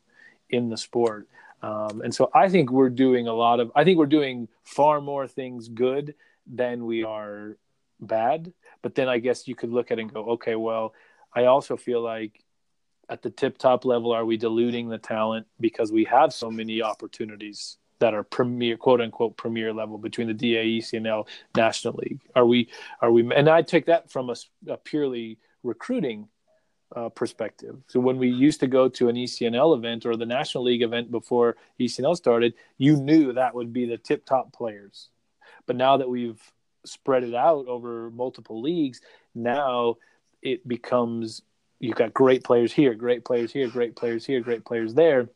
in 0.49 0.69
the 0.69 0.77
sport. 0.77 1.27
Um, 1.61 2.01
and 2.01 2.13
so 2.13 2.29
I 2.33 2.49
think 2.49 2.71
we're 2.71 2.89
doing 2.89 3.27
a 3.27 3.33
lot 3.33 3.59
of 3.59 3.71
I 3.75 3.83
think 3.83 3.99
we're 3.99 4.07
doing 4.07 4.47
far 4.63 4.99
more 4.99 5.27
things 5.27 5.69
good 5.69 6.15
than 6.47 6.85
we 6.85 7.03
are 7.03 7.55
bad. 7.99 8.51
But 8.81 8.95
then 8.95 9.07
I 9.07 9.19
guess 9.19 9.47
you 9.47 9.55
could 9.55 9.71
look 9.71 9.91
at 9.91 9.99
it 9.99 10.01
and 10.01 10.13
go, 10.13 10.31
okay, 10.31 10.55
well, 10.55 10.93
I 11.33 11.45
also 11.45 11.77
feel 11.77 12.01
like 12.01 12.43
at 13.09 13.21
the 13.21 13.29
tip 13.29 13.57
top 13.57 13.85
level 13.85 14.11
are 14.11 14.25
we 14.25 14.37
diluting 14.37 14.89
the 14.89 14.97
talent 14.97 15.47
because 15.59 15.91
we 15.91 16.05
have 16.05 16.33
so 16.33 16.49
many 16.49 16.81
opportunities 16.81 17.77
that 17.99 18.13
are 18.13 18.23
premier 18.23 18.77
quote 18.77 19.01
unquote 19.01 19.37
premier 19.37 19.73
level 19.73 19.97
between 19.97 20.27
the 20.27 20.33
DA 20.33 20.79
ECNL 20.79 21.27
National 21.55 21.93
League? 21.95 22.21
Are 22.35 22.45
we 22.45 22.69
are 23.01 23.11
we 23.11 23.29
and 23.33 23.49
I 23.49 23.61
take 23.61 23.85
that 23.85 24.11
from 24.11 24.29
a, 24.29 24.35
a 24.67 24.77
purely 24.77 25.37
recruiting 25.63 26.27
uh, 26.95 27.09
perspective. 27.09 27.77
So 27.87 27.99
when 27.99 28.17
we 28.17 28.29
used 28.29 28.59
to 28.59 28.67
go 28.67 28.87
to 28.87 29.09
an 29.09 29.15
ECNL 29.15 29.75
event 29.75 30.05
or 30.05 30.15
the 30.15 30.27
National 30.27 30.65
League 30.65 30.83
event 30.83 31.09
before 31.09 31.55
ECNL 31.79 32.15
started 32.15 32.53
you 32.77 32.95
knew 32.97 33.33
that 33.33 33.55
would 33.55 33.73
be 33.73 33.85
the 33.85 33.97
tip 33.97 34.25
top 34.25 34.53
players. 34.53 35.09
But 35.65 35.75
now 35.75 35.97
that 35.97 36.09
we've 36.09 36.41
spread 36.85 37.23
it 37.23 37.33
out 37.33 37.67
over 37.67 38.11
multiple 38.11 38.61
leagues 38.61 39.01
now 39.33 39.95
it 40.41 40.67
becomes 40.67 41.41
you've 41.83 41.97
got 41.97 42.13
great 42.13 42.45
players 42.45 42.71
here, 42.71 42.93
great 42.93 43.25
players 43.25 43.51
here, 43.51 43.67
great 43.67 43.93
players 43.93 44.25
here, 44.25 44.39
great 44.39 44.63
players 44.63 44.93
there, 44.93 45.27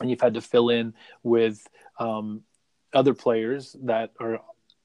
and 0.00 0.08
you've 0.08 0.20
had 0.20 0.34
to 0.34 0.40
fill 0.40 0.68
in 0.68 0.94
with 1.24 1.66
um, 1.98 2.42
other 2.94 3.12
players 3.12 3.74
that 3.82 4.12
are 4.20 4.40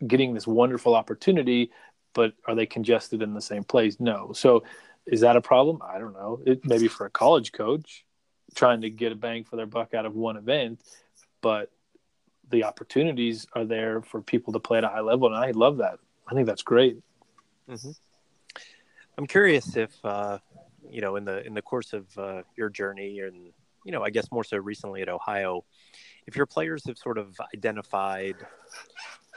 getting 0.06 0.34
this 0.34 0.47
wonderful 0.47 0.95
opportunity, 0.95 1.72
but 2.14 2.34
are 2.45 2.56
they 2.56 2.66
congested 2.66 3.22
in 3.22 3.36
the 3.36 3.41
same 3.41 3.64
place? 3.64 3.99
No. 3.99 4.32
So 4.34 4.64
is 5.06 5.22
that 5.22 5.36
a 5.36 5.41
problem? 5.41 5.80
I 5.88 5.99
don't 5.99 6.14
know. 6.14 6.41
It 6.43 6.66
maybe 6.66 6.88
for 6.88 7.06
a 7.06 7.12
college 7.12 7.51
coach 7.51 8.03
trying 8.56 8.82
to 8.82 8.89
get 8.89 9.12
a 9.12 9.16
bang 9.16 9.43
for 9.43 9.58
their 9.58 9.68
buck 9.68 9.93
out 9.93 10.08
of 10.08 10.16
one 10.16 10.38
event, 10.38 10.82
but 11.41 11.72
the 12.49 12.64
opportunities 12.64 13.45
are 13.53 13.66
there 13.66 14.01
for 14.01 14.22
people 14.22 14.53
to 14.53 14.60
play 14.60 14.80
at 14.80 14.84
a 14.84 14.89
high 14.89 15.01
level, 15.01 15.28
and 15.28 15.36
I 15.36 15.51
love 15.51 15.78
that. 15.78 15.99
I 16.28 16.34
think 16.34 16.47
that's 16.47 16.64
great. 16.64 16.97
Mm-hmm. 17.70 17.91
I'm 19.18 19.28
curious 19.28 19.76
if 19.76 19.93
uh, 20.03 20.39
you 20.90 21.02
know, 21.02 21.16
in 21.16 21.26
the 21.26 21.46
in 21.46 21.54
the 21.54 21.62
course 21.62 21.94
of 21.94 22.06
uh, 22.18 22.42
your 22.56 22.70
journey, 22.70 23.20
and 23.20 23.52
you 23.84 23.92
know, 23.92 24.04
I 24.04 24.10
guess 24.10 24.32
more 24.32 24.44
so 24.44 24.58
recently 24.58 25.02
at 25.02 25.10
Ohio, 25.10 25.64
if 26.28 26.36
your 26.36 26.46
players 26.46 26.86
have 26.88 26.98
sort 26.98 27.18
of 27.18 27.40
identified, 27.56 28.36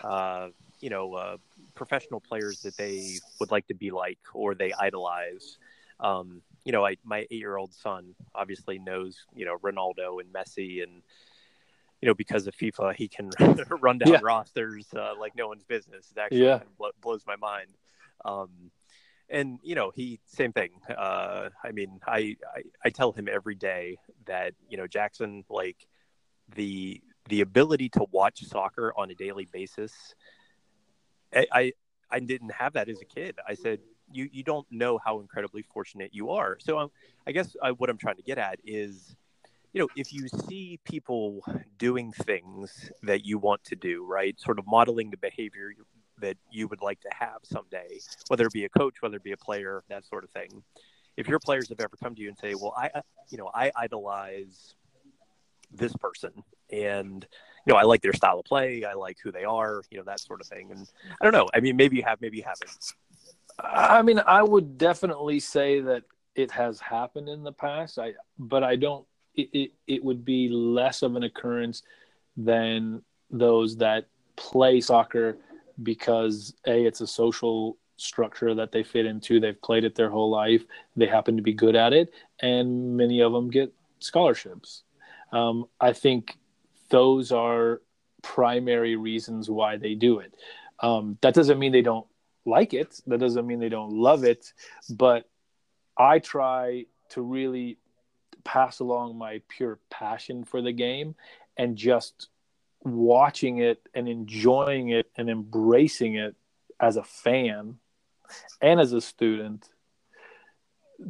uh, 0.03 0.49
you 0.80 0.90
know, 0.90 1.14
uh, 1.14 1.36
professional 1.74 2.20
players 2.20 2.61
that 2.61 2.76
they 2.76 3.18
would 3.40 3.51
like 3.51 3.66
to 3.68 3.74
be 3.74 3.90
like 3.90 4.18
or 4.34 4.55
they 4.55 4.72
idolize. 4.72 5.59
Um, 6.01 6.42
you 6.64 6.72
know, 6.72 6.86
I, 6.86 6.96
my 7.05 7.26
eight-year-old 7.30 7.74
son 7.74 8.14
obviously 8.34 8.78
knows, 8.78 9.18
you 9.34 9.44
know, 9.44 9.57
Ronaldo 9.59 10.20
and 10.20 10.32
Messi, 10.32 10.82
and 10.82 11.03
you 12.01 12.07
know, 12.07 12.14
because 12.14 12.46
of 12.46 12.55
FIFA, 12.55 12.94
he 12.94 13.09
can 13.09 13.30
run 13.80 13.99
down 13.99 14.12
yeah. 14.12 14.20
rosters 14.22 14.86
uh, 14.94 15.14
like 15.18 15.34
no 15.36 15.49
one's 15.49 15.64
business. 15.64 16.12
It 16.14 16.20
actually 16.20 16.44
yeah. 16.44 16.61
blows 17.03 17.24
my 17.26 17.36
mind. 17.36 17.68
Um, 18.24 18.70
and 19.30 19.58
you 19.62 19.74
know 19.74 19.92
he 19.94 20.20
same 20.26 20.52
thing. 20.52 20.70
Uh 20.96 21.48
i 21.64 21.72
mean 21.72 22.00
I, 22.06 22.36
I, 22.54 22.62
I 22.84 22.90
tell 22.90 23.12
him 23.12 23.28
every 23.30 23.54
day 23.54 23.98
that 24.26 24.54
you 24.68 24.76
know 24.76 24.86
jackson 24.86 25.44
like 25.48 25.86
the 26.54 27.00
the 27.28 27.40
ability 27.42 27.90
to 27.90 28.06
watch 28.10 28.42
soccer 28.44 28.92
on 28.96 29.10
a 29.10 29.14
daily 29.14 29.46
basis 29.52 29.92
I, 31.34 31.46
I 31.52 31.72
i 32.10 32.20
didn't 32.20 32.52
have 32.52 32.72
that 32.74 32.88
as 32.88 33.00
a 33.00 33.04
kid. 33.04 33.36
I 33.46 33.54
said 33.54 33.80
you 34.10 34.28
you 34.32 34.42
don't 34.42 34.66
know 34.70 34.98
how 35.04 35.20
incredibly 35.20 35.62
fortunate 35.62 36.10
you 36.14 36.30
are. 36.30 36.56
So 36.60 36.78
um, 36.78 36.90
i 37.26 37.32
guess 37.32 37.54
I, 37.62 37.72
what 37.72 37.90
i'm 37.90 37.98
trying 37.98 38.16
to 38.16 38.22
get 38.22 38.38
at 38.38 38.58
is 38.64 39.14
you 39.72 39.80
know 39.80 39.88
if 39.96 40.12
you 40.12 40.28
see 40.48 40.80
people 40.84 41.42
doing 41.76 42.12
things 42.12 42.90
that 43.02 43.26
you 43.26 43.38
want 43.38 43.64
to 43.64 43.76
do 43.76 44.04
right 44.06 44.38
sort 44.40 44.58
of 44.58 44.66
modeling 44.66 45.10
the 45.10 45.18
behavior 45.18 45.72
that 46.20 46.36
you 46.50 46.68
would 46.68 46.82
like 46.82 47.00
to 47.00 47.10
have 47.18 47.38
someday, 47.42 47.98
whether 48.28 48.46
it 48.46 48.52
be 48.52 48.64
a 48.64 48.68
coach, 48.68 48.96
whether 49.00 49.16
it 49.16 49.22
be 49.22 49.32
a 49.32 49.36
player, 49.36 49.82
that 49.88 50.04
sort 50.04 50.24
of 50.24 50.30
thing. 50.30 50.62
If 51.16 51.28
your 51.28 51.38
players 51.38 51.68
have 51.70 51.80
ever 51.80 51.96
come 52.02 52.14
to 52.14 52.22
you 52.22 52.28
and 52.28 52.38
say, 52.38 52.54
"Well, 52.54 52.74
I, 52.76 52.90
you 53.28 53.38
know, 53.38 53.50
I 53.52 53.72
idolize 53.74 54.74
this 55.72 55.92
person," 55.96 56.32
and 56.70 57.26
you 57.66 57.72
know 57.72 57.78
I 57.78 57.82
like 57.82 58.02
their 58.02 58.12
style 58.12 58.38
of 58.38 58.44
play. 58.44 58.84
I 58.84 58.94
like 58.94 59.18
who 59.22 59.32
they 59.32 59.44
are. 59.44 59.82
You 59.90 59.98
know 59.98 60.04
that 60.04 60.20
sort 60.20 60.40
of 60.40 60.46
thing. 60.46 60.70
And 60.70 60.88
I 61.20 61.24
don't 61.24 61.32
know. 61.32 61.48
I 61.54 61.60
mean, 61.60 61.76
maybe 61.76 61.96
you 61.96 62.04
have, 62.04 62.20
maybe 62.20 62.36
you 62.36 62.44
haven't. 62.44 62.92
I 63.58 64.02
mean, 64.02 64.20
I 64.24 64.42
would 64.42 64.78
definitely 64.78 65.40
say 65.40 65.80
that 65.80 66.04
it 66.36 66.52
has 66.52 66.78
happened 66.78 67.28
in 67.28 67.42
the 67.42 67.52
past. 67.52 67.98
I, 67.98 68.14
but 68.38 68.62
I 68.62 68.76
don't. 68.76 69.04
It, 69.34 69.48
it, 69.52 69.70
it 69.86 70.04
would 70.04 70.24
be 70.24 70.48
less 70.48 71.02
of 71.02 71.16
an 71.16 71.24
occurrence 71.24 71.82
than 72.36 73.02
those 73.30 73.76
that 73.76 74.06
play 74.36 74.80
soccer 74.80 75.36
because 75.82 76.54
a 76.66 76.84
it's 76.84 77.00
a 77.00 77.06
social 77.06 77.76
structure 77.96 78.54
that 78.54 78.72
they 78.72 78.82
fit 78.82 79.06
into. 79.06 79.40
They've 79.40 79.60
played 79.60 79.84
it 79.84 79.94
their 79.94 80.10
whole 80.10 80.30
life. 80.30 80.64
They 80.96 81.06
happen 81.06 81.36
to 81.36 81.42
be 81.42 81.52
good 81.52 81.76
at 81.76 81.92
it, 81.92 82.12
and 82.40 82.96
many 82.96 83.20
of 83.20 83.32
them 83.32 83.50
get 83.50 83.72
scholarships. 83.98 84.82
Um, 85.32 85.66
I 85.80 85.92
think 85.92 86.38
those 86.90 87.32
are 87.32 87.82
primary 88.22 88.96
reasons 88.96 89.50
why 89.50 89.76
they 89.76 89.94
do 89.94 90.20
it. 90.20 90.34
Um, 90.80 91.18
that 91.20 91.34
doesn't 91.34 91.58
mean 91.58 91.72
they 91.72 91.82
don't 91.82 92.06
like 92.44 92.72
it. 92.72 93.00
That 93.06 93.20
doesn't 93.20 93.46
mean 93.46 93.58
they 93.60 93.68
don't 93.68 93.92
love 93.92 94.24
it. 94.24 94.52
But 94.88 95.28
I 95.96 96.18
try 96.18 96.86
to 97.10 97.22
really 97.22 97.78
pass 98.44 98.80
along 98.80 99.18
my 99.18 99.42
pure 99.48 99.78
passion 99.90 100.44
for 100.44 100.62
the 100.62 100.72
game 100.72 101.14
and 101.56 101.76
just 101.76 102.28
watching 102.82 103.58
it 103.58 103.80
and 103.94 104.08
enjoying 104.08 104.90
it 104.90 105.10
and 105.16 105.28
embracing 105.28 106.14
it 106.14 106.36
as 106.80 106.96
a 106.96 107.02
fan 107.02 107.78
and 108.60 108.80
as 108.80 108.92
a 108.92 109.00
student 109.00 109.68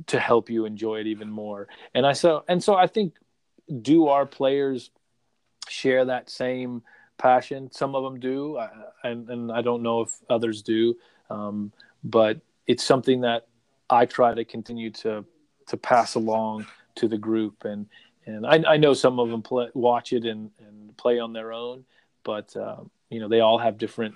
to 0.07 0.21
help 0.21 0.51
you 0.51 0.65
enjoy 0.65 1.01
it 1.01 1.07
even 1.07 1.31
more. 1.31 1.69
And 1.95 2.07
I 2.07 2.13
so 2.13 2.45
and 2.49 2.63
so 2.63 2.75
I 2.75 2.87
think 2.87 3.15
do 3.83 4.09
our 4.09 4.27
players 4.27 4.91
share 5.69 6.05
that 6.07 6.31
same 6.31 6.83
passion? 7.19 7.71
Some 7.73 7.95
of 7.95 8.05
them 8.05 8.21
do, 8.21 8.59
and 9.03 9.29
and 9.29 9.53
I 9.53 9.63
don't 9.63 9.83
know 9.83 10.03
if 10.03 10.11
others 10.31 10.63
do, 10.63 10.97
um, 11.31 11.73
but 12.05 12.41
it's 12.67 12.85
something 12.85 13.23
that 13.23 13.47
I 13.91 14.07
try 14.07 14.35
to 14.35 14.45
continue 14.45 14.91
to 14.91 15.25
to 15.67 15.77
pass 15.77 16.15
along 16.15 16.67
to 16.97 17.09
the 17.09 17.19
group 17.19 17.65
and 17.65 17.87
and 18.29 18.47
I, 18.47 18.75
I 18.75 18.77
know 18.77 18.95
some 18.95 19.19
of 19.19 19.31
them 19.31 19.43
play, 19.43 19.69
watch 19.75 20.13
it 20.13 20.25
and, 20.25 20.51
and 20.67 20.97
play 20.97 21.19
on 21.19 21.33
their 21.33 21.53
own, 21.53 21.85
but 22.25 22.55
uh, 22.57 22.79
you 23.11 23.21
know 23.21 23.29
they 23.29 23.41
all 23.41 23.59
have 23.59 23.79
different 23.79 24.15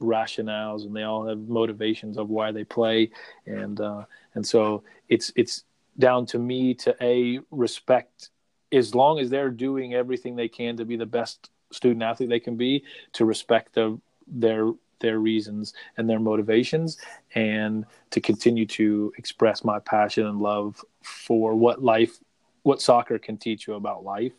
rationales 0.00 0.86
and 0.86 0.96
they 0.96 1.02
all 1.02 1.26
have 1.26 1.38
motivations 1.38 2.16
of 2.16 2.30
why 2.30 2.52
they 2.52 2.64
play, 2.64 3.10
and 3.46 3.80
uh, 3.80 4.04
and 4.34 4.46
so 4.46 4.82
it's 5.08 5.32
it's 5.36 5.64
down 5.98 6.24
to 6.26 6.38
me 6.38 6.72
to 6.74 6.96
a 7.02 7.40
respect 7.50 8.30
as 8.72 8.94
long 8.94 9.18
as 9.18 9.28
they're 9.28 9.50
doing 9.50 9.94
everything 9.94 10.36
they 10.36 10.48
can 10.48 10.76
to 10.76 10.84
be 10.84 10.96
the 10.96 11.04
best 11.06 11.50
student 11.72 12.02
athlete 12.02 12.28
they 12.28 12.40
can 12.40 12.56
be 12.56 12.82
to 13.12 13.24
respect 13.24 13.74
the, 13.74 14.00
their 14.26 14.72
their 15.00 15.18
reasons 15.18 15.74
and 15.96 16.08
their 16.08 16.20
motivations 16.20 16.98
and 17.34 17.84
to 18.10 18.20
continue 18.20 18.66
to 18.66 19.12
express 19.18 19.64
my 19.64 19.78
passion 19.80 20.26
and 20.26 20.40
love 20.40 20.84
for 21.02 21.54
what 21.54 21.82
life 21.82 22.18
what 22.62 22.80
soccer 22.82 23.18
can 23.18 23.36
teach 23.36 23.66
you 23.66 23.74
about 23.74 24.04
life 24.04 24.32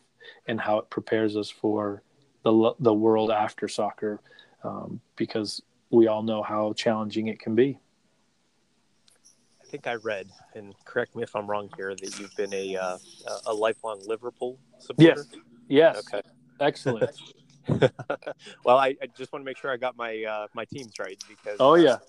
and 0.48 0.60
how 0.60 0.78
it 0.78 0.90
prepares 0.90 1.36
us 1.36 1.50
for 1.50 2.04
the 2.44 2.74
the 2.80 2.94
world 2.94 3.32
after 3.32 3.68
soccer, 3.68 4.20
um, 4.64 5.00
because 5.16 5.62
we 5.90 6.08
all 6.08 6.24
know 6.24 6.42
how 6.42 6.74
challenging 6.74 7.28
it 7.28 7.40
can 7.40 7.56
be. 7.56 7.80
I 9.62 9.66
think 9.72 9.88
I 9.88 9.96
read, 9.96 10.28
and 10.56 10.74
correct 10.86 11.16
me 11.16 11.24
if 11.24 11.36
I'm 11.36 11.50
wrong 11.50 11.70
here, 11.78 11.96
that 11.96 12.20
you've 12.20 12.36
been 12.36 12.54
a 12.54 12.76
uh, 12.76 12.98
a 13.46 13.54
lifelong 13.54 14.02
Liverpool 14.06 14.58
supporter. 14.80 15.26
Yes. 15.28 15.42
Yes. 15.68 16.04
Okay. 16.14 16.22
Excellent. 16.60 17.12
well, 18.66 18.78
I, 18.78 18.96
I, 19.02 19.08
just 19.16 19.32
want 19.32 19.44
to 19.44 19.46
make 19.46 19.58
sure 19.58 19.72
I 19.72 19.78
got 19.78 19.96
my 19.96 20.24
uh, 20.24 20.48
my 20.54 20.66
teams 20.66 20.94
right 21.00 21.22
because. 21.28 21.58
Oh 21.60 21.76
yeah. 21.76 21.92
Uh, 21.92 22.00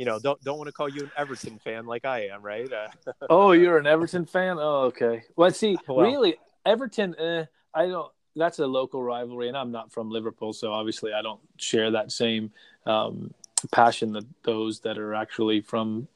you 0.00 0.06
know, 0.06 0.18
don't 0.18 0.42
don't 0.42 0.56
want 0.56 0.66
to 0.68 0.72
call 0.72 0.88
you 0.88 1.02
an 1.02 1.10
Everton 1.14 1.58
fan 1.58 1.84
like 1.84 2.06
I 2.06 2.28
am, 2.28 2.40
right? 2.40 2.72
Uh, 2.72 2.88
oh, 3.28 3.52
you're 3.52 3.76
an 3.76 3.86
Everton 3.86 4.24
fan? 4.24 4.56
Oh, 4.58 4.84
okay. 4.84 5.24
Well, 5.36 5.50
see, 5.50 5.76
well, 5.86 6.06
really, 6.06 6.38
Everton. 6.64 7.14
Eh, 7.18 7.44
I 7.74 7.86
don't. 7.86 8.10
That's 8.34 8.60
a 8.60 8.66
local 8.66 9.02
rivalry, 9.02 9.48
and 9.48 9.56
I'm 9.58 9.70
not 9.70 9.92
from 9.92 10.10
Liverpool, 10.10 10.54
so 10.54 10.72
obviously 10.72 11.12
I 11.12 11.20
don't 11.20 11.40
share 11.58 11.90
that 11.90 12.12
same 12.12 12.50
um, 12.86 13.34
passion 13.72 14.14
that 14.14 14.24
those 14.42 14.80
that 14.80 14.96
are 14.96 15.14
actually 15.14 15.60
from 15.60 16.08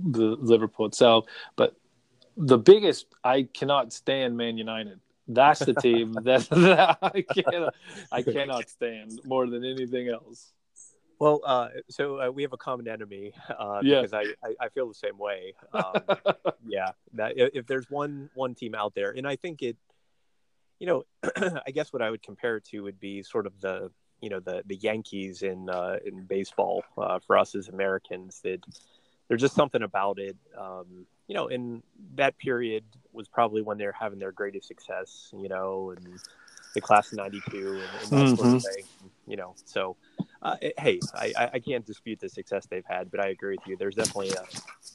the 0.00 0.36
Liverpool 0.40 0.86
itself. 0.86 1.26
But 1.54 1.76
the 2.36 2.58
biggest, 2.58 3.06
I 3.22 3.44
cannot 3.44 3.92
stand 3.92 4.36
Man 4.36 4.58
United. 4.58 4.98
That's 5.28 5.60
the 5.60 5.74
team 5.74 6.12
that, 6.24 6.48
that 6.50 6.98
I 7.02 7.22
cannot, 7.22 7.74
I 8.10 8.22
cannot 8.22 8.68
stand 8.68 9.20
more 9.24 9.46
than 9.46 9.64
anything 9.64 10.08
else. 10.08 10.54
Well, 11.18 11.40
uh, 11.44 11.68
so 11.90 12.20
uh, 12.20 12.30
we 12.30 12.42
have 12.42 12.52
a 12.52 12.56
common 12.56 12.86
enemy 12.86 13.32
uh, 13.58 13.80
yeah. 13.82 14.02
because 14.02 14.12
I, 14.12 14.46
I, 14.46 14.54
I, 14.60 14.68
feel 14.68 14.86
the 14.86 14.94
same 14.94 15.18
way. 15.18 15.54
Um, 15.72 16.02
yeah, 16.66 16.90
that 17.14 17.34
if 17.36 17.66
there's 17.66 17.90
one 17.90 18.30
one 18.34 18.54
team 18.54 18.74
out 18.74 18.94
there, 18.94 19.10
and 19.10 19.26
I 19.26 19.36
think 19.36 19.62
it, 19.62 19.76
you 20.78 20.86
know, 20.86 21.04
I 21.66 21.70
guess 21.72 21.92
what 21.92 22.02
I 22.02 22.10
would 22.10 22.22
compare 22.22 22.56
it 22.56 22.64
to 22.66 22.82
would 22.82 23.00
be 23.00 23.22
sort 23.22 23.46
of 23.46 23.60
the 23.60 23.90
you 24.20 24.30
know 24.30 24.40
the 24.40 24.62
the 24.66 24.76
Yankees 24.76 25.42
in 25.42 25.68
uh, 25.68 25.98
in 26.04 26.24
baseball 26.24 26.84
uh, 26.96 27.18
for 27.26 27.36
us 27.38 27.54
as 27.54 27.68
Americans. 27.68 28.40
That 28.42 28.64
there's 29.28 29.40
just 29.40 29.54
something 29.54 29.82
about 29.82 30.18
it. 30.18 30.36
Um, 30.56 31.06
you 31.26 31.34
know, 31.34 31.48
in 31.48 31.82
that 32.14 32.38
period 32.38 32.84
was 33.12 33.28
probably 33.28 33.62
when 33.62 33.78
they're 33.78 33.92
having 33.92 34.18
their 34.18 34.32
greatest 34.32 34.68
success. 34.68 35.32
You 35.36 35.48
know, 35.48 35.94
and 35.96 36.18
the 36.74 36.80
class 36.80 37.12
of 37.12 37.18
'92 37.18 37.40
and, 37.56 37.66
and 37.66 37.80
that 37.80 38.10
mm-hmm. 38.10 38.10
sort 38.10 38.20
of 38.20 38.36
mm-hmm. 38.36 38.58
thing. 38.58 38.84
You 39.26 39.36
know, 39.36 39.54
so 39.64 39.96
uh, 40.40 40.56
hey, 40.78 41.00
I, 41.14 41.50
I 41.54 41.58
can't 41.58 41.84
dispute 41.84 42.20
the 42.20 42.28
success 42.28 42.66
they've 42.66 42.84
had, 42.84 43.10
but 43.10 43.20
I 43.20 43.28
agree 43.28 43.56
with 43.56 43.66
you. 43.66 43.76
There's 43.76 43.96
definitely 43.96 44.30
a, 44.30 44.44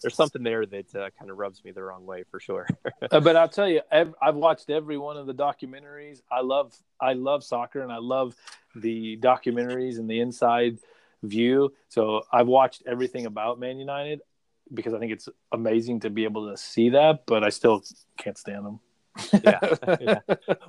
there's 0.01 0.15
something 0.15 0.41
there 0.41 0.65
that 0.65 0.95
uh, 0.95 1.09
kind 1.19 1.29
of 1.29 1.37
rubs 1.37 1.63
me 1.65 1.71
the 1.71 1.83
wrong 1.83 2.05
way 2.05 2.23
for 2.31 2.39
sure. 2.39 2.67
uh, 3.11 3.19
but 3.19 3.35
I'll 3.35 3.49
tell 3.49 3.67
you, 3.67 3.81
I've 3.91 4.35
watched 4.35 4.69
every 4.69 4.97
one 4.97 5.17
of 5.17 5.27
the 5.27 5.33
documentaries. 5.33 6.21
I 6.31 6.41
love 6.41 6.73
I 6.99 7.13
love 7.13 7.43
soccer 7.43 7.81
and 7.81 7.91
I 7.91 7.97
love 7.97 8.35
the 8.75 9.17
documentaries 9.17 9.97
and 9.97 10.09
the 10.09 10.21
inside 10.21 10.77
view. 11.23 11.73
So 11.89 12.23
I've 12.31 12.47
watched 12.47 12.83
everything 12.85 13.25
about 13.25 13.59
Man 13.59 13.77
United 13.77 14.21
because 14.73 14.93
I 14.93 14.99
think 14.99 15.11
it's 15.11 15.27
amazing 15.51 15.99
to 16.01 16.09
be 16.09 16.23
able 16.23 16.49
to 16.49 16.57
see 16.57 16.89
that. 16.89 17.25
But 17.25 17.43
I 17.43 17.49
still 17.49 17.83
can't 18.17 18.37
stand 18.37 18.65
them. 18.65 18.79
yeah, 19.43 19.59
yeah. 20.01 20.19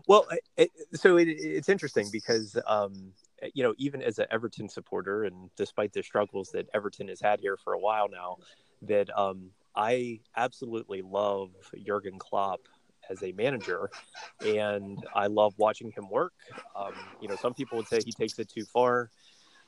Well, 0.06 0.26
it, 0.56 0.70
so 0.94 1.16
it, 1.16 1.28
it's 1.28 1.68
interesting 1.68 2.08
because 2.12 2.58
um, 2.66 3.12
you 3.52 3.62
know, 3.62 3.74
even 3.78 4.02
as 4.02 4.18
an 4.18 4.26
Everton 4.30 4.68
supporter, 4.68 5.24
and 5.24 5.50
despite 5.56 5.92
the 5.92 6.02
struggles 6.02 6.50
that 6.50 6.68
Everton 6.72 7.08
has 7.08 7.20
had 7.20 7.40
here 7.40 7.56
for 7.56 7.74
a 7.74 7.78
while 7.78 8.08
now, 8.08 8.38
that 8.82 9.16
um, 9.18 9.50
I 9.74 10.20
absolutely 10.36 11.02
love 11.02 11.50
Jurgen 11.84 12.18
Klopp 12.18 12.60
as 13.10 13.22
a 13.22 13.32
manager, 13.32 13.90
and 14.44 15.04
I 15.14 15.26
love 15.26 15.54
watching 15.58 15.90
him 15.90 16.08
work. 16.08 16.32
Um, 16.74 16.94
you 17.20 17.28
know, 17.28 17.36
some 17.36 17.54
people 17.54 17.76
would 17.76 17.88
say 17.88 18.00
he 18.04 18.12
takes 18.12 18.38
it 18.38 18.48
too 18.48 18.64
far. 18.64 19.10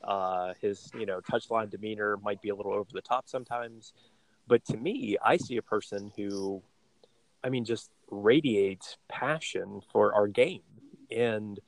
Uh, 0.03 0.53
his, 0.61 0.91
you 0.97 1.05
know, 1.05 1.19
touchline 1.21 1.69
demeanor 1.69 2.17
might 2.17 2.41
be 2.41 2.49
a 2.49 2.55
little 2.55 2.73
over 2.73 2.89
the 2.93 3.01
top 3.01 3.27
sometimes, 3.27 3.93
but 4.47 4.63
to 4.65 4.77
me, 4.77 5.17
I 5.23 5.37
see 5.37 5.57
a 5.57 5.61
person 5.61 6.11
who, 6.15 6.61
I 7.43 7.49
mean, 7.49 7.65
just 7.65 7.89
radiates 8.09 8.97
passion 9.09 9.81
for 9.91 10.13
our 10.13 10.27
game, 10.27 10.61
and 11.11 11.59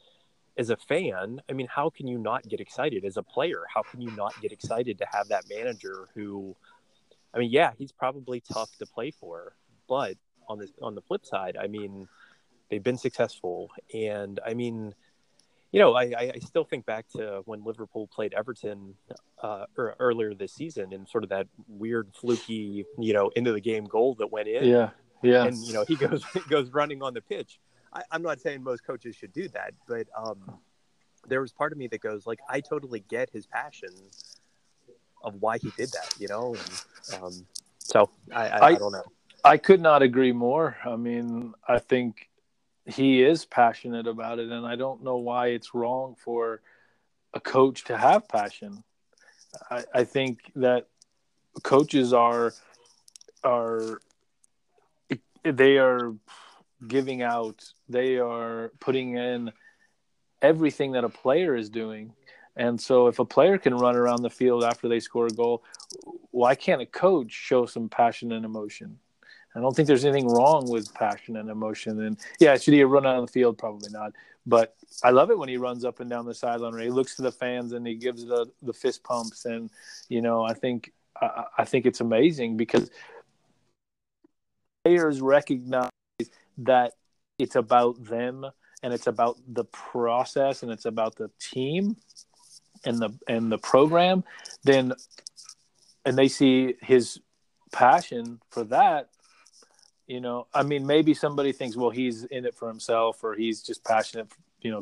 as 0.60 0.70
a 0.70 0.76
fan, 0.76 1.41
I 1.49 1.53
mean, 1.53 1.68
how 1.74 1.89
can 1.89 2.05
you 2.05 2.18
not 2.18 2.47
get 2.47 2.60
excited 2.60 3.05
as 3.05 3.16
a 3.16 3.24
player? 3.24 3.64
How 3.74 3.82
can 3.82 4.01
you 4.01 4.12
not 4.12 4.34
get 4.41 4.51
excited 4.51 4.97
to 4.97 5.07
have 5.10 5.30
that 5.30 5.45
manager 5.49 6.10
who, 6.14 6.53
I 7.34 7.39
mean, 7.39 7.49
yeah, 7.49 7.72
he's 7.78 7.93
probably 7.93 8.41
tough 8.41 8.70
to 8.80 8.86
play 8.86 9.12
for, 9.12 9.55
but 9.88 10.18
on 10.49 10.60
the 10.60 10.68
on 10.82 10.95
the 10.95 11.01
flip 11.01 11.26
side, 11.26 11.55
I 11.60 11.68
mean, 11.68 12.10
they've 12.70 12.84
been 12.84 12.97
successful, 12.97 13.70
and 13.93 14.41
I 14.45 14.53
mean, 14.53 14.93
you 15.72 15.80
know, 15.80 15.95
I, 15.95 16.32
I 16.36 16.39
still 16.39 16.66
think 16.66 16.86
back 16.86 17.07
to 17.16 17.41
when 17.45 17.64
Liverpool 17.64 18.07
played 18.07 18.34
Everton 18.34 18.95
uh, 19.41 19.66
er, 19.78 19.95
earlier 19.99 20.34
this 20.34 20.53
season, 20.53 20.91
and 20.91 21.07
sort 21.07 21.24
of 21.24 21.30
that 21.30 21.47
weird, 21.70 22.10
fluky, 22.14 22.86
you 22.97 23.14
know, 23.14 23.32
into 23.38 23.53
the 23.53 23.62
game 23.62 23.86
goal 23.86 24.16
that 24.16 24.30
went 24.30 24.49
in. 24.49 24.66
Yeah, 24.66 24.89
yeah. 25.22 25.45
And 25.45 25.55
you 25.55 25.72
know, 25.72 25.86
he 25.88 25.95
goes 25.95 26.26
goes 26.49 26.70
running 26.72 27.01
on 27.01 27.14
the 27.14 27.22
pitch 27.22 27.60
I, 27.93 28.03
am 28.11 28.21
not 28.21 28.39
saying 28.39 28.63
most 28.63 28.85
coaches 28.85 29.15
should 29.15 29.33
do 29.33 29.47
that, 29.49 29.73
but 29.87 30.07
um, 30.17 30.59
there 31.27 31.41
was 31.41 31.51
part 31.51 31.71
of 31.71 31.77
me 31.77 31.87
that 31.87 32.01
goes 32.01 32.25
like, 32.25 32.39
I 32.49 32.61
totally 32.61 33.03
get 33.09 33.29
his 33.29 33.45
passion 33.45 33.89
of 35.23 35.35
why 35.39 35.57
he 35.57 35.71
did 35.77 35.91
that, 35.91 36.13
you 36.19 36.27
know. 36.27 36.55
And, 37.13 37.23
um, 37.23 37.45
so 37.79 38.09
I, 38.31 38.47
I, 38.47 38.57
I, 38.57 38.67
I 38.67 38.75
don't 38.75 38.91
know. 38.91 39.03
I 39.43 39.57
could 39.57 39.81
not 39.81 40.01
agree 40.01 40.31
more. 40.31 40.77
I 40.85 40.95
mean, 40.95 41.53
I 41.67 41.79
think 41.79 42.29
he 42.85 43.23
is 43.23 43.45
passionate 43.45 44.07
about 44.07 44.39
it, 44.39 44.49
and 44.49 44.65
I 44.65 44.75
don't 44.75 45.03
know 45.03 45.17
why 45.17 45.47
it's 45.47 45.73
wrong 45.73 46.15
for 46.17 46.61
a 47.33 47.39
coach 47.39 47.85
to 47.85 47.97
have 47.97 48.27
passion. 48.27 48.83
I, 49.69 49.83
I 49.93 50.03
think 50.03 50.51
that 50.55 50.87
coaches 51.63 52.13
are 52.13 52.53
are 53.43 54.01
they 55.43 55.77
are 55.77 56.13
giving 56.88 57.21
out 57.21 57.63
they 57.88 58.17
are 58.17 58.71
putting 58.80 59.17
in 59.17 59.51
everything 60.41 60.93
that 60.93 61.03
a 61.03 61.09
player 61.09 61.55
is 61.55 61.69
doing. 61.69 62.13
And 62.55 62.80
so 62.80 63.07
if 63.07 63.19
a 63.19 63.25
player 63.25 63.57
can 63.57 63.75
run 63.75 63.95
around 63.95 64.21
the 64.21 64.30
field 64.30 64.63
after 64.63 64.88
they 64.88 64.99
score 64.99 65.27
a 65.27 65.32
goal, 65.32 65.63
why 66.32 66.55
can't 66.55 66.82
a 66.82 66.86
coach 66.86 67.32
show 67.32 67.65
some 67.65 67.89
passion 67.89 68.32
and 68.32 68.45
emotion? 68.45 68.99
I 69.55 69.59
don't 69.59 69.75
think 69.75 69.88
there's 69.88 70.05
anything 70.05 70.27
wrong 70.27 70.69
with 70.69 70.93
passion 70.93 71.38
and 71.38 71.49
emotion. 71.49 72.01
And 72.01 72.17
yeah, 72.39 72.57
should 72.57 72.73
he 72.73 72.84
run 72.84 73.05
out 73.05 73.15
on 73.15 73.25
the 73.25 73.32
field? 73.32 73.57
Probably 73.57 73.89
not. 73.91 74.13
But 74.45 74.75
I 75.03 75.09
love 75.09 75.32
it 75.32 75.38
when 75.38 75.49
he 75.49 75.57
runs 75.57 75.86
up 75.86 75.99
and 75.99 76.09
down 76.09 76.25
the 76.25 76.34
sideline, 76.34 76.73
or 76.73 76.80
he 76.80 76.89
looks 76.89 77.15
to 77.15 77.21
the 77.21 77.32
fans 77.32 77.73
and 77.73 77.86
he 77.86 77.95
gives 77.95 78.25
the 78.25 78.47
the 78.61 78.73
fist 78.73 79.03
pumps. 79.03 79.45
And 79.45 79.69
you 80.07 80.21
know, 80.21 80.43
I 80.43 80.53
think 80.53 80.91
I, 81.19 81.45
I 81.59 81.65
think 81.65 81.86
it's 81.86 82.01
amazing 82.01 82.57
because 82.57 82.89
players 84.84 85.21
recognize 85.21 85.89
that 86.60 86.93
it's 87.38 87.55
about 87.55 88.03
them 88.03 88.45
and 88.84 88.93
it's 88.93 89.07
about 89.07 89.38
the 89.47 89.66
process 89.66 90.64
and 90.64 90.72
it's 90.72 90.86
about 90.86 91.16
the 91.16 91.30
team 91.39 91.95
and 92.86 92.99
the 92.99 93.10
and 93.28 93.51
the 93.51 93.57
program 93.57 94.24
then 94.64 94.93
and 96.05 96.18
they 96.18 96.28
see 96.28 96.76
his 96.82 97.20
passion 97.72 98.39
for 98.49 98.64
that 98.64 99.10
you 100.07 100.22
know 100.22 100.47
i 100.53 100.64
mean 100.64 100.88
maybe 100.88 101.14
somebody 101.14 101.51
thinks 101.51 101.76
well 101.76 101.89
he's 101.89 102.24
in 102.26 102.45
it 102.45 102.55
for 102.55 102.68
himself 102.68 103.24
or 103.24 103.36
he's 103.36 103.62
just 103.62 103.84
passionate 103.84 104.28
you 104.62 104.72
know 104.72 104.82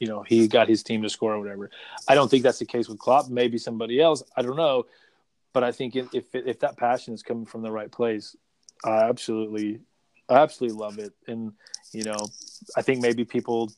you 0.00 0.06
know 0.06 0.22
he 0.22 0.48
got 0.48 0.68
his 0.68 0.82
team 0.82 1.02
to 1.02 1.10
score 1.10 1.34
or 1.34 1.38
whatever. 1.38 1.70
I 2.08 2.14
don't 2.14 2.28
think 2.28 2.42
that's 2.42 2.58
the 2.58 2.64
case 2.64 2.88
with 2.88 2.98
klopp. 2.98 3.28
Maybe 3.28 3.58
somebody 3.58 4.00
else. 4.00 4.22
I 4.34 4.42
don't 4.42 4.56
know. 4.56 4.86
But 5.52 5.64
i 5.64 5.72
think 5.72 5.96
if 5.96 6.34
if 6.34 6.60
that 6.60 6.76
passion 6.76 7.12
is 7.12 7.24
coming 7.24 7.44
from 7.44 7.62
the 7.62 7.72
right 7.72 7.90
place 7.90 8.36
i 8.84 9.08
absolutely 9.08 9.80
I 10.30 10.38
absolutely 10.38 10.78
love 10.78 10.98
it 10.98 11.12
and 11.26 11.52
you 11.92 12.04
know 12.04 12.18
i 12.76 12.82
think 12.82 13.00
maybe 13.00 13.24
people 13.24 13.70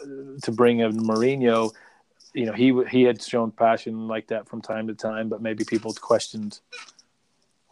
uh, 0.00 0.06
to 0.42 0.52
bring 0.52 0.80
in 0.80 0.92
Mourinho, 0.92 1.72
you 2.34 2.46
know, 2.46 2.52
he 2.52 2.72
he 2.90 3.02
had 3.02 3.22
shown 3.22 3.50
passion 3.50 4.08
like 4.08 4.28
that 4.28 4.48
from 4.48 4.62
time 4.62 4.86
to 4.88 4.94
time, 4.94 5.28
but 5.28 5.42
maybe 5.42 5.64
people 5.64 5.92
questioned 5.92 6.60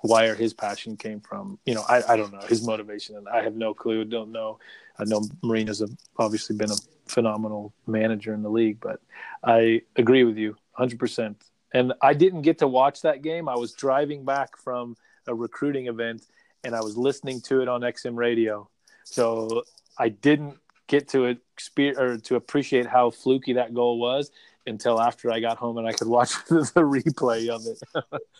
where 0.02 0.34
his 0.34 0.52
passion 0.54 0.96
came 0.96 1.20
from. 1.20 1.58
You 1.64 1.74
know, 1.74 1.84
I, 1.88 2.02
I 2.08 2.16
don't 2.16 2.32
know 2.32 2.40
his 2.46 2.66
motivation, 2.66 3.16
and 3.16 3.28
I 3.28 3.42
have 3.42 3.54
no 3.54 3.74
clue. 3.74 4.04
Don't 4.04 4.32
know. 4.32 4.58
I 4.98 5.04
know 5.04 5.20
Mourinho's 5.42 5.82
obviously 6.18 6.56
been 6.56 6.70
a 6.70 6.76
phenomenal 7.06 7.72
manager 7.86 8.34
in 8.34 8.42
the 8.42 8.50
league, 8.50 8.80
but 8.80 9.00
I 9.42 9.82
agree 9.96 10.24
with 10.24 10.36
you 10.36 10.50
100. 10.76 10.98
percent 10.98 11.44
And 11.72 11.94
I 12.02 12.12
didn't 12.12 12.42
get 12.42 12.58
to 12.58 12.68
watch 12.68 13.02
that 13.02 13.22
game. 13.22 13.48
I 13.48 13.56
was 13.56 13.72
driving 13.72 14.24
back 14.24 14.58
from 14.58 14.96
a 15.26 15.34
recruiting 15.34 15.86
event, 15.86 16.26
and 16.64 16.74
I 16.74 16.80
was 16.80 16.96
listening 16.96 17.40
to 17.42 17.62
it 17.62 17.68
on 17.68 17.80
XM 17.82 18.16
radio. 18.16 18.68
So 19.04 19.62
I 19.98 20.10
didn't 20.10 20.56
get 20.86 21.08
to 21.08 21.24
experience 21.24 21.98
or 21.98 22.18
to 22.18 22.36
appreciate 22.36 22.86
how 22.86 23.10
fluky 23.10 23.54
that 23.54 23.74
goal 23.74 23.98
was 23.98 24.30
until 24.66 25.00
after 25.00 25.30
I 25.30 25.40
got 25.40 25.56
home 25.56 25.78
and 25.78 25.86
I 25.86 25.92
could 25.92 26.08
watch 26.08 26.32
the, 26.48 26.82
replay 26.82 27.48
of 27.48 27.62
it. 27.66 28.22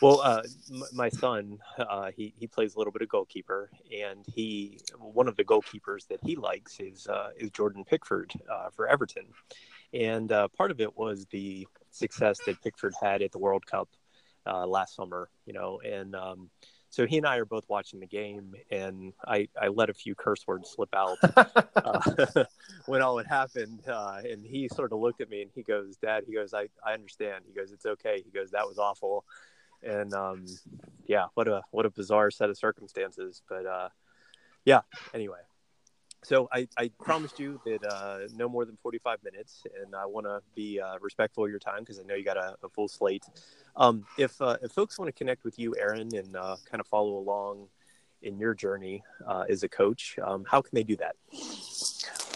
Well, 0.00 0.20
uh, 0.20 0.42
my 0.92 1.08
son, 1.08 1.58
uh, 1.76 2.12
he 2.16 2.32
he 2.38 2.46
plays 2.46 2.76
a 2.76 2.78
little 2.78 2.92
bit 2.92 3.02
of 3.02 3.08
goalkeeper, 3.08 3.68
and 3.92 4.24
he 4.32 4.78
one 4.96 5.26
of 5.26 5.34
the 5.34 5.42
goalkeepers 5.42 6.06
that 6.06 6.20
he 6.22 6.36
likes 6.36 6.78
is 6.78 7.08
uh, 7.08 7.30
is 7.36 7.50
Jordan 7.50 7.84
Pickford 7.84 8.32
uh, 8.48 8.70
for 8.70 8.86
Everton, 8.86 9.24
and 9.92 10.30
uh, 10.30 10.46
part 10.56 10.70
of 10.70 10.80
it 10.80 10.96
was 10.96 11.26
the 11.32 11.66
success 11.90 12.38
that 12.46 12.62
Pickford 12.62 12.94
had 13.02 13.22
at 13.22 13.32
the 13.32 13.40
World 13.40 13.66
Cup 13.66 13.88
uh, 14.46 14.64
last 14.68 14.94
summer, 14.94 15.30
you 15.46 15.52
know, 15.52 15.80
and 15.84 16.14
um, 16.14 16.48
so 16.90 17.06
he 17.06 17.18
and 17.18 17.26
I 17.26 17.36
are 17.36 17.44
both 17.44 17.64
watching 17.68 18.00
the 18.00 18.06
game, 18.06 18.54
and 18.70 19.12
I 19.26 19.48
I 19.60 19.68
let 19.68 19.90
a 19.90 19.94
few 19.94 20.14
curse 20.14 20.46
words 20.46 20.70
slip 20.70 20.94
out 20.94 21.18
when 22.86 23.02
all 23.02 23.18
had 23.18 23.26
happened, 23.26 23.80
and 23.86 24.44
he 24.44 24.68
sort 24.68 24.92
of 24.92 24.98
looked 24.98 25.20
at 25.20 25.30
me 25.30 25.42
and 25.42 25.50
he 25.54 25.62
goes, 25.62 25.96
"Dad," 25.96 26.24
he 26.26 26.34
goes, 26.34 26.54
"I 26.54 26.68
I 26.84 26.94
understand," 26.94 27.44
he 27.46 27.54
goes, 27.54 27.72
"It's 27.72 27.86
okay," 27.86 28.22
he 28.24 28.30
goes, 28.30 28.50
"That 28.50 28.66
was 28.66 28.78
awful." 28.78 29.24
and 29.82 30.12
um, 30.14 30.44
yeah, 31.06 31.26
what 31.34 31.48
a 31.48 31.62
what 31.70 31.86
a 31.86 31.90
bizarre 31.90 32.30
set 32.30 32.50
of 32.50 32.58
circumstances. 32.58 33.42
But 33.48 33.66
uh, 33.66 33.88
yeah, 34.64 34.80
anyway. 35.14 35.40
So 36.22 36.48
I, 36.52 36.66
I 36.76 36.90
promised 37.00 37.38
you 37.38 37.60
that 37.64 37.84
uh, 37.84 38.18
no 38.34 38.48
more 38.48 38.64
than 38.64 38.76
45 38.82 39.22
minutes, 39.22 39.62
and 39.82 39.94
I 39.94 40.04
want 40.04 40.26
to 40.26 40.40
be 40.54 40.80
uh, 40.80 40.98
respectful 41.00 41.44
of 41.44 41.50
your 41.50 41.60
time 41.60 41.80
because 41.80 42.00
I 42.00 42.02
know 42.02 42.14
you 42.14 42.24
got 42.24 42.36
a, 42.36 42.56
a 42.62 42.68
full 42.68 42.88
slate. 42.88 43.24
Um, 43.76 44.04
if 44.18 44.40
uh, 44.42 44.56
if 44.62 44.72
folks 44.72 44.98
want 44.98 45.08
to 45.08 45.12
connect 45.12 45.44
with 45.44 45.58
you, 45.58 45.74
Aaron, 45.78 46.14
and 46.14 46.36
uh, 46.36 46.56
kind 46.70 46.80
of 46.80 46.86
follow 46.88 47.18
along 47.18 47.68
in 48.22 48.38
your 48.38 48.52
journey 48.52 49.04
uh, 49.26 49.44
as 49.48 49.62
a 49.62 49.68
coach, 49.68 50.18
um, 50.22 50.44
how 50.48 50.60
can 50.60 50.74
they 50.74 50.82
do 50.82 50.96
that? 50.96 51.14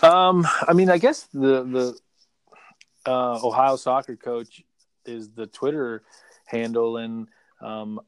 Um, 0.03 0.47
I 0.67 0.73
mean, 0.73 0.89
I 0.89 0.99
guess 0.99 1.29
the 1.33 1.65
the 1.65 1.99
uh, 3.05 3.41
Ohio 3.43 3.77
soccer 3.77 4.17
coach 4.17 4.63
is 5.05 5.31
the 5.31 5.47
Twitter 5.49 6.03
handle 6.47 6.99
and 6.99 7.29
um, 7.61 8.01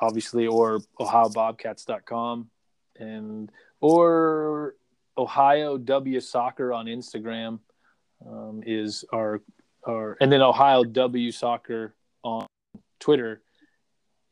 obviously 0.00 0.46
or 0.46 0.80
ohiobobcats.com 1.00 2.50
and 2.98 3.50
or 3.80 4.74
ohio 5.18 5.78
w 5.78 6.20
soccer 6.20 6.72
on 6.72 6.86
instagram 6.86 7.58
um, 8.26 8.62
is 8.66 9.04
our 9.12 9.42
our 9.86 10.16
and 10.20 10.30
then 10.30 10.42
ohio 10.42 10.84
w 10.84 11.30
soccer 11.30 11.94
on 12.22 12.46
twitter 13.00 13.42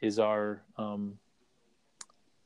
is 0.01 0.19
our 0.19 0.63
um, 0.77 1.19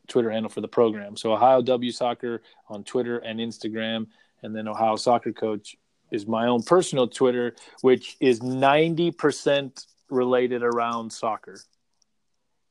twitter 0.07 0.31
handle 0.31 0.51
for 0.51 0.61
the 0.61 0.69
program 0.69 1.17
so 1.17 1.33
ohio 1.33 1.63
w 1.63 1.91
soccer 1.91 2.43
on 2.69 2.85
twitter 2.85 3.19
and 3.19 3.41
instagram 3.41 4.07
and 4.43 4.55
then 4.55 4.69
ohio 4.69 4.97
soccer 4.97 5.33
coach 5.33 5.77
is 6.11 6.27
my 6.27 6.47
own 6.47 6.63
personal 6.63 7.07
twitter 7.07 7.55
which 7.83 8.17
is 8.21 8.41
90% 8.41 9.87
related 10.11 10.63
around 10.63 11.13
soccer. 11.13 11.59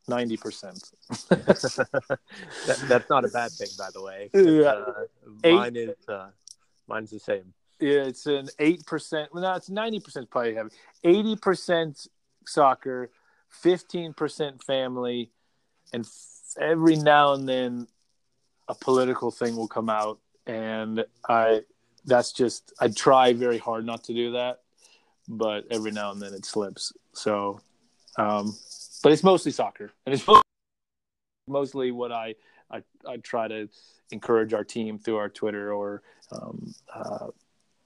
Ninety 0.08 0.38
percent. 0.38 0.91
that, 1.30 2.78
that's 2.88 3.10
not 3.10 3.26
a 3.26 3.28
bad 3.28 3.51
thing, 3.51 3.68
by 3.78 3.89
the 3.93 4.01
way. 4.01 4.30
Yeah. 4.34 4.70
Uh, 4.70 4.93
mine 5.43 5.76
is 5.76 5.95
uh, 6.08 6.28
mine's 6.88 7.12
the 7.12 7.20
same. 7.20 7.53
Yeah, 7.80 8.03
it's 8.03 8.26
an 8.26 8.49
eight 8.60 8.86
percent. 8.86 9.34
Well, 9.34 9.43
no, 9.43 9.53
it's 9.55 9.70
ninety 9.70 9.99
percent 9.99 10.30
probably 10.30 10.55
heavy. 10.55 10.70
Eighty 11.03 11.36
percent 11.36 12.08
soccer, 12.45 13.12
fifteen 13.49 14.14
percent 14.14 14.64
family, 14.64 15.32
and 15.91 16.05
f- 16.05 16.62
every 16.62 16.95
now 16.95 17.34
and 17.34 17.47
then 17.47 17.88
a 18.70 18.76
political 18.76 19.30
thing 19.30 19.55
will 19.55 19.68
come 19.68 19.89
out, 19.89 20.20
and 20.45 21.05
I. 21.28 21.62
That's 22.05 22.32
just 22.32 22.72
I 22.80 22.88
try 22.88 23.34
very 23.34 23.58
hard 23.58 23.86
not 23.86 24.05
to 24.05 24.14
do 24.14 24.32
that, 24.32 24.62
but 25.28 25.66
every 25.70 25.91
now 25.91 26.12
and 26.12 26.22
then 26.22 26.34
it 26.34 26.45
slips. 26.45 26.93
So, 27.12 27.60
um, 28.16 28.55
but 29.03 29.11
it's 29.11 29.23
mostly 29.23 29.51
soccer, 29.51 29.91
and 30.05 30.13
it's 30.13 30.25
mostly 31.47 31.91
what 31.91 32.11
I, 32.11 32.35
I, 32.69 32.83
I 33.07 33.17
try 33.17 33.47
to 33.47 33.69
encourage 34.11 34.53
our 34.53 34.63
team 34.63 34.99
through 34.99 35.17
our 35.17 35.29
Twitter 35.29 35.73
or 35.73 36.01
um, 36.31 36.73
uh, 36.93 37.27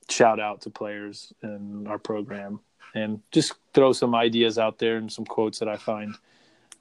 shout 0.09 0.39
out 0.39 0.61
to 0.61 0.69
players 0.69 1.33
in 1.43 1.85
our 1.87 1.99
program, 1.99 2.59
and 2.95 3.21
just 3.31 3.53
throw 3.73 3.93
some 3.93 4.15
ideas 4.15 4.57
out 4.57 4.79
there 4.79 4.97
and 4.97 5.11
some 5.11 5.25
quotes 5.25 5.59
that 5.59 5.69
I 5.69 5.77
find 5.77 6.15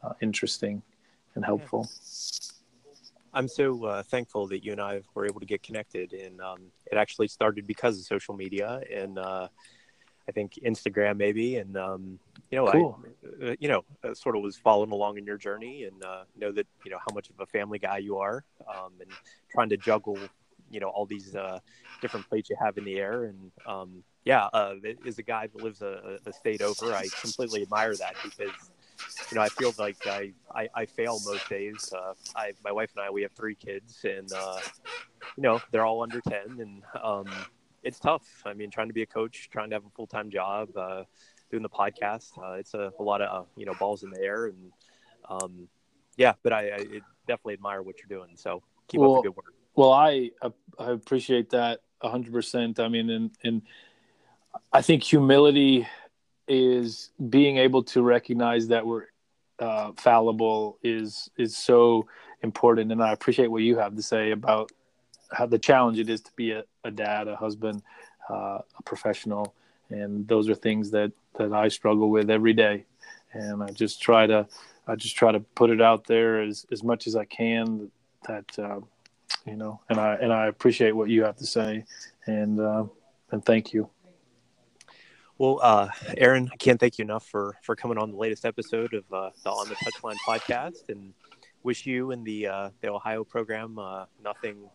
uh, 0.03 0.15
interesting 0.21 0.83
and 1.35 1.45
helpful. 1.45 1.89
I'm 3.33 3.47
so 3.47 3.85
uh, 3.85 4.03
thankful 4.03 4.49
that 4.49 4.65
you 4.65 4.73
and 4.73 4.81
I 4.81 5.03
were 5.15 5.25
able 5.25 5.39
to 5.39 5.47
get 5.47 5.63
connected, 5.63 6.13
and 6.13 6.41
um, 6.41 6.73
it 6.91 6.97
actually 6.97 7.29
started 7.29 7.67
because 7.67 7.99
of 7.99 8.05
social 8.05 8.35
media 8.35 8.83
and 8.93 9.19
uh, 9.19 9.49
I 10.31 10.33
think 10.33 10.61
Instagram 10.65 11.17
maybe, 11.17 11.57
and 11.57 11.77
um, 11.77 12.21
you 12.53 12.59
know, 12.59 12.71
cool. 12.71 13.01
I, 13.43 13.47
uh, 13.47 13.57
you 13.59 13.69
know, 13.69 13.85
uh, 14.05 14.15
sort 14.15 14.37
of 14.37 14.43
was 14.43 14.57
following 14.57 14.93
along 14.93 15.19
in 15.19 15.25
your 15.27 15.37
journey, 15.37 15.85
and 15.85 16.05
uh, 16.05 16.23
know 16.39 16.53
that 16.53 16.69
you 16.85 16.91
know 16.93 16.99
how 16.99 17.13
much 17.13 17.31
of 17.31 17.41
a 17.41 17.47
family 17.47 17.81
guy 17.81 17.99
you 17.99 18.19
are, 18.19 18.45
um, 18.69 18.93
and 19.01 19.11
trying 19.51 19.71
to 19.71 19.77
juggle, 19.77 20.17
you 20.71 20.79
know, 20.79 20.87
all 20.87 21.05
these 21.05 21.35
uh, 21.35 21.59
different 22.01 22.29
plates 22.29 22.49
you 22.49 22.55
have 22.63 22.79
in 22.79 22.85
the 22.85 22.97
air, 22.97 23.25
and 23.25 23.51
um, 23.67 24.05
yeah, 24.25 24.45
uh, 24.53 24.75
as 25.05 25.19
a 25.19 25.25
guy 25.25 25.49
that 25.49 25.61
lives 25.61 25.83
a, 25.83 26.21
a, 26.25 26.33
state 26.33 26.63
over, 26.63 26.95
I 26.95 27.09
completely 27.21 27.63
admire 27.63 27.97
that 27.97 28.15
because. 28.23 28.55
You 29.31 29.37
know, 29.37 29.41
I 29.41 29.49
feel 29.49 29.73
like 29.79 29.97
I, 30.07 30.33
I, 30.55 30.69
I 30.75 30.85
fail 30.85 31.19
most 31.25 31.49
days. 31.49 31.91
Uh, 31.91 32.13
I, 32.37 32.53
my 32.63 32.71
wife 32.71 32.91
and 32.95 33.03
I, 33.03 33.09
we 33.09 33.23
have 33.23 33.33
three 33.33 33.55
kids, 33.55 34.05
and 34.05 34.31
uh, 34.31 34.59
you 35.39 35.43
know, 35.43 35.59
they're 35.71 35.87
all 35.87 36.03
under 36.03 36.21
ten, 36.21 36.61
and 36.61 36.83
um, 37.03 37.27
it's 37.83 37.99
tough. 37.99 38.43
I 38.45 38.55
mean, 38.55 38.71
trying 38.71 38.89
to 38.89 38.95
be 38.95 39.03
a 39.03 39.07
coach, 39.07 39.49
trying 39.51 39.71
to 39.71 39.77
have 39.77 39.85
a 39.85 39.91
full 39.91 40.07
time 40.07 40.31
job, 40.31 40.77
uh, 40.77 41.05
doing 41.51 41.63
the 41.63 41.69
podcast, 41.69 42.39
uh, 42.39 42.55
it's 42.55 42.75
a, 42.75 42.93
a, 42.99 43.03
lot 43.03 43.21
of 43.21 43.43
uh, 43.43 43.47
you 43.57 43.67
know 43.67 43.75
balls 43.79 44.03
in 44.03 44.11
the 44.11 44.21
air, 44.21 44.47
and 44.47 44.73
um, 45.29 45.69
yeah. 46.17 46.35
But 46.43 46.53
I, 46.53 46.61
I, 46.73 46.79
definitely 47.27 47.55
admire 47.55 47.83
what 47.83 47.97
you're 47.99 48.19
doing. 48.19 48.37
So 48.37 48.63
keep 48.89 49.01
well, 49.01 49.17
up 49.17 49.23
the 49.23 49.31
good 49.31 49.37
work. 49.37 49.55
Well, 49.75 49.93
I 49.93 50.31
I 50.79 50.91
appreciate 50.91 51.51
that 51.51 51.81
hundred 52.03 52.33
percent. 52.33 52.81
I 52.81 52.89
mean, 52.89 53.11
and 53.11 53.31
and 53.43 53.63
I 54.73 54.83
think 54.83 55.03
humility 55.03 55.87
is 56.49 57.11
being 57.29 57.59
able 57.59 57.85
to 57.85 58.03
recognize 58.03 58.69
that 58.69 58.87
we're 58.87 59.07
uh, 59.59 59.93
fallible 59.97 60.79
is 60.83 61.31
is 61.37 61.57
so 61.57 62.07
important, 62.43 62.93
and 62.93 63.03
I 63.03 63.13
appreciate 63.13 63.51
what 63.51 63.63
you 63.63 63.79
have 63.79 63.97
to 63.97 64.03
say 64.03 64.31
about 64.31 64.71
how 65.33 65.47
the 65.47 65.59
challenge 65.59 65.99
it 65.99 66.09
is 66.09 66.21
to 66.23 66.31
be 66.37 66.53
a, 66.53 66.65
a 66.85 66.91
dad, 66.91 67.29
a 67.29 67.37
husband, 67.37 67.83
uh, 68.29 68.59
a 68.79 68.83
professional, 68.85 69.55
and 69.89 70.27
those 70.29 70.49
are 70.49 70.55
things 70.55 70.91
that 70.91 71.13
that 71.39 71.53
I 71.53 71.69
struggle 71.69 72.11
with 72.11 72.31
every 72.31 72.53
day, 72.53 72.85
and 73.33 73.63
I 73.63 73.69
just 73.69 74.03
try 74.03 74.27
to 74.27 74.47
I 74.87 74.97
just 74.97 75.17
try 75.17 75.33
to 75.33 75.41
put 75.41 75.71
it 75.71 75.81
out 75.81 76.07
there 76.07 76.43
as 76.43 76.67
as 76.73 76.83
much 76.83 77.07
as 77.07 77.17
I 77.17 77.25
can 77.25 77.91
that 78.27 78.59
uh, 78.59 78.81
you 79.47 79.57
know, 79.57 79.81
and 79.89 79.99
I 79.99 80.15
and 80.15 80.33
I 80.33 80.47
appreciate 80.47 80.93
what 80.93 81.09
you 81.09 81.25
have 81.25 81.37
to 81.37 81.47
say, 81.47 81.85
and 82.27 82.61
uh, 82.61 82.85
and 83.31 83.45
thank 83.45 83.73
you. 83.73 83.91
Well, 85.39 85.59
uh, 85.63 85.89
Aaron, 86.19 86.51
I 86.53 86.57
can't 86.57 86.79
thank 86.79 86.99
you 86.99 87.05
enough 87.05 87.27
for 87.27 87.57
for 87.63 87.75
coming 87.75 87.99
on 87.99 88.11
the 88.11 88.17
latest 88.17 88.45
episode 88.45 88.93
of 88.93 89.05
uh, 89.13 89.31
the 89.43 89.51
On 89.51 89.69
the 89.69 89.75
Touchline 89.77 90.17
podcast, 90.27 90.89
and 90.89 91.15
wish 91.63 91.87
you 91.87 92.11
and 92.11 92.25
the 92.25 92.47
uh, 92.47 92.71
the 92.81 92.91
Ohio 92.91 93.25
program 93.25 93.79
uh, 93.79 94.05
nothing 94.23 94.69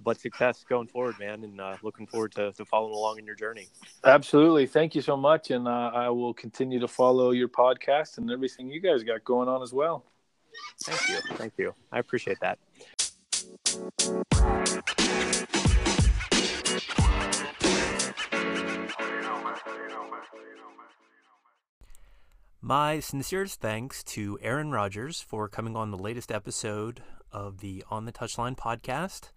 but 0.00 0.20
success 0.20 0.64
going 0.68 0.86
forward, 0.86 1.16
man. 1.18 1.44
And 1.44 1.60
uh, 1.60 1.76
looking 1.82 2.06
forward 2.06 2.32
to, 2.32 2.52
to 2.52 2.64
following 2.64 2.94
along 2.94 3.18
in 3.18 3.26
your 3.26 3.34
journey. 3.34 3.68
Absolutely, 4.04 4.66
thank 4.66 4.94
you 4.94 5.02
so 5.02 5.16
much, 5.16 5.50
and 5.50 5.66
uh, 5.66 5.90
I 5.94 6.08
will 6.08 6.34
continue 6.34 6.80
to 6.80 6.88
follow 6.88 7.30
your 7.30 7.48
podcast 7.48 8.18
and 8.18 8.30
everything 8.30 8.70
you 8.70 8.80
guys 8.80 9.02
got 9.02 9.24
going 9.24 9.48
on 9.48 9.62
as 9.62 9.72
well. 9.72 10.04
Thank 10.84 11.08
you, 11.08 11.36
thank 11.36 11.52
you. 11.56 11.74
I 11.92 11.98
appreciate 11.98 12.38
that. 12.40 12.58
My 22.60 23.00
sincerest 23.00 23.60
thanks 23.60 24.04
to 24.04 24.38
Aaron 24.42 24.72
Rodgers 24.72 25.22
for 25.22 25.48
coming 25.48 25.76
on 25.76 25.90
the 25.90 25.96
latest 25.96 26.30
episode 26.30 27.02
of 27.32 27.60
the 27.60 27.84
On 27.88 28.04
the 28.04 28.12
Touchline 28.12 28.56
podcast. 28.56 29.30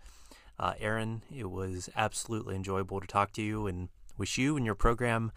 Uh, 0.62 0.74
Aaron, 0.80 1.24
it 1.36 1.49
was 1.49 1.89
absolutely 1.95 2.55
enjoyable 2.55 3.01
to 3.01 3.07
talk 3.07 3.32
to 3.34 3.41
you 3.41 3.66
and 3.66 3.89
wish 4.16 4.38
you 4.38 4.55
and 4.55 4.64
your 4.64 4.76
program 4.76 5.32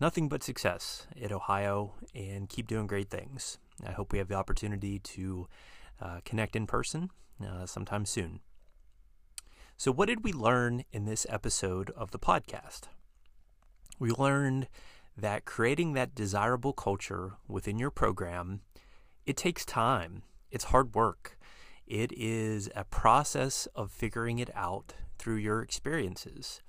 nothing 0.00 0.28
but 0.28 0.44
success 0.44 1.08
at 1.20 1.32
Ohio 1.32 1.94
and 2.14 2.48
keep 2.48 2.68
doing 2.68 2.86
great 2.86 3.10
things. 3.10 3.58
I 3.84 3.90
hope 3.90 4.12
we 4.12 4.18
have 4.18 4.28
the 4.28 4.36
opportunity 4.36 5.00
to 5.00 5.48
uh, 6.00 6.20
connect 6.24 6.54
in 6.54 6.68
person 6.68 7.10
uh, 7.44 7.66
sometime 7.66 8.06
soon. 8.06 8.38
So, 9.76 9.92
what 9.92 10.06
did 10.06 10.22
we 10.22 10.32
learn 10.32 10.84
in 10.92 11.04
this 11.04 11.26
episode 11.28 11.90
of 11.96 12.12
the 12.12 12.18
podcast? 12.18 12.82
We 13.98 14.10
learned 14.10 14.68
that 15.16 15.44
creating 15.44 15.94
that 15.94 16.14
desirable 16.14 16.72
culture 16.72 17.32
within 17.48 17.78
your 17.78 17.90
program, 17.90 18.60
it 19.26 19.36
takes 19.36 19.64
time. 19.64 20.22
It's 20.50 20.64
hard 20.64 20.94
work. 20.94 21.37
It 21.88 22.12
is 22.12 22.68
a 22.76 22.84
process 22.84 23.66
of 23.74 23.90
figuring 23.90 24.38
it 24.40 24.50
out 24.54 24.92
through 25.18 25.36
your 25.36 25.62
experiences. 25.62 26.60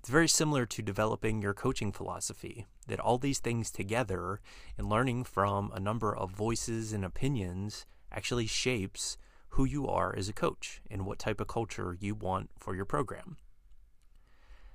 It's 0.00 0.08
very 0.08 0.28
similar 0.28 0.64
to 0.64 0.80
developing 0.80 1.42
your 1.42 1.52
coaching 1.52 1.92
philosophy, 1.92 2.64
that 2.86 2.98
all 2.98 3.18
these 3.18 3.38
things 3.38 3.70
together 3.70 4.40
and 4.78 4.88
learning 4.88 5.24
from 5.24 5.70
a 5.74 5.78
number 5.78 6.16
of 6.16 6.30
voices 6.30 6.94
and 6.94 7.04
opinions 7.04 7.84
actually 8.10 8.46
shapes 8.46 9.18
who 9.50 9.66
you 9.66 9.86
are 9.86 10.16
as 10.16 10.26
a 10.30 10.32
coach 10.32 10.80
and 10.90 11.04
what 11.04 11.18
type 11.18 11.38
of 11.38 11.48
culture 11.48 11.94
you 12.00 12.14
want 12.14 12.48
for 12.58 12.74
your 12.74 12.86
program. 12.86 13.36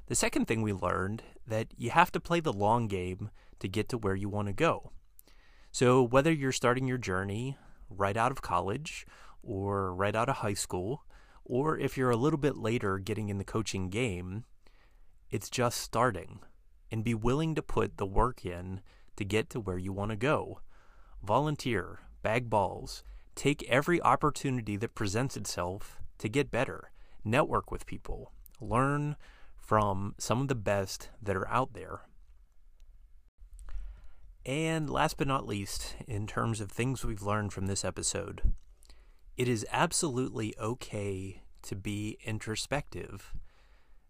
The 0.05 0.15
second 0.15 0.45
thing 0.45 0.61
we 0.61 0.73
learned 0.73 1.23
that 1.47 1.69
you 1.75 1.89
have 1.89 2.11
to 2.11 2.19
play 2.19 2.39
the 2.39 2.53
long 2.53 2.87
game 2.87 3.31
to 3.57 3.67
get 3.67 3.89
to 3.89 3.97
where 3.97 4.15
you 4.15 4.29
want 4.29 4.47
to 4.47 4.53
go. 4.53 4.91
So 5.71 6.03
whether 6.03 6.31
you're 6.31 6.51
starting 6.51 6.87
your 6.87 6.99
journey 6.99 7.57
right 7.89 8.15
out 8.15 8.31
of 8.31 8.43
college 8.43 9.07
or 9.43 9.93
right 9.93 10.15
out 10.15 10.29
of 10.29 10.37
high 10.37 10.53
school, 10.53 11.03
or 11.43 11.77
if 11.77 11.97
you're 11.97 12.11
a 12.11 12.17
little 12.17 12.39
bit 12.39 12.57
later 12.57 12.99
getting 12.99 13.29
in 13.29 13.37
the 13.37 13.43
coaching 13.43 13.89
game, 13.89 14.45
it's 15.29 15.49
just 15.49 15.79
starting. 15.79 16.39
And 16.93 17.05
be 17.05 17.13
willing 17.13 17.55
to 17.55 17.61
put 17.61 17.95
the 17.95 18.05
work 18.05 18.45
in 18.45 18.81
to 19.15 19.23
get 19.23 19.49
to 19.51 19.61
where 19.61 19.77
you 19.77 19.93
want 19.93 20.11
to 20.11 20.17
go. 20.17 20.59
Volunteer, 21.23 21.99
bag 22.21 22.49
balls, 22.49 23.01
Take 23.35 23.63
every 23.69 24.01
opportunity 24.01 24.75
that 24.77 24.95
presents 24.95 25.37
itself 25.37 25.99
to 26.19 26.29
get 26.29 26.51
better. 26.51 26.91
Network 27.23 27.71
with 27.71 27.85
people. 27.85 28.31
Learn 28.59 29.15
from 29.57 30.15
some 30.17 30.41
of 30.41 30.47
the 30.47 30.55
best 30.55 31.09
that 31.21 31.35
are 31.35 31.47
out 31.47 31.73
there. 31.73 32.01
And 34.45 34.89
last 34.89 35.17
but 35.17 35.27
not 35.27 35.47
least, 35.47 35.95
in 36.07 36.27
terms 36.27 36.61
of 36.61 36.71
things 36.71 37.05
we've 37.05 37.21
learned 37.21 37.53
from 37.53 37.67
this 37.67 37.85
episode, 37.85 38.41
it 39.37 39.47
is 39.47 39.65
absolutely 39.71 40.53
okay 40.59 41.41
to 41.63 41.75
be 41.75 42.17
introspective. 42.25 43.33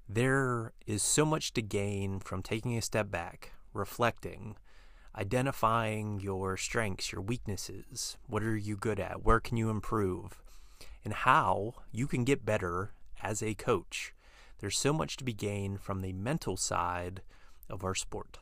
There 0.08 0.74
is 0.86 1.04
so 1.04 1.26
much 1.26 1.54
to 1.54 1.62
gain 1.62 2.20
from 2.20 2.42
taking 2.42 2.78
a 2.78 2.82
step 2.82 3.10
back, 3.12 3.54
reflecting, 3.74 4.58
identifying 5.16 6.20
your 6.20 6.58
strengths, 6.58 7.12
your 7.12 7.22
weaknesses. 7.22 8.18
What 8.28 8.44
are 8.44 8.58
you 8.58 8.76
good 8.76 9.00
at? 9.00 9.24
Where 9.24 9.40
can 9.40 9.58
you 9.58 9.70
improve? 9.70 10.42
And 11.04 11.14
how 11.14 11.76
you 11.92 12.08
can 12.08 12.24
get 12.24 12.46
better 12.46 12.94
as 13.22 13.42
a 13.42 13.54
coach. 13.54 14.14
There's 14.60 14.78
so 14.78 14.94
much 14.94 15.18
to 15.18 15.24
be 15.24 15.34
gained 15.34 15.82
from 15.82 16.02
the 16.02 16.14
mental 16.14 16.58
side 16.58 17.22
of 17.70 17.84
our 17.84 17.96
sport. 17.96 18.40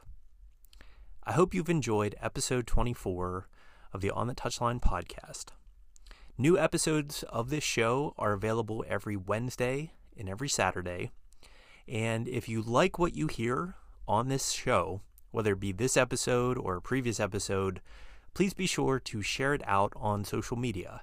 I 1.23 1.33
hope 1.33 1.53
you've 1.53 1.69
enjoyed 1.69 2.15
episode 2.21 2.65
24 2.65 3.47
of 3.93 4.01
the 4.01 4.11
On 4.11 4.27
the 4.27 4.35
Touchline 4.35 4.81
podcast. 4.81 5.51
New 6.41 6.57
episodes 6.57 7.23
of 7.23 7.49
this 7.49 7.65
show 7.65 8.13
are 8.17 8.31
available 8.31 8.85
every 8.87 9.17
Wednesday 9.17 9.91
and 10.17 10.29
every 10.29 10.47
Saturday. 10.47 11.11
And 11.85 12.29
if 12.29 12.47
you 12.47 12.61
like 12.61 12.97
what 12.97 13.13
you 13.13 13.27
hear 13.27 13.75
on 14.07 14.29
this 14.29 14.51
show, 14.51 15.01
whether 15.31 15.51
it 15.51 15.59
be 15.59 15.73
this 15.73 15.97
episode 15.97 16.57
or 16.57 16.77
a 16.77 16.81
previous 16.81 17.19
episode, 17.19 17.81
please 18.33 18.53
be 18.53 18.67
sure 18.67 19.01
to 19.01 19.21
share 19.21 19.53
it 19.53 19.61
out 19.67 19.91
on 19.97 20.23
social 20.23 20.55
media. 20.55 21.01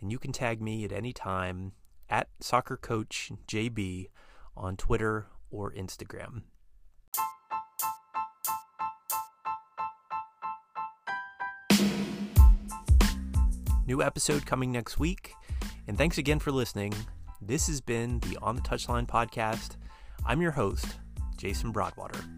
And 0.00 0.12
you 0.12 0.20
can 0.20 0.30
tag 0.30 0.62
me 0.62 0.84
at 0.84 0.92
any 0.92 1.12
time 1.12 1.72
at 2.08 2.28
soccercoachjb 2.40 4.08
on 4.56 4.76
Twitter 4.76 5.26
or 5.50 5.72
Instagram. 5.72 6.42
New 13.86 14.02
episode 14.02 14.44
coming 14.44 14.72
next 14.72 14.98
week. 14.98 15.32
And 15.86 15.96
thanks 15.96 16.18
again 16.18 16.40
for 16.40 16.50
listening. 16.50 16.92
This 17.40 17.68
has 17.68 17.80
been 17.80 18.18
the 18.20 18.36
On 18.42 18.56
the 18.56 18.62
Touchline 18.62 19.06
podcast. 19.06 19.76
I'm 20.24 20.42
your 20.42 20.50
host, 20.50 20.86
Jason 21.36 21.70
Broadwater. 21.70 22.35